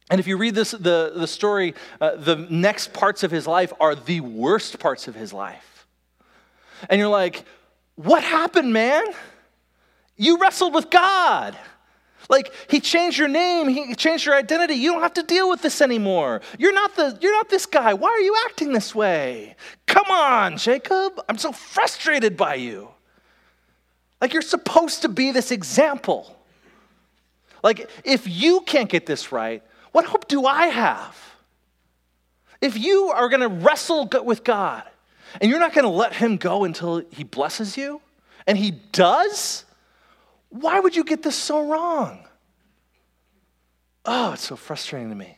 And 0.10 0.20
if 0.20 0.28
you 0.28 0.38
read 0.38 0.56
this, 0.56 0.72
the, 0.72 1.12
the 1.16 1.28
story, 1.28 1.76
uh, 2.02 2.16
the 2.16 2.36
next 2.36 2.94
parts 2.94 3.24
of 3.24 3.32
his 3.32 3.46
life 3.46 3.72
are 3.80 3.94
the 3.94 4.22
worst 4.22 4.80
parts 4.80 5.08
of 5.08 5.16
his 5.16 5.34
life. 5.34 5.88
And 6.90 7.00
you're 7.00 7.10
like, 7.10 7.46
what 7.96 8.24
happened, 8.24 8.74
man? 8.74 9.06
You 10.16 10.38
wrestled 10.40 10.74
with 10.74 10.90
God. 10.90 11.58
Like 12.30 12.54
he 12.70 12.80
changed 12.80 13.18
your 13.18 13.28
name, 13.28 13.68
he 13.68 13.96
changed 13.96 14.26
your 14.26 14.36
identity. 14.36 14.76
You 14.76 14.92
don't 14.92 15.02
have 15.02 15.16
to 15.16 15.24
deal 15.24 15.50
with 15.50 15.62
this 15.62 15.82
anymore. 15.82 16.42
You're 16.60 16.74
not 16.74 16.96
the 16.96 17.18
you're 17.20 17.34
not 17.34 17.50
this 17.50 17.66
guy. 17.66 17.94
Why 17.96 18.10
are 18.10 18.20
you 18.20 18.36
acting 18.46 18.72
this 18.72 18.94
way? 18.94 19.56
Come 19.88 20.06
on, 20.12 20.58
Jacob. 20.58 21.20
I'm 21.28 21.40
so 21.40 21.52
frustrated 21.52 22.38
by 22.38 22.56
you. 22.56 22.90
Like 24.22 24.34
you're 24.34 24.44
supposed 24.44 25.02
to 25.02 25.10
be 25.10 25.32
this 25.32 25.50
example. 25.50 26.36
Like 27.64 27.90
if 28.04 28.28
you 28.28 28.62
can't 28.62 28.90
get 28.90 29.08
this 29.08 29.32
right, 29.32 29.64
what 29.92 30.06
hope 30.06 30.28
do 30.28 30.46
I 30.46 30.68
have? 30.68 31.18
If 32.62 32.78
you 32.78 33.08
are 33.08 33.30
going 33.30 33.42
to 33.42 33.48
wrestle 33.48 34.10
with 34.24 34.44
God, 34.44 34.84
and 35.40 35.50
you're 35.50 35.60
not 35.60 35.74
going 35.74 35.86
to 35.86 35.90
let 35.90 36.14
him 36.14 36.38
go 36.38 36.64
until 36.64 37.04
he 37.12 37.24
blesses 37.24 37.78
you, 37.78 38.02
and 38.48 38.58
he 38.58 38.72
does, 38.72 39.64
why 40.50 40.80
would 40.80 40.96
you 40.96 41.04
get 41.04 41.24
this 41.24 41.36
so 41.36 41.68
wrong? 41.68 42.28
Oh, 44.06 44.34
it's 44.34 44.46
so 44.46 44.56
frustrating 44.56 45.10
to 45.10 45.16
me. 45.16 45.38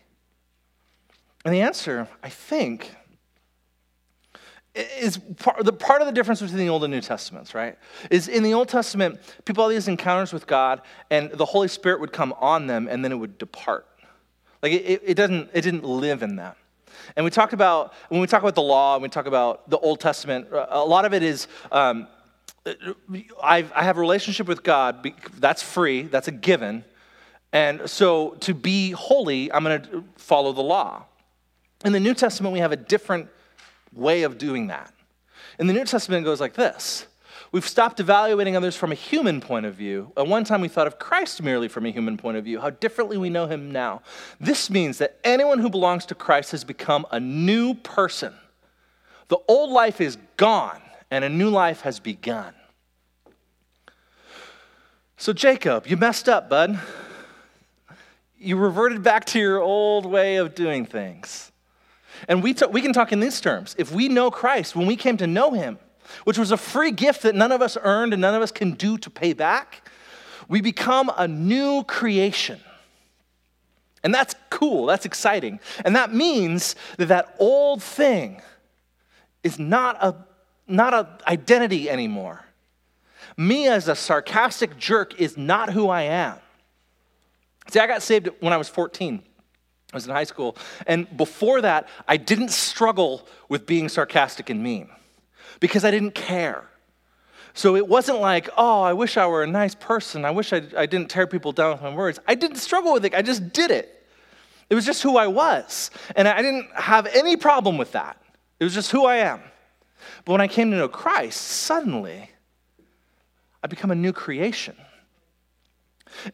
And 1.44 1.54
the 1.54 1.62
answer, 1.62 2.08
I 2.24 2.30
think, 2.30 2.96
is 4.74 5.18
part, 5.38 5.66
the 5.66 5.74
part 5.74 6.02
of 6.02 6.08
the 6.08 6.14
difference 6.14 6.42
between 6.42 6.60
the 6.60 6.70
Old 6.70 6.84
and 6.84 6.94
New 6.94 7.02
Testaments, 7.02 7.54
right? 7.54 7.78
Is 8.10 8.28
in 8.28 8.44
the 8.44 8.54
Old 8.54 8.70
Testament, 8.70 9.20
people 9.44 9.68
had 9.68 9.76
these 9.76 9.88
encounters 9.88 10.32
with 10.32 10.48
God, 10.48 10.82
and 11.10 11.32
the 11.32 11.46
Holy 11.46 11.68
Spirit 11.68 12.00
would 12.00 12.14
come 12.14 12.34
on 12.40 12.68
them, 12.68 12.88
and 12.90 13.04
then 13.04 13.12
it 13.12 13.16
would 13.16 13.38
depart. 13.38 13.88
Like 14.62 14.74
it, 14.74 15.02
it, 15.06 15.14
doesn't, 15.16 15.50
it 15.54 15.62
didn't 15.62 15.84
live 15.84 16.24
in 16.24 16.36
them. 16.36 16.56
And 17.16 17.26
we 17.26 17.32
talk 17.32 17.54
about, 17.54 17.94
when 18.10 18.22
we 18.22 18.28
talk 18.28 18.42
about 18.42 18.56
the 18.56 18.62
law 18.62 18.96
and 18.96 19.04
we 19.04 19.10
talk 19.10 19.26
about 19.26 19.70
the 19.70 19.78
Old 19.78 20.00
Testament, 20.00 20.48
a 20.52 20.84
lot 20.84 21.06
of 21.06 21.14
it 21.14 21.24
is, 21.24 21.48
um, 21.72 22.08
I've, 23.42 23.72
I 23.74 23.84
have 23.84 23.98
a 23.98 24.00
relationship 24.00 24.48
with 24.48 24.64
God, 24.64 25.12
that's 25.40 25.64
free, 25.64 26.04
that's 26.04 26.28
a 26.28 26.32
given. 26.32 26.86
And 27.52 27.90
so 27.90 28.32
to 28.42 28.54
be 28.54 28.92
holy, 28.92 29.52
I'm 29.52 29.64
going 29.64 29.82
to 29.82 30.04
follow 30.16 30.54
the 30.54 30.62
law. 30.62 31.06
In 31.84 31.92
the 31.92 32.00
New 32.00 32.14
Testament, 32.14 32.54
we 32.54 32.60
have 32.60 32.72
a 32.72 32.78
different 32.78 33.30
way 33.92 34.24
of 34.24 34.38
doing 34.38 34.68
that. 34.68 34.94
In 35.60 35.68
the 35.68 35.74
New 35.74 35.86
Testament, 35.86 36.24
it 36.24 36.26
goes 36.26 36.40
like 36.40 36.54
this 36.54 37.08
We've 37.52 37.68
stopped 37.68 38.00
evaluating 38.00 38.56
others 38.56 38.78
from 38.78 38.94
a 38.94 38.96
human 38.96 39.42
point 39.42 39.66
of 39.66 39.76
view. 39.76 40.14
At 40.16 40.26
one 40.26 40.46
time, 40.46 40.62
we 40.62 40.70
thought 40.70 40.88
of 40.88 41.00
Christ 41.00 41.44
merely 41.44 41.68
from 41.68 41.86
a 41.86 41.90
human 41.90 42.16
point 42.16 42.38
of 42.38 42.46
view, 42.46 42.62
how 42.62 42.70
differently 42.70 43.18
we 43.18 43.30
know 43.30 43.46
him 43.46 43.72
now. 43.72 44.02
This 44.40 44.70
means 44.70 45.00
that 45.00 45.20
anyone 45.26 45.60
who 45.60 45.70
belongs 45.70 46.06
to 46.08 46.16
Christ 46.16 46.52
has 46.52 46.64
become 46.64 47.06
a 47.12 47.20
new 47.20 47.74
person. 47.74 48.34
The 49.28 49.38
old 49.50 49.70
life 49.70 50.00
is 50.00 50.18
gone, 50.38 50.82
and 51.10 51.26
a 51.26 51.30
new 51.30 51.50
life 51.50 51.82
has 51.82 52.00
begun. 52.00 52.54
So, 55.18 55.34
Jacob, 55.34 55.88
you 55.88 55.98
messed 55.98 56.30
up, 56.30 56.50
bud. 56.50 56.80
You 58.40 58.56
reverted 58.56 59.04
back 59.04 59.26
to 59.26 59.40
your 59.40 59.60
old 59.60 60.06
way 60.06 60.38
of 60.38 60.56
doing 60.56 60.86
things. 60.86 61.52
And 62.30 62.42
we, 62.42 62.54
t- 62.54 62.66
we 62.66 62.82
can 62.82 62.94
talk 62.94 63.12
in 63.12 63.20
these 63.20 63.42
terms. 63.42 63.76
If 63.78 63.92
we 63.92 64.08
know 64.08 64.32
Christ, 64.32 64.76
when 64.76 64.88
we 64.88 64.96
came 64.96 65.18
to 65.18 65.28
know 65.28 65.52
him, 65.52 65.78
which 66.24 66.38
was 66.38 66.52
a 66.52 66.58
free 66.58 66.92
gift 66.92 67.24
that 67.24 67.36
none 67.36 67.52
of 67.52 67.62
us 67.62 67.78
earned 67.82 68.14
and 68.14 68.22
none 68.22 68.36
of 68.36 68.42
us 68.42 68.52
can 68.52 68.72
do 68.72 68.98
to 68.98 69.10
pay 69.10 69.34
back, 69.34 69.88
we 70.48 70.62
become 70.62 71.12
a 71.18 71.28
new 71.28 71.84
creation. 71.84 72.60
And 74.04 74.14
that's 74.14 74.36
cool, 74.50 74.88
that's 74.88 75.06
exciting. 75.06 75.60
And 75.86 75.96
that 75.96 76.14
means 76.14 76.76
that 76.98 77.08
that 77.08 77.36
old 77.40 77.84
thing 77.84 78.42
is 79.44 79.60
not 79.60 79.98
a 80.02 80.16
not 80.68 80.94
an 80.94 81.08
identity 81.28 81.90
anymore. 81.90 82.46
Me 83.36 83.68
as 83.68 83.88
a 83.88 83.96
sarcastic 83.96 84.78
jerk 84.78 85.20
is 85.20 85.38
not 85.38 85.72
who 85.72 85.90
I 85.90 86.04
am. 86.04 86.38
See, 87.70 87.80
I 87.80 87.88
got 87.88 88.02
saved 88.02 88.30
when 88.40 88.54
I 88.54 88.58
was 88.58 88.70
14. 88.70 89.22
I 89.92 89.98
was 89.98 90.06
in 90.06 90.12
high 90.14 90.24
school. 90.24 90.56
And 90.88 91.06
before 91.18 91.62
that, 91.62 91.90
I 92.08 92.18
didn't 92.18 92.52
struggle 92.52 93.28
with 93.50 93.66
being 93.66 93.90
sarcastic 93.90 94.50
and 94.50 94.64
mean 94.64 94.90
because 95.62 95.86
I 95.86 95.92
didn't 95.92 96.16
care. 96.16 96.66
So 97.54 97.78
it 97.78 97.88
wasn't 97.88 98.20
like, 98.20 98.50
oh, 98.58 98.82
I 98.82 98.92
wish 98.92 99.16
I 99.16 99.26
were 99.28 99.44
a 99.44 99.48
nice 99.48 99.76
person. 99.76 100.26
I 100.26 100.32
wish 100.32 100.52
I, 100.52 100.64
I 100.76 100.86
didn't 100.86 101.10
tear 101.10 101.28
people 101.28 101.54
down 101.54 101.72
with 101.72 101.82
my 101.82 101.94
words. 101.94 102.20
I 102.28 102.36
didn't 102.36 102.58
struggle 102.58 102.92
with 102.92 103.06
it, 103.06 103.16
I 103.16 103.22
just 103.22 103.54
did 103.54 103.72
it. 103.72 104.06
It 104.70 104.76
was 104.76 104.86
just 104.86 105.04
who 105.04 105.18
I 105.18 105.28
was. 105.28 105.92
And 106.16 106.28
I 106.28 106.42
didn't 106.42 106.70
have 106.74 107.06
any 107.08 107.38
problem 107.38 107.78
with 107.78 107.92
that. 107.92 108.18
It 108.60 108.64
was 108.64 108.74
just 108.74 108.92
who 108.92 109.06
I 109.06 109.18
am. 109.18 109.42
But 110.24 110.32
when 110.32 110.42
I 110.42 110.48
came 110.48 110.72
to 110.72 110.78
know 110.78 110.88
Christ, 110.88 111.42
suddenly 111.42 112.32
I 113.62 113.68
become 113.68 113.92
a 113.92 113.96
new 113.96 114.14
creation. 114.14 114.76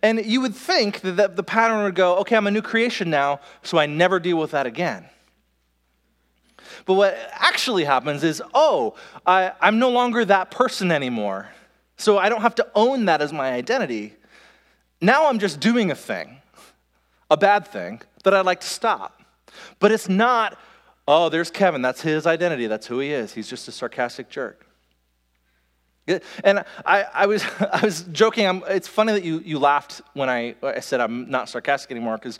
And 0.03 0.23
you 0.25 0.41
would 0.41 0.55
think 0.55 1.01
that 1.01 1.35
the 1.35 1.43
pattern 1.43 1.83
would 1.83 1.95
go, 1.95 2.17
okay, 2.17 2.35
I'm 2.35 2.47
a 2.47 2.51
new 2.51 2.61
creation 2.61 3.09
now, 3.09 3.39
so 3.63 3.77
I 3.77 3.87
never 3.87 4.19
deal 4.19 4.37
with 4.37 4.51
that 4.51 4.65
again. 4.65 5.09
But 6.85 6.93
what 6.93 7.17
actually 7.31 7.83
happens 7.83 8.23
is, 8.23 8.41
oh, 8.53 8.95
I, 9.25 9.53
I'm 9.61 9.79
no 9.79 9.89
longer 9.89 10.25
that 10.25 10.51
person 10.51 10.91
anymore. 10.91 11.49
So 11.97 12.17
I 12.17 12.29
don't 12.29 12.41
have 12.41 12.55
to 12.55 12.67
own 12.75 13.05
that 13.05 13.21
as 13.21 13.33
my 13.33 13.51
identity. 13.51 14.13
Now 15.01 15.27
I'm 15.27 15.39
just 15.39 15.59
doing 15.59 15.89
a 15.91 15.95
thing, 15.95 16.37
a 17.31 17.37
bad 17.37 17.67
thing, 17.67 18.01
that 18.23 18.33
I'd 18.33 18.45
like 18.45 18.61
to 18.61 18.67
stop. 18.67 19.21
But 19.79 19.91
it's 19.91 20.07
not, 20.07 20.59
oh, 21.07 21.29
there's 21.29 21.49
Kevin, 21.49 21.81
that's 21.81 22.01
his 22.01 22.27
identity, 22.27 22.67
that's 22.67 22.85
who 22.87 22.99
he 22.99 23.11
is. 23.11 23.33
He's 23.33 23.49
just 23.49 23.67
a 23.67 23.71
sarcastic 23.71 24.29
jerk. 24.29 24.66
And 26.43 26.63
I, 26.85 27.05
I, 27.13 27.25
was, 27.25 27.43
I 27.59 27.81
was 27.83 28.03
joking. 28.03 28.47
I'm, 28.47 28.63
it's 28.67 28.87
funny 28.87 29.13
that 29.13 29.23
you, 29.23 29.39
you 29.39 29.59
laughed 29.59 30.01
when 30.13 30.29
I, 30.29 30.55
I 30.63 30.79
said 30.79 31.01
I'm 31.01 31.29
not 31.29 31.49
sarcastic 31.49 31.91
anymore 31.91 32.17
because 32.17 32.39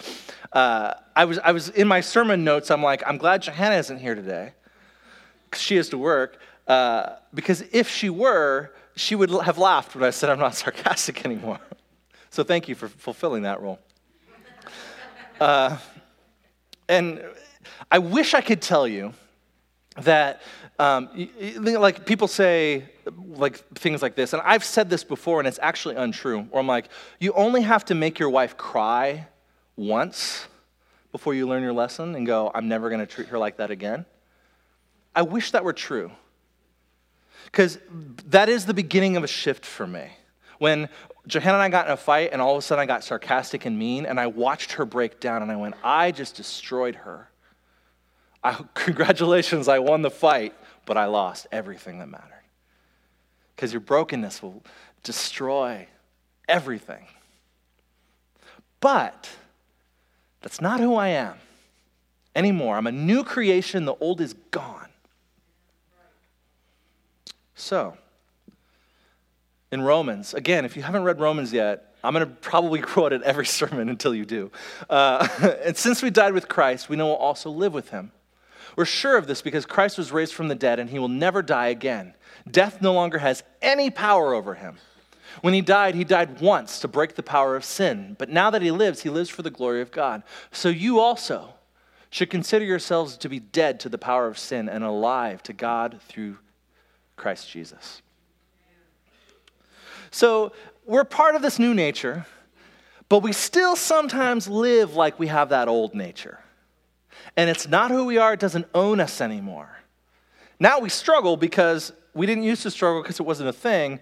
uh, 0.53 0.93
I, 1.15 1.25
was, 1.25 1.39
I 1.39 1.51
was 1.51 1.69
in 1.69 1.87
my 1.87 2.01
sermon 2.01 2.43
notes. 2.43 2.71
I'm 2.71 2.83
like, 2.83 3.03
I'm 3.05 3.17
glad 3.17 3.41
Johanna 3.41 3.75
isn't 3.75 3.99
here 3.99 4.15
today 4.15 4.53
because 5.45 5.61
she 5.61 5.75
has 5.75 5.89
to 5.89 5.97
work. 5.97 6.39
Uh, 6.67 7.15
because 7.33 7.63
if 7.71 7.89
she 7.89 8.09
were, 8.09 8.73
she 8.95 9.15
would 9.15 9.29
have 9.29 9.57
laughed 9.57 9.95
when 9.95 10.03
I 10.03 10.09
said 10.09 10.29
I'm 10.29 10.39
not 10.39 10.55
sarcastic 10.63 11.25
anymore. 11.25 11.59
So 12.29 12.43
thank 12.43 12.67
you 12.67 12.75
for 12.75 12.87
fulfilling 12.87 13.43
that 13.43 13.61
role. 13.61 13.79
Uh, 15.39 15.77
and 16.89 17.23
I 17.91 17.99
wish 17.99 18.33
I 18.33 18.41
could 18.41 18.59
tell 18.59 18.87
you 18.87 19.13
that, 20.01 20.41
um, 20.79 21.29
like 21.63 22.05
people 22.05 22.27
say, 22.27 22.85
like 23.27 23.57
things 23.75 24.01
like 24.01 24.15
this, 24.15 24.33
and 24.33 24.41
I've 24.45 24.63
said 24.63 24.89
this 24.89 25.03
before, 25.03 25.39
and 25.39 25.47
it's 25.47 25.59
actually 25.61 25.95
untrue. 25.95 26.41
Where 26.43 26.59
I'm 26.59 26.67
like, 26.67 26.89
you 27.19 27.33
only 27.33 27.61
have 27.61 27.85
to 27.85 27.95
make 27.95 28.19
your 28.19 28.29
wife 28.29 28.57
cry 28.57 29.27
once 29.75 30.47
before 31.11 31.33
you 31.33 31.47
learn 31.47 31.63
your 31.63 31.73
lesson 31.73 32.15
and 32.15 32.27
go, 32.27 32.51
I'm 32.53 32.67
never 32.67 32.89
going 32.89 32.99
to 32.99 33.05
treat 33.05 33.29
her 33.29 33.37
like 33.37 33.57
that 33.57 33.71
again. 33.71 34.05
I 35.15 35.23
wish 35.23 35.51
that 35.51 35.63
were 35.63 35.73
true. 35.73 36.11
Because 37.45 37.79
that 38.27 38.49
is 38.49 38.65
the 38.65 38.73
beginning 38.73 39.17
of 39.17 39.23
a 39.23 39.27
shift 39.27 39.65
for 39.65 39.87
me. 39.87 40.09
When 40.59 40.89
Johanna 41.27 41.55
and 41.55 41.63
I 41.63 41.69
got 41.69 41.87
in 41.87 41.93
a 41.93 41.97
fight, 41.97 42.29
and 42.33 42.41
all 42.41 42.53
of 42.53 42.59
a 42.59 42.61
sudden 42.61 42.81
I 42.81 42.85
got 42.85 43.03
sarcastic 43.03 43.65
and 43.65 43.79
mean, 43.79 44.05
and 44.05 44.19
I 44.19 44.27
watched 44.27 44.73
her 44.73 44.85
break 44.85 45.19
down, 45.19 45.41
and 45.41 45.51
I 45.51 45.55
went, 45.55 45.75
I 45.83 46.11
just 46.11 46.35
destroyed 46.35 46.95
her. 46.95 47.29
I, 48.43 48.63
congratulations, 48.73 49.67
I 49.67 49.79
won 49.79 50.01
the 50.01 50.11
fight, 50.11 50.53
but 50.87 50.97
I 50.97 51.05
lost 51.05 51.45
everything 51.51 51.99
that 51.99 52.07
mattered. 52.07 52.33
Because 53.55 53.71
your 53.71 53.81
brokenness 53.81 54.41
will 54.41 54.63
destroy 55.03 55.87
everything. 56.47 57.05
But 58.79 59.29
that's 60.41 60.61
not 60.61 60.79
who 60.79 60.95
I 60.95 61.09
am 61.09 61.35
anymore. 62.35 62.77
I'm 62.77 62.87
a 62.87 62.91
new 62.91 63.23
creation, 63.23 63.85
the 63.85 63.95
old 63.95 64.21
is 64.21 64.33
gone. 64.49 64.87
So, 67.53 67.97
in 69.71 69.81
Romans, 69.81 70.33
again, 70.33 70.63
if 70.63 70.77
you 70.77 70.83
haven't 70.83 71.03
read 71.03 71.19
Romans 71.19 71.51
yet, 71.51 71.95
I'm 72.03 72.13
going 72.13 72.25
to 72.25 72.31
probably 72.31 72.79
quote 72.93 73.11
it 73.11 73.23
every 73.23 73.45
sermon 73.45 73.89
until 73.89 74.15
you 74.15 74.23
do. 74.23 74.51
Uh, 74.89 75.27
and 75.65 75.75
since 75.75 76.01
we 76.01 76.11
died 76.11 76.33
with 76.33 76.47
Christ, 76.47 76.87
we 76.87 76.95
know 76.95 77.07
we'll 77.07 77.15
also 77.15 77.49
live 77.49 77.73
with 77.73 77.89
him. 77.89 78.11
We're 78.77 78.85
sure 78.85 79.17
of 79.17 79.25
this 79.25 79.41
because 79.41 79.65
Christ 79.65 79.97
was 79.97 80.11
raised 80.11 80.35
from 80.35 80.49
the 80.49 80.55
dead 80.55 80.79
and 80.79 80.89
he 80.89 80.99
will 80.99 81.07
never 81.07 81.41
die 81.41 81.69
again. 81.69 82.13
Death 82.49 82.79
no 82.79 82.93
longer 82.93 83.17
has 83.17 83.43
any 83.59 83.89
power 83.89 84.35
over 84.35 84.53
him. 84.53 84.77
When 85.41 85.55
he 85.55 85.61
died, 85.61 85.95
he 85.95 86.03
died 86.03 86.39
once 86.39 86.79
to 86.81 86.87
break 86.87 87.15
the 87.15 87.23
power 87.23 87.55
of 87.55 87.65
sin. 87.65 88.15
But 88.19 88.29
now 88.29 88.51
that 88.51 88.61
he 88.61 88.69
lives, 88.69 89.01
he 89.01 89.09
lives 89.09 89.31
for 89.31 89.41
the 89.41 89.49
glory 89.49 89.81
of 89.81 89.91
God. 89.91 90.21
So 90.51 90.69
you 90.69 90.99
also 90.99 91.55
should 92.11 92.29
consider 92.29 92.65
yourselves 92.65 93.17
to 93.17 93.29
be 93.29 93.39
dead 93.39 93.79
to 93.79 93.89
the 93.89 93.97
power 93.97 94.27
of 94.27 94.37
sin 94.37 94.69
and 94.69 94.83
alive 94.83 95.41
to 95.43 95.53
God 95.53 95.99
through 96.07 96.37
Christ 97.15 97.49
Jesus. 97.49 98.03
So 100.11 100.53
we're 100.85 101.03
part 101.03 101.33
of 101.33 101.41
this 101.41 101.57
new 101.57 101.73
nature, 101.73 102.27
but 103.09 103.23
we 103.23 103.33
still 103.33 103.75
sometimes 103.75 104.47
live 104.47 104.93
like 104.93 105.17
we 105.17 105.27
have 105.27 105.49
that 105.49 105.67
old 105.67 105.95
nature. 105.95 106.39
And 107.37 107.49
it's 107.49 107.67
not 107.67 107.91
who 107.91 108.05
we 108.05 108.17
are, 108.17 108.33
it 108.33 108.39
doesn't 108.39 108.67
own 108.73 108.99
us 108.99 109.21
anymore. 109.21 109.77
Now 110.59 110.79
we 110.79 110.89
struggle 110.89 111.37
because 111.37 111.93
we 112.13 112.25
didn't 112.25 112.43
used 112.43 112.63
to 112.63 112.71
struggle 112.71 113.01
because 113.01 113.19
it 113.19 113.23
wasn't 113.23 113.47
a 113.47 113.53
thing, 113.53 113.99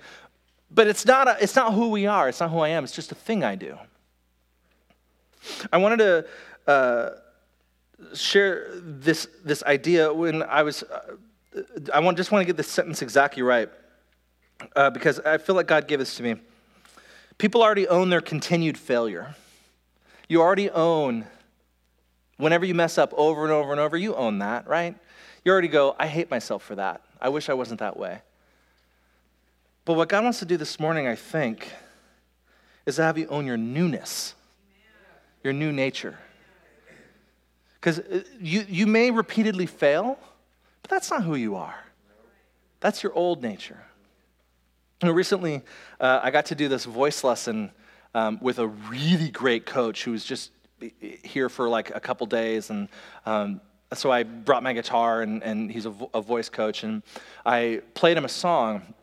but 0.71 0.87
it's 0.87 1.05
not, 1.05 1.27
a, 1.27 1.37
it's 1.41 1.55
not 1.55 1.73
who 1.73 1.89
we 1.89 2.07
are, 2.07 2.29
it's 2.29 2.39
not 2.39 2.49
who 2.49 2.59
I 2.59 2.69
am, 2.69 2.83
it's 2.83 2.95
just 2.95 3.11
a 3.11 3.15
thing 3.15 3.43
I 3.43 3.55
do. 3.55 3.77
I 5.71 5.77
wanted 5.77 5.97
to 5.97 6.25
uh, 6.65 7.09
share 8.15 8.69
this, 8.73 9.27
this 9.43 9.61
idea 9.63 10.11
when 10.11 10.41
I 10.41 10.63
was. 10.63 10.83
Uh, 10.83 11.17
I 11.93 12.01
want, 12.01 12.17
just 12.17 12.33
want 12.33 12.41
to 12.41 12.45
get 12.45 12.57
this 12.57 12.67
sentence 12.67 13.01
exactly 13.01 13.41
right 13.41 13.69
uh, 14.75 14.89
because 14.89 15.19
I 15.21 15.37
feel 15.37 15.55
like 15.55 15.67
God 15.67 15.87
gave 15.87 15.99
this 15.99 16.15
to 16.15 16.23
me. 16.23 16.35
People 17.37 17.61
already 17.63 17.87
own 17.87 18.09
their 18.09 18.19
continued 18.19 18.77
failure. 18.77 19.35
You 20.27 20.41
already 20.41 20.69
own, 20.69 21.25
whenever 22.37 22.65
you 22.65 22.73
mess 22.73 22.97
up 22.97 23.13
over 23.15 23.43
and 23.43 23.51
over 23.51 23.71
and 23.71 23.79
over, 23.79 23.97
you 23.97 24.15
own 24.15 24.39
that, 24.39 24.67
right? 24.67 24.95
You 25.43 25.51
already 25.51 25.67
go, 25.67 25.95
I 25.99 26.07
hate 26.07 26.29
myself 26.29 26.63
for 26.63 26.75
that. 26.75 27.01
I 27.21 27.29
wish 27.29 27.49
I 27.49 27.53
wasn't 27.53 27.79
that 27.79 27.97
way. 27.97 28.21
But 29.85 29.93
what 29.93 30.09
God 30.09 30.23
wants 30.23 30.39
to 30.39 30.45
do 30.45 30.57
this 30.57 30.79
morning, 30.79 31.07
I 31.07 31.15
think, 31.15 31.71
is 32.85 32.95
to 32.95 33.03
have 33.03 33.17
you 33.17 33.27
own 33.27 33.45
your 33.45 33.57
newness, 33.57 34.33
your 35.43 35.53
new 35.53 35.71
nature. 35.71 36.17
Because 37.75 37.99
uh, 37.99 38.23
you, 38.39 38.65
you 38.67 38.87
may 38.87 39.11
repeatedly 39.11 39.67
fail 39.67 40.17
but 40.85 40.91
that's 40.91 41.09
not 41.09 41.23
who 41.23 41.33
you 41.33 41.55
are. 41.55 41.83
That's 42.79 43.01
your 43.01 43.11
old 43.15 43.41
nature. 43.41 43.79
You 45.01 45.07
know, 45.07 45.15
recently, 45.15 45.63
uh, 45.99 46.19
I 46.21 46.29
got 46.29 46.45
to 46.47 46.55
do 46.55 46.67
this 46.67 46.85
voice 46.85 47.23
lesson 47.23 47.71
um, 48.13 48.37
with 48.39 48.59
a 48.59 48.67
really 48.67 49.31
great 49.31 49.65
coach 49.65 50.03
who 50.03 50.11
was 50.11 50.23
just 50.23 50.51
here 51.23 51.49
for 51.49 51.69
like 51.69 51.95
a 51.95 51.99
couple 51.99 52.27
days. 52.27 52.69
And 52.69 52.89
um, 53.25 53.61
so 53.93 54.11
I 54.11 54.23
brought 54.23 54.63
my 54.63 54.73
guitar, 54.73 55.21
and, 55.21 55.43
and 55.43 55.71
he's 55.71 55.85
a, 55.85 55.91
vo- 55.91 56.09
a 56.13 56.21
voice 56.21 56.49
coach. 56.49 56.83
And 56.83 57.03
I 57.45 57.81
played 57.93 58.17
him 58.17 58.25
a 58.25 58.29
song. 58.29 58.93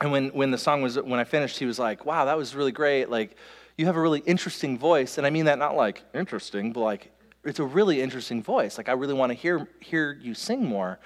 And 0.00 0.10
when, 0.10 0.28
when 0.30 0.50
the 0.50 0.58
song 0.58 0.82
was, 0.82 0.98
when 0.98 1.20
I 1.20 1.24
finished, 1.24 1.58
he 1.58 1.66
was 1.66 1.78
like, 1.78 2.04
wow, 2.04 2.24
that 2.24 2.36
was 2.36 2.54
really 2.54 2.72
great. 2.72 3.08
Like, 3.08 3.36
you 3.76 3.86
have 3.86 3.96
a 3.96 4.00
really 4.00 4.20
interesting 4.20 4.78
voice. 4.78 5.18
And 5.18 5.26
I 5.26 5.30
mean 5.30 5.44
that 5.44 5.58
not 5.58 5.76
like 5.76 6.02
interesting, 6.14 6.72
but 6.72 6.80
like, 6.80 7.12
it's 7.44 7.58
a 7.60 7.64
really 7.64 8.00
interesting 8.00 8.42
voice. 8.42 8.78
Like, 8.78 8.88
I 8.88 8.92
really 8.92 9.14
want 9.14 9.30
to 9.30 9.34
hear, 9.34 9.68
hear 9.80 10.18
you 10.20 10.34
sing 10.34 10.64
more. 10.64 10.98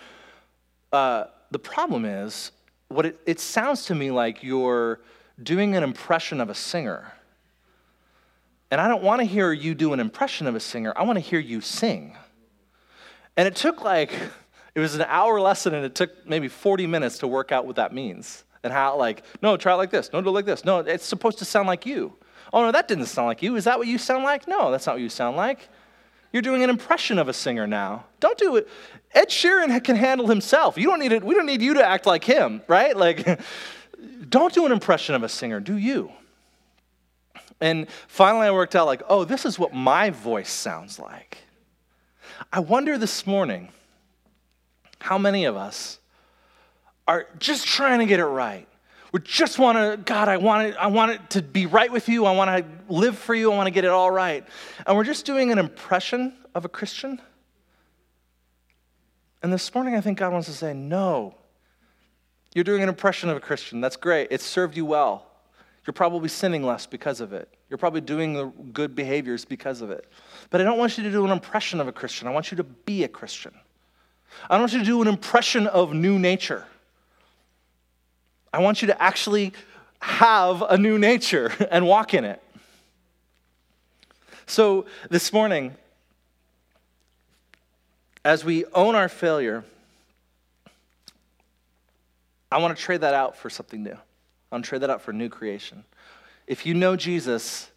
Uh, 0.93 1.25
the 1.51 1.59
problem 1.59 2.05
is, 2.05 2.53
what 2.89 3.05
it, 3.05 3.19
it 3.27 3.41
sounds 3.41 3.87
to 3.87 3.95
me 3.95 4.11
like 4.11 4.43
you're 4.43 5.01
doing 5.43 5.75
an 5.77 5.83
impression 5.83 6.41
of 6.41 6.49
a 6.49 6.55
singer. 6.55 7.13
And 8.71 8.81
I 8.81 8.89
don't 8.89 9.03
want 9.03 9.21
to 9.21 9.25
hear 9.25 9.53
you 9.53 9.75
do 9.75 9.93
an 9.93 10.01
impression 10.01 10.47
of 10.47 10.55
a 10.55 10.61
singer. 10.61 10.93
I 10.97 11.05
want 11.05 11.17
to 11.17 11.21
hear 11.21 11.39
you 11.39 11.61
sing. 11.61 12.17
And 13.37 13.47
it 13.47 13.55
took 13.55 13.83
like, 13.83 14.13
it 14.75 14.81
was 14.81 14.95
an 14.95 15.05
hour 15.09 15.41
lesson 15.41 15.75
and 15.75 15.85
it 15.85 15.95
took 15.95 16.27
maybe 16.27 16.49
40 16.49 16.87
minutes 16.87 17.19
to 17.19 17.29
work 17.29 17.53
out 17.53 17.67
what 17.67 17.77
that 17.77 17.93
means. 17.93 18.45
And 18.63 18.73
how, 18.73 18.97
like, 18.97 19.23
no, 19.43 19.57
try 19.57 19.75
it 19.75 19.77
like 19.77 19.91
this. 19.91 20.13
No, 20.13 20.21
do 20.21 20.31
it 20.31 20.33
like 20.33 20.47
this. 20.47 20.65
No, 20.65 20.81
it's 20.81 21.05
supposed 21.05 21.39
to 21.39 21.45
sound 21.45 21.69
like 21.69 21.87
you. 21.87 22.15
Oh, 22.53 22.63
no, 22.63 22.73
that 22.73 22.89
didn't 22.89 23.07
sound 23.07 23.29
like 23.29 23.43
you. 23.43 23.55
Is 23.55 23.65
that 23.65 23.79
what 23.79 23.87
you 23.87 23.99
sound 23.99 24.25
like? 24.25 24.49
No, 24.49 24.73
that's 24.73 24.87
not 24.87 24.97
what 24.97 25.03
you 25.03 25.09
sound 25.09 25.37
like. 25.37 25.69
You're 26.33 26.43
doing 26.43 26.65
an 26.65 26.71
impression 26.71 27.19
of 27.19 27.29
a 27.29 27.33
singer 27.33 27.67
now. 27.67 28.07
Don't 28.19 28.37
do 28.37 28.57
it. 28.57 28.69
Ed 29.15 29.29
Sheeran 29.29 29.83
can 29.85 29.95
handle 29.97 30.27
himself. 30.27 30.77
You 30.77 30.87
don't 30.89 30.99
need 30.99 31.13
it. 31.13 31.23
We 31.23 31.35
don't 31.35 31.47
need 31.47 31.63
you 31.63 31.75
to 31.75 31.87
act 31.87 32.07
like 32.07 32.25
him, 32.25 32.63
right? 32.67 32.97
Like, 32.97 33.41
don't 34.29 34.53
do 34.53 34.67
an 34.67 34.73
impression 34.73 35.15
of 35.15 35.23
a 35.23 35.29
singer. 35.29 35.61
Do 35.61 35.77
you? 35.77 36.11
And 37.61 37.89
finally, 38.09 38.47
I 38.47 38.51
worked 38.51 38.77
out 38.77 38.87
like, 38.87 39.03
oh, 39.09 39.25
this 39.25 39.45
is 39.45 39.59
what 39.59 39.73
my 39.73 40.11
voice 40.11 40.51
sounds 40.51 40.99
like. 40.99 41.39
I 42.53 42.61
wonder 42.61 42.99
this 42.99 43.27
morning 43.27 43.71
how 45.01 45.19
many 45.19 45.45
of 45.45 45.57
us 45.57 45.99
are 47.09 47.27
just 47.39 47.67
trying 47.67 48.01
to 48.01 48.07
get 48.07 48.21
it 48.21 48.27
right. 48.27 48.69
We 49.13 49.21
just 49.21 49.59
want 49.59 49.79
to, 49.79 49.97
God, 50.05 50.29
I 50.29 50.37
want 50.37 50.69
it, 50.69 50.77
I 50.79 50.89
want 50.89 51.13
it 51.13 51.31
to 51.31 51.43
be 51.43 51.65
right 51.67 51.91
with 51.91 52.09
you. 52.09 52.27
I 52.27 52.33
want 52.33 52.51
to 52.51 52.93
live 52.93 53.17
for 53.17 53.35
you. 53.35 53.53
I 53.53 53.57
want 53.57 53.69
to 53.69 53.71
get 53.71 53.85
it 53.85 53.91
all 53.91 54.11
right. 54.11 54.45
And 54.87 54.97
we're 54.97 55.05
just 55.05 55.25
doing 55.25 55.53
an 55.53 55.59
impression 55.59 56.35
of 56.55 56.65
a 56.65 56.69
Christian. 56.69 57.21
And 59.43 59.53
this 59.53 59.75
morning, 59.75 59.95
I 59.95 60.01
think 60.01 60.19
God 60.19 60.33
wants 60.33 60.49
to 60.49 60.55
say, 60.55 60.75
no. 60.75 61.35
You're 62.55 62.65
doing 62.65 62.83
an 62.83 62.89
impression 62.89 63.29
of 63.29 63.37
a 63.37 63.41
Christian. 63.41 63.81
That's 63.81 63.97
great. 63.97 64.29
It 64.31 64.41
served 64.41 64.77
you 64.77 64.85
well. 64.85 65.26
You're 65.87 65.95
probably 65.95 66.29
sinning 66.29 66.65
less 66.65 66.85
because 66.85 67.21
of 67.21 67.33
it. 67.33 67.49
You're 67.71 67.79
probably 67.79 68.01
doing 68.01 68.35
the 68.35 68.47
good 68.73 68.97
behaviors 68.97 69.45
because 69.45 69.83
of 69.83 69.91
it. 69.91 70.05
But 70.51 70.61
I 70.61 70.65
don't 70.65 70.79
want 70.79 70.99
you 70.99 71.05
to 71.05 71.11
do 71.11 71.25
an 71.25 71.31
impression 71.31 71.81
of 71.81 71.87
a 71.87 71.93
Christian. 71.93 72.27
I 72.27 72.33
want 72.33 72.51
you 72.51 72.57
to 72.57 72.65
be 72.65 73.05
a 73.05 73.09
Christian. 73.09 73.55
I 74.51 74.55
don't 74.55 74.63
want 74.63 74.73
you 74.73 74.81
to 74.81 74.85
do 74.85 75.01
an 75.01 75.09
impression 75.09 75.69
of 75.69 75.93
new 75.93 76.19
nature. 76.19 76.65
I 78.53 78.59
want 78.59 78.83
you 78.83 78.89
to 78.89 79.01
actually 79.01 79.53
have 80.01 80.63
a 80.63 80.77
new 80.77 80.99
nature 80.99 81.53
and 81.71 81.87
walk 81.87 82.15
in 82.15 82.25
it. 82.25 82.43
So 84.47 84.87
this 85.09 85.33
morning, 85.33 85.77
as 88.25 88.45
we 88.45 88.65
own 88.67 88.97
our 88.97 89.09
failure, 89.09 89.65
I 92.51 92.59
want 92.59 92.77
to 92.77 92.83
trade 92.83 93.03
that 93.03 93.15
out 93.15 93.37
for 93.37 93.51
something 93.51 93.85
new. 93.85 93.97
I 94.51 94.55
want 94.55 94.65
to 94.65 94.69
trade 94.69 94.83
that 94.83 94.91
out 94.91 95.03
for 95.03 95.13
new 95.13 95.29
creation. 95.29 95.85
If 96.47 96.67
you 96.67 96.75
know 96.75 96.97
Jesus, 96.97 97.71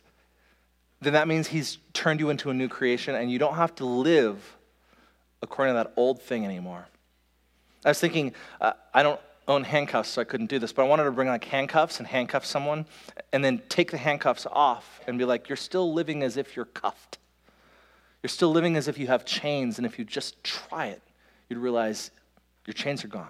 then 1.01 1.13
that 1.13 1.27
means 1.27 1.47
he's 1.47 1.79
turned 1.93 2.19
you 2.19 2.29
into 2.29 2.49
a 2.49 2.53
new 2.53 2.67
creation 2.67 3.15
and 3.15 3.31
you 3.31 3.39
don't 3.39 3.55
have 3.55 3.73
to 3.75 3.85
live 3.85 4.57
according 5.41 5.73
to 5.73 5.77
that 5.77 5.93
old 5.95 6.21
thing 6.21 6.45
anymore. 6.45 6.87
I 7.85 7.89
was 7.89 7.99
thinking, 7.99 8.33
uh, 8.59 8.73
I 8.93 9.03
don't 9.03 9.19
own 9.47 9.63
handcuffs, 9.63 10.09
so 10.09 10.21
I 10.21 10.25
couldn't 10.25 10.47
do 10.47 10.59
this. 10.59 10.71
But 10.71 10.83
I 10.83 10.87
wanted 10.87 11.05
to 11.05 11.11
bring 11.11 11.27
like 11.27 11.43
handcuffs 11.45 11.99
and 11.99 12.07
handcuff 12.07 12.45
someone 12.45 12.85
and 13.33 13.43
then 13.43 13.61
take 13.67 13.89
the 13.91 13.97
handcuffs 13.97 14.45
off 14.51 15.01
and 15.07 15.17
be 15.17 15.25
like, 15.25 15.49
you're 15.49 15.55
still 15.55 15.91
living 15.91 16.21
as 16.21 16.37
if 16.37 16.55
you're 16.55 16.65
cuffed. 16.65 17.17
You're 18.21 18.29
still 18.29 18.51
living 18.51 18.75
as 18.75 18.87
if 18.87 18.99
you 18.99 19.07
have 19.07 19.25
chains, 19.25 19.77
and 19.77 19.85
if 19.87 19.97
you 19.97 20.03
just 20.03 20.43
try 20.43 20.87
it, 20.87 21.01
you'd 21.47 21.57
realize 21.57 22.11
your 22.65 22.73
chains 22.73 23.03
are 23.05 23.07
gone. 23.07 23.29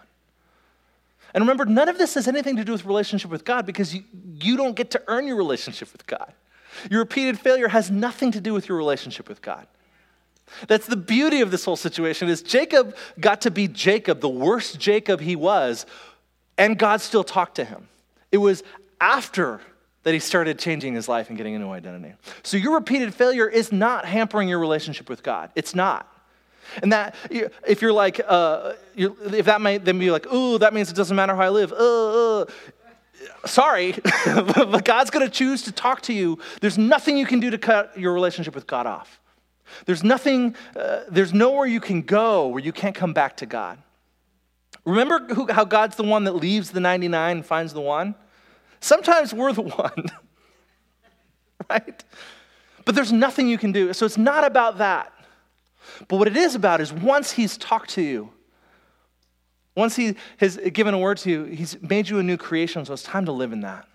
And 1.34 1.44
remember, 1.44 1.66
none 1.66 1.90
of 1.90 1.98
this 1.98 2.16
has 2.16 2.28
anything 2.28 2.56
to 2.58 2.64
do 2.64 2.72
with 2.72 2.86
relationship 2.86 3.30
with 3.30 3.46
God 3.46 3.66
because 3.66 3.94
you, 3.94 4.04
you 4.42 4.58
don't 4.58 4.76
get 4.76 4.92
to 4.92 5.04
earn 5.08 5.28
your 5.28 5.36
relationship 5.36 5.92
with 5.92 6.06
God. 6.08 6.34
Your 6.90 7.00
repeated 7.00 7.40
failure 7.40 7.68
has 7.68 7.92
nothing 7.92 8.32
to 8.32 8.42
do 8.42 8.54
with 8.54 8.68
your 8.68 8.78
relationship 8.78 9.28
with 9.28 9.42
God. 9.42 9.68
That's 10.68 10.88
the 10.88 10.96
beauty 10.96 11.42
of 11.42 11.52
this 11.52 11.66
whole 11.66 11.76
situation 11.76 12.28
is 12.28 12.42
Jacob 12.42 12.96
got 13.20 13.42
to 13.42 13.52
be 13.52 13.68
Jacob, 13.68 14.20
the 14.20 14.30
worst 14.30 14.80
Jacob 14.80 15.20
he 15.20 15.36
was, 15.36 15.86
and 16.58 16.78
God 16.78 17.02
still 17.02 17.24
talked 17.24 17.56
to 17.56 17.66
him. 17.66 17.88
It 18.32 18.38
was 18.38 18.64
after 19.00 19.62
that 20.04 20.14
he 20.14 20.20
started 20.20 20.58
changing 20.58 20.96
his 20.96 21.08
life 21.08 21.30
and 21.30 21.38
getting 21.38 21.56
a 21.56 21.60
new 21.60 21.70
identity. 21.70 22.14
So 22.44 22.58
your 22.58 22.74
repeated 22.74 23.14
failure 23.14 23.48
is 23.48 23.72
not 23.72 24.06
hampering 24.06 24.50
your 24.50 24.60
relationship 24.60 25.10
with 25.10 25.24
God. 25.24 25.52
It's 25.56 25.76
not. 25.76 26.12
And 26.82 26.92
that, 26.94 27.16
if 27.30 27.82
you're 27.82 27.94
like, 27.94 28.22
uh, 28.26 28.74
you're, 28.96 29.16
if 29.34 29.46
that 29.46 29.62
might 29.62 29.86
then 29.86 30.00
be 30.00 30.12
like, 30.12 30.32
ooh, 30.32 30.58
that 30.60 30.74
means 30.74 30.90
it 30.90 30.96
doesn't 30.96 31.16
matter 31.16 31.36
how 31.36 31.44
I 31.44 31.50
live. 31.50 31.72
Uh, 31.72 32.42
uh. 32.42 32.46
Sorry, 33.46 33.96
but 34.26 34.86
God's 34.86 35.10
going 35.10 35.26
to 35.26 35.32
choose 35.32 35.64
to 35.64 35.72
talk 35.72 36.02
to 36.04 36.14
you. 36.14 36.40
There's 36.62 36.78
nothing 36.78 37.18
you 37.18 37.26
can 37.26 37.40
do 37.40 37.50
to 37.50 37.58
cut 37.58 37.98
your 37.98 38.14
relationship 38.14 38.54
with 38.56 38.68
God 38.68 38.86
off. 38.86 39.20
There's 39.86 40.04
nothing, 40.04 40.56
uh, 40.76 41.02
there's 41.10 41.34
nowhere 41.34 41.68
you 41.68 41.80
can 41.80 42.02
go 42.02 42.48
where 42.48 42.62
you 42.62 42.72
can't 42.72 42.96
come 42.96 43.14
back 43.14 43.38
to 43.38 43.46
God. 43.46 43.78
Remember 44.86 45.34
who, 45.34 45.52
how 45.52 45.66
God's 45.66 45.96
the 45.96 46.04
one 46.04 46.24
that 46.24 46.34
leaves 46.34 46.72
the 46.72 46.80
99 46.80 47.38
and 47.38 47.46
finds 47.46 47.74
the 47.74 47.82
one? 47.82 48.16
Sometimes 48.80 49.34
we're 49.34 49.54
the 49.54 49.62
one, 49.62 50.06
right? 51.70 52.04
But 52.86 52.96
there's 52.96 53.12
nothing 53.12 53.48
you 53.48 53.58
can 53.58 53.72
do. 53.72 53.94
So 53.94 54.06
it's 54.06 54.18
not 54.18 54.44
about 54.44 54.80
that. 54.80 55.14
But 56.08 56.18
what 56.18 56.28
it 56.28 56.38
is 56.38 56.56
about 56.56 56.82
is 56.82 56.92
once 56.92 57.32
He's 57.32 57.58
talked 57.58 57.92
to 57.92 58.02
you, 58.02 58.32
once 59.76 59.96
He 59.96 60.16
has 60.38 60.58
given 60.58 60.94
a 60.94 61.00
word 61.00 61.18
to 61.20 61.30
you, 61.30 61.44
He's 61.46 61.82
made 61.82 62.10
you 62.10 62.20
a 62.20 62.24
new 62.24 62.38
creation, 62.38 62.86
so 62.86 62.94
it's 62.94 63.04
time 63.04 63.26
to 63.26 63.32
live 63.32 63.54
in 63.54 63.62
that. 63.62 63.88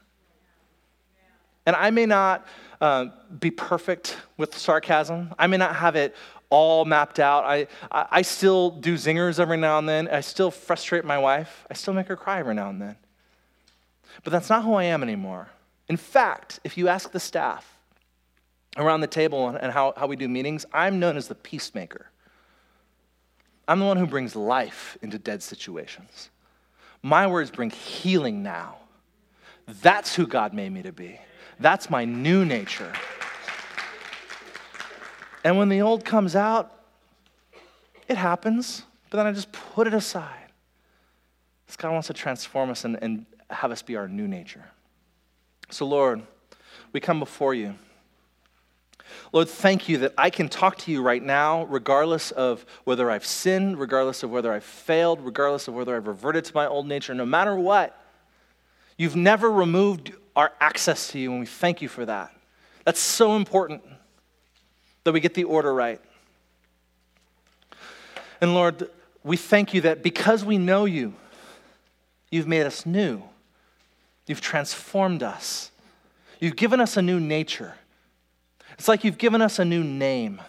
And 1.66 1.74
I 1.76 1.90
may 1.90 2.06
not 2.06 2.46
uh, 2.80 3.06
be 3.40 3.50
perfect 3.50 4.16
with 4.36 4.56
sarcasm, 4.56 5.34
I 5.38 5.46
may 5.46 5.56
not 5.56 5.76
have 5.76 5.96
it 5.96 6.14
all 6.50 6.84
mapped 6.84 7.18
out. 7.18 7.44
I, 7.44 7.66
I, 7.90 8.06
I 8.10 8.22
still 8.22 8.70
do 8.70 8.94
zingers 8.94 9.40
every 9.40 9.56
now 9.56 9.78
and 9.78 9.88
then. 9.88 10.06
I 10.06 10.20
still 10.20 10.52
frustrate 10.52 11.04
my 11.04 11.18
wife. 11.18 11.66
I 11.68 11.74
still 11.74 11.94
make 11.94 12.06
her 12.06 12.16
cry 12.16 12.38
every 12.38 12.54
now 12.54 12.70
and 12.70 12.80
then. 12.80 12.96
But 14.22 14.32
that's 14.32 14.48
not 14.48 14.62
who 14.62 14.74
I 14.74 14.84
am 14.84 15.02
anymore. 15.02 15.48
In 15.88 15.96
fact, 15.96 16.60
if 16.62 16.78
you 16.78 16.86
ask 16.86 17.10
the 17.10 17.18
staff 17.18 17.73
around 18.76 19.00
the 19.00 19.06
table 19.06 19.48
and 19.48 19.72
how, 19.72 19.94
how 19.96 20.06
we 20.06 20.16
do 20.16 20.28
meetings, 20.28 20.66
I'm 20.72 20.98
known 20.98 21.16
as 21.16 21.28
the 21.28 21.34
peacemaker. 21.34 22.10
I'm 23.66 23.78
the 23.78 23.86
one 23.86 23.96
who 23.96 24.06
brings 24.06 24.36
life 24.36 24.98
into 25.02 25.18
dead 25.18 25.42
situations. 25.42 26.30
My 27.02 27.26
words 27.26 27.50
bring 27.50 27.70
healing 27.70 28.42
now. 28.42 28.76
That's 29.82 30.14
who 30.14 30.26
God 30.26 30.52
made 30.52 30.70
me 30.70 30.82
to 30.82 30.92
be. 30.92 31.18
That's 31.60 31.88
my 31.88 32.04
new 32.04 32.44
nature. 32.44 32.92
And 35.44 35.58
when 35.58 35.68
the 35.68 35.82
old 35.82 36.04
comes 36.04 36.34
out, 36.34 36.72
it 38.08 38.16
happens, 38.16 38.82
but 39.10 39.18
then 39.18 39.26
I 39.26 39.32
just 39.32 39.52
put 39.52 39.86
it 39.86 39.94
aside. 39.94 40.48
Because 41.64 41.76
God 41.76 41.92
wants 41.92 42.08
to 42.08 42.14
transform 42.14 42.70
us 42.70 42.84
and, 42.84 42.98
and 43.02 43.26
have 43.50 43.70
us 43.70 43.82
be 43.82 43.96
our 43.96 44.08
new 44.08 44.28
nature. 44.28 44.64
So, 45.70 45.86
Lord, 45.86 46.22
we 46.92 47.00
come 47.00 47.18
before 47.18 47.54
you. 47.54 47.74
Lord, 49.32 49.48
thank 49.48 49.88
you 49.88 49.98
that 49.98 50.14
I 50.16 50.30
can 50.30 50.48
talk 50.48 50.78
to 50.78 50.92
you 50.92 51.02
right 51.02 51.22
now, 51.22 51.64
regardless 51.64 52.30
of 52.30 52.64
whether 52.84 53.10
I've 53.10 53.26
sinned, 53.26 53.78
regardless 53.78 54.22
of 54.22 54.30
whether 54.30 54.52
I've 54.52 54.64
failed, 54.64 55.20
regardless 55.20 55.68
of 55.68 55.74
whether 55.74 55.96
I've 55.96 56.06
reverted 56.06 56.44
to 56.46 56.54
my 56.54 56.66
old 56.66 56.86
nature, 56.86 57.14
no 57.14 57.26
matter 57.26 57.56
what. 57.56 57.98
You've 58.96 59.16
never 59.16 59.50
removed 59.50 60.12
our 60.36 60.52
access 60.60 61.08
to 61.08 61.18
you, 61.18 61.30
and 61.32 61.40
we 61.40 61.46
thank 61.46 61.82
you 61.82 61.88
for 61.88 62.04
that. 62.04 62.32
That's 62.84 63.00
so 63.00 63.36
important 63.36 63.82
that 65.04 65.12
we 65.12 65.20
get 65.20 65.34
the 65.34 65.44
order 65.44 65.72
right. 65.72 66.00
And 68.40 68.54
Lord, 68.54 68.90
we 69.22 69.36
thank 69.36 69.74
you 69.74 69.80
that 69.82 70.02
because 70.02 70.44
we 70.44 70.58
know 70.58 70.84
you, 70.84 71.14
you've 72.30 72.46
made 72.46 72.66
us 72.66 72.84
new. 72.84 73.22
You've 74.26 74.40
transformed 74.40 75.22
us. 75.22 75.70
You've 76.40 76.56
given 76.56 76.80
us 76.80 76.96
a 76.96 77.02
new 77.02 77.20
nature. 77.20 77.74
It's 78.78 78.88
like 78.88 79.04
you've 79.04 79.18
given 79.18 79.42
us 79.42 79.58
a 79.58 79.64
new 79.64 79.84
name. 79.84 80.40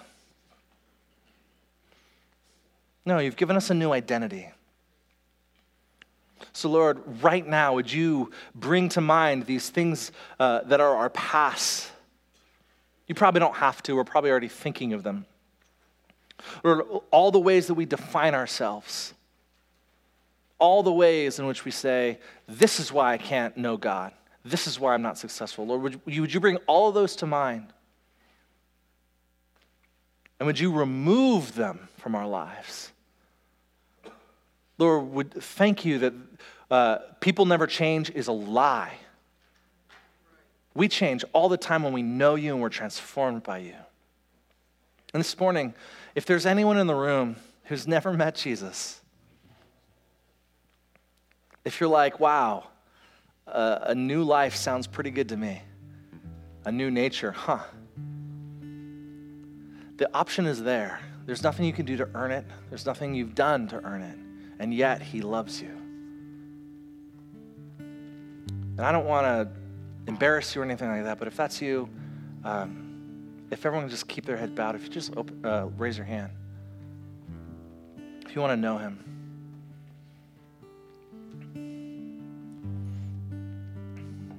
No, 3.05 3.19
you've 3.19 3.35
given 3.35 3.55
us 3.55 3.69
a 3.69 3.73
new 3.73 3.91
identity. 3.91 4.49
So, 6.53 6.69
Lord, 6.69 7.23
right 7.23 7.45
now, 7.45 7.75
would 7.75 7.91
you 7.91 8.31
bring 8.53 8.89
to 8.89 9.01
mind 9.01 9.45
these 9.45 9.69
things 9.69 10.11
uh, 10.39 10.61
that 10.61 10.79
are 10.79 10.95
our 10.95 11.09
past? 11.09 11.91
You 13.07 13.15
probably 13.15 13.39
don't 13.39 13.55
have 13.55 13.83
to, 13.83 13.95
we're 13.95 14.03
probably 14.03 14.31
already 14.31 14.47
thinking 14.47 14.93
of 14.93 15.03
them. 15.03 15.25
Lord, 16.63 16.85
all 17.11 17.31
the 17.31 17.39
ways 17.39 17.67
that 17.67 17.75
we 17.75 17.85
define 17.85 18.33
ourselves 18.33 19.13
all 20.59 20.83
the 20.83 20.91
ways 20.91 21.39
in 21.39 21.45
which 21.45 21.65
we 21.65 21.71
say, 21.71 22.19
This 22.47 22.79
is 22.79 22.91
why 22.91 23.13
I 23.13 23.17
can't 23.17 23.55
know 23.57 23.77
God. 23.77 24.13
This 24.43 24.67
is 24.67 24.79
why 24.79 24.93
I'm 24.93 25.01
not 25.01 25.17
successful. 25.17 25.65
Lord, 25.65 25.81
would 25.81 26.01
you, 26.05 26.21
would 26.21 26.33
you 26.33 26.39
bring 26.39 26.57
all 26.67 26.89
of 26.89 26.95
those 26.95 27.15
to 27.17 27.25
mind? 27.25 27.67
And 30.39 30.47
would 30.47 30.59
you 30.59 30.71
remove 30.71 31.55
them 31.55 31.87
from 31.97 32.15
our 32.15 32.27
lives? 32.27 32.91
Lord, 34.77 35.11
would 35.11 35.33
thank 35.33 35.85
you 35.85 35.99
that 35.99 36.13
uh, 36.69 36.97
people 37.21 37.45
never 37.45 37.67
change 37.67 38.09
is 38.09 38.27
a 38.27 38.33
lie. 38.33 38.93
We 40.73 40.89
change 40.89 41.23
all 41.31 41.47
the 41.47 41.57
time 41.57 41.83
when 41.83 41.93
we 41.93 42.01
know 42.01 42.35
you 42.35 42.53
and 42.53 42.61
we're 42.61 42.69
transformed 42.69 43.43
by 43.43 43.59
you. 43.59 43.75
And 45.13 45.21
this 45.21 45.39
morning, 45.39 45.73
if 46.15 46.25
there's 46.25 46.45
anyone 46.45 46.77
in 46.77 46.87
the 46.87 46.95
room 46.95 47.37
who's 47.65 47.87
never 47.87 48.11
met 48.11 48.35
Jesus, 48.35 48.99
if 51.63 51.79
you're 51.79 51.89
like, 51.89 52.19
wow, 52.19 52.65
uh, 53.47 53.79
a 53.83 53.95
new 53.95 54.23
life 54.23 54.55
sounds 54.55 54.87
pretty 54.87 55.11
good 55.11 55.29
to 55.29 55.37
me, 55.37 55.61
a 56.65 56.71
new 56.71 56.91
nature, 56.91 57.31
huh? 57.31 57.59
The 59.97 60.13
option 60.13 60.45
is 60.45 60.61
there. 60.61 60.99
There's 61.25 61.43
nothing 61.43 61.65
you 61.65 61.73
can 61.73 61.85
do 61.85 61.97
to 61.97 62.09
earn 62.13 62.31
it, 62.31 62.45
there's 62.69 62.85
nothing 62.85 63.15
you've 63.15 63.35
done 63.35 63.67
to 63.69 63.83
earn 63.83 64.01
it, 64.01 64.17
and 64.59 64.73
yet 64.73 65.01
He 65.01 65.21
loves 65.21 65.61
you. 65.61 65.71
And 67.79 68.81
I 68.81 68.91
don't 68.91 69.05
want 69.05 69.25
to 69.25 69.49
embarrass 70.07 70.53
you 70.53 70.61
or 70.61 70.65
anything 70.65 70.89
like 70.89 71.03
that, 71.05 71.17
but 71.17 71.27
if 71.27 71.35
that's 71.35 71.61
you, 71.61 71.89
um, 72.43 72.85
if 73.49 73.65
everyone 73.65 73.89
just 73.89 74.07
keep 74.07 74.25
their 74.25 74.37
head 74.37 74.53
bowed, 74.53 74.75
if 74.75 74.83
you 74.83 74.89
just 74.89 75.15
open, 75.15 75.45
uh, 75.45 75.67
raise 75.77 75.97
your 75.97 76.05
hand. 76.05 76.29
If 78.25 78.35
you 78.35 78.41
want 78.41 78.51
to 78.51 78.57
know 78.57 78.77
Him, 78.77 78.99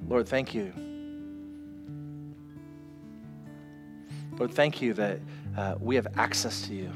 Lord, 0.09 0.29
thank 0.29 0.55
you. 0.55 0.73
Lord, 4.39 4.53
thank 4.53 4.83
you 4.83 4.93
that 4.95 5.19
uh, 5.57 5.75
we 5.81 5.95
have 5.95 6.07
access 6.17 6.63
to 6.69 6.75
you. 6.75 6.93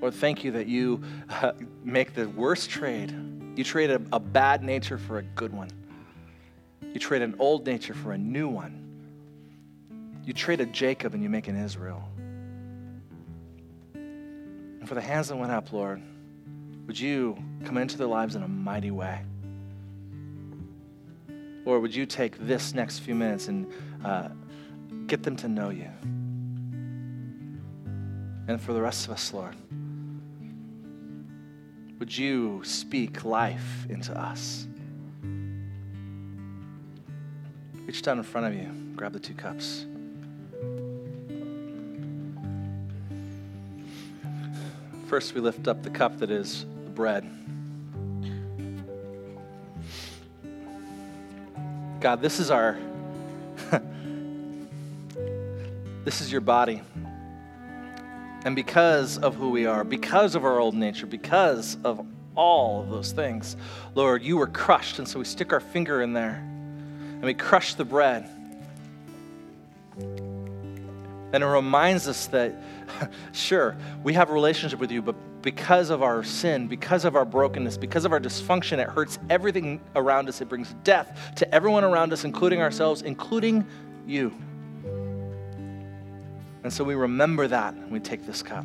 Lord, 0.00 0.14
thank 0.14 0.44
you 0.44 0.50
that 0.52 0.66
you 0.66 1.02
uh, 1.30 1.52
make 1.84 2.14
the 2.14 2.28
worst 2.28 2.68
trade. 2.68 3.14
You 3.56 3.64
trade 3.64 3.90
a, 3.90 4.02
a 4.12 4.18
bad 4.18 4.62
nature 4.62 4.98
for 4.98 5.18
a 5.18 5.22
good 5.22 5.52
one. 5.52 5.70
You 6.92 6.98
trade 6.98 7.22
an 7.22 7.36
old 7.38 7.64
nature 7.66 7.94
for 7.94 8.12
a 8.12 8.18
new 8.18 8.48
one. 8.48 8.78
You 10.24 10.32
trade 10.32 10.60
a 10.60 10.66
Jacob 10.66 11.14
and 11.14 11.22
you 11.22 11.28
make 11.28 11.48
an 11.48 11.56
Israel. 11.56 12.02
And 13.94 14.88
for 14.88 14.94
the 14.94 15.00
hands 15.00 15.28
that 15.28 15.36
went 15.36 15.52
up, 15.52 15.72
Lord, 15.72 16.02
would 16.86 16.98
you 16.98 17.36
come 17.64 17.78
into 17.78 17.96
their 17.96 18.08
lives 18.08 18.34
in 18.34 18.42
a 18.42 18.48
mighty 18.48 18.90
way? 18.90 19.20
Lord, 21.64 21.80
would 21.82 21.94
you 21.94 22.06
take 22.06 22.36
this 22.38 22.74
next 22.74 22.98
few 22.98 23.14
minutes 23.14 23.46
and 23.46 23.72
uh, 24.04 24.28
get 25.06 25.22
them 25.22 25.36
to 25.36 25.48
know 25.48 25.70
you? 25.70 25.88
And 28.48 28.60
for 28.60 28.72
the 28.72 28.82
rest 28.82 29.06
of 29.06 29.12
us, 29.12 29.32
Lord, 29.32 29.54
would 31.98 32.16
you 32.16 32.62
speak 32.64 33.24
life 33.24 33.86
into 33.88 34.12
us? 34.18 34.66
Reach 37.86 38.02
down 38.02 38.18
in 38.18 38.24
front 38.24 38.48
of 38.48 38.54
you, 38.54 38.68
grab 38.96 39.12
the 39.12 39.20
two 39.20 39.34
cups. 39.34 39.86
First, 45.06 45.34
we 45.34 45.40
lift 45.40 45.68
up 45.68 45.82
the 45.82 45.90
cup 45.90 46.18
that 46.18 46.30
is 46.30 46.64
the 46.84 46.90
bread. 46.90 47.28
God, 52.00 52.20
this 52.20 52.40
is 52.40 52.50
our, 52.50 52.78
this 56.04 56.20
is 56.20 56.32
your 56.32 56.40
body. 56.40 56.82
And 58.44 58.56
because 58.56 59.18
of 59.18 59.34
who 59.36 59.50
we 59.50 59.66
are, 59.66 59.84
because 59.84 60.34
of 60.34 60.44
our 60.44 60.58
old 60.58 60.74
nature, 60.74 61.06
because 61.06 61.76
of 61.84 62.04
all 62.34 62.82
of 62.82 62.90
those 62.90 63.12
things. 63.12 63.56
Lord, 63.94 64.22
you 64.22 64.36
were 64.36 64.46
crushed, 64.46 64.98
and 64.98 65.06
so 65.06 65.18
we 65.18 65.24
stick 65.24 65.52
our 65.52 65.60
finger 65.60 66.02
in 66.02 66.12
there 66.12 66.36
and 66.36 67.22
we 67.22 67.34
crush 67.34 67.74
the 67.74 67.84
bread. 67.84 68.28
And 71.32 71.42
it 71.42 71.46
reminds 71.46 72.08
us 72.08 72.26
that, 72.28 72.54
sure, 73.32 73.76
we 74.02 74.12
have 74.14 74.28
a 74.30 74.32
relationship 74.32 74.78
with 74.80 74.90
you, 74.90 75.02
but 75.02 75.14
because 75.40 75.90
of 75.90 76.02
our 76.02 76.22
sin, 76.22 76.68
because 76.68 77.04
of 77.04 77.16
our 77.16 77.24
brokenness, 77.24 77.76
because 77.76 78.04
of 78.04 78.12
our 78.12 78.20
dysfunction, 78.20 78.78
it 78.78 78.88
hurts 78.88 79.18
everything 79.30 79.80
around 79.96 80.28
us. 80.28 80.40
It 80.40 80.48
brings 80.48 80.74
death 80.84 81.32
to 81.36 81.54
everyone 81.54 81.84
around 81.84 82.12
us, 82.12 82.24
including 82.24 82.60
ourselves, 82.60 83.02
including 83.02 83.66
you. 84.06 84.32
And 86.64 86.72
so 86.72 86.84
we 86.84 86.94
remember 86.94 87.48
that 87.48 87.74
when 87.74 87.90
we 87.90 88.00
take 88.00 88.24
this 88.24 88.42
cup. 88.42 88.64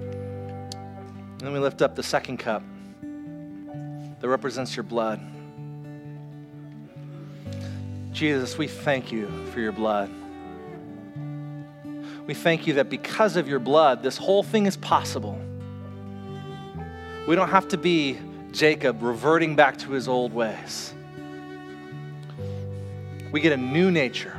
And 0.00 1.40
then 1.40 1.52
we 1.52 1.58
lift 1.58 1.82
up 1.82 1.94
the 1.94 2.02
second 2.02 2.38
cup 2.38 2.62
that 4.20 4.28
represents 4.28 4.76
your 4.76 4.82
blood. 4.82 5.20
Jesus, 8.12 8.56
we 8.56 8.66
thank 8.66 9.12
you 9.12 9.28
for 9.52 9.60
your 9.60 9.72
blood. 9.72 10.10
We 12.26 12.34
thank 12.34 12.66
you 12.66 12.74
that 12.74 12.90
because 12.90 13.36
of 13.36 13.46
your 13.48 13.58
blood, 13.58 14.02
this 14.02 14.16
whole 14.16 14.42
thing 14.42 14.66
is 14.66 14.76
possible. 14.76 15.38
We 17.28 17.36
don't 17.36 17.50
have 17.50 17.68
to 17.68 17.78
be 17.78 18.18
Jacob 18.52 19.02
reverting 19.02 19.54
back 19.54 19.76
to 19.78 19.92
his 19.92 20.08
old 20.08 20.32
ways. 20.32 20.94
We 23.36 23.42
get 23.42 23.52
a 23.52 23.58
new 23.58 23.90
nature 23.90 24.34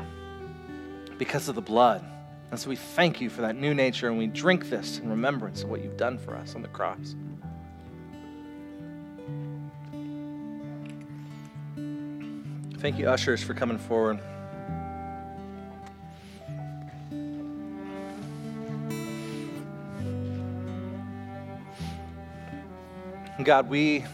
because 1.20 1.50
of 1.50 1.54
the 1.54 1.62
blood. 1.62 2.04
And 2.50 2.60
so 2.60 2.68
we 2.68 2.76
thank 2.76 3.22
you 3.22 3.30
for 3.30 3.42
that 3.42 3.56
new 3.56 3.76
nature 3.76 4.08
and 4.08 4.18
we 4.18 4.26
drink 4.26 4.72
this 4.72 4.98
in 4.98 5.08
remembrance 5.08 5.62
of 5.62 5.70
what 5.70 5.84
you've 5.84 5.98
done 5.98 6.18
for 6.18 6.36
us 6.36 6.56
on 6.56 6.64
the 6.64 6.68
cross. 6.68 7.16
Thank 12.80 12.98
you, 12.98 13.08
ushers, 13.08 13.44
for 13.44 13.54
coming 13.54 13.78
forward. 13.78 14.20
God, 23.44 23.70
we 23.70 24.06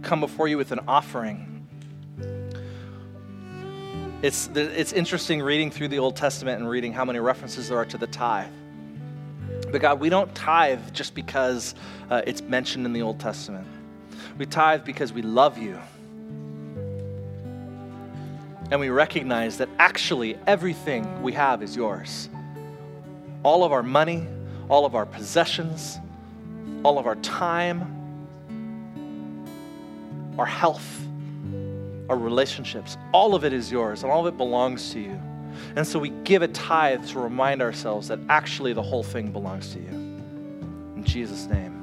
come 0.00 0.20
before 0.20 0.48
you 0.48 0.56
with 0.56 0.72
an 0.72 0.80
offering. 0.88 1.53
It's, 4.24 4.48
it's 4.54 4.94
interesting 4.94 5.42
reading 5.42 5.70
through 5.70 5.88
the 5.88 5.98
Old 5.98 6.16
Testament 6.16 6.58
and 6.58 6.66
reading 6.66 6.94
how 6.94 7.04
many 7.04 7.18
references 7.18 7.68
there 7.68 7.76
are 7.76 7.84
to 7.84 7.98
the 7.98 8.06
tithe. 8.06 8.48
But 9.70 9.82
God, 9.82 10.00
we 10.00 10.08
don't 10.08 10.34
tithe 10.34 10.94
just 10.94 11.14
because 11.14 11.74
uh, 12.08 12.22
it's 12.26 12.40
mentioned 12.40 12.86
in 12.86 12.94
the 12.94 13.02
Old 13.02 13.20
Testament. 13.20 13.66
We 14.38 14.46
tithe 14.46 14.82
because 14.82 15.12
we 15.12 15.20
love 15.20 15.58
you. 15.58 15.78
And 18.70 18.80
we 18.80 18.88
recognize 18.88 19.58
that 19.58 19.68
actually 19.78 20.38
everything 20.46 21.20
we 21.20 21.34
have 21.34 21.62
is 21.62 21.76
yours. 21.76 22.30
All 23.42 23.62
of 23.62 23.72
our 23.72 23.82
money, 23.82 24.26
all 24.70 24.86
of 24.86 24.94
our 24.94 25.04
possessions, 25.04 25.98
all 26.82 26.98
of 26.98 27.06
our 27.06 27.16
time, 27.16 27.82
our 30.38 30.46
health, 30.46 31.06
our 32.08 32.16
relationships, 32.16 32.96
all 33.12 33.34
of 33.34 33.44
it 33.44 33.52
is 33.52 33.72
yours 33.72 34.02
and 34.02 34.12
all 34.12 34.26
of 34.26 34.32
it 34.32 34.36
belongs 34.36 34.92
to 34.92 35.00
you. 35.00 35.20
And 35.76 35.86
so 35.86 35.98
we 35.98 36.10
give 36.24 36.42
a 36.42 36.48
tithe 36.48 37.06
to 37.08 37.20
remind 37.20 37.62
ourselves 37.62 38.08
that 38.08 38.18
actually 38.28 38.72
the 38.72 38.82
whole 38.82 39.02
thing 39.02 39.30
belongs 39.30 39.72
to 39.72 39.80
you. 39.80 39.88
In 40.96 41.04
Jesus' 41.04 41.46
name, 41.46 41.80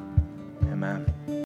amen. 0.63 1.11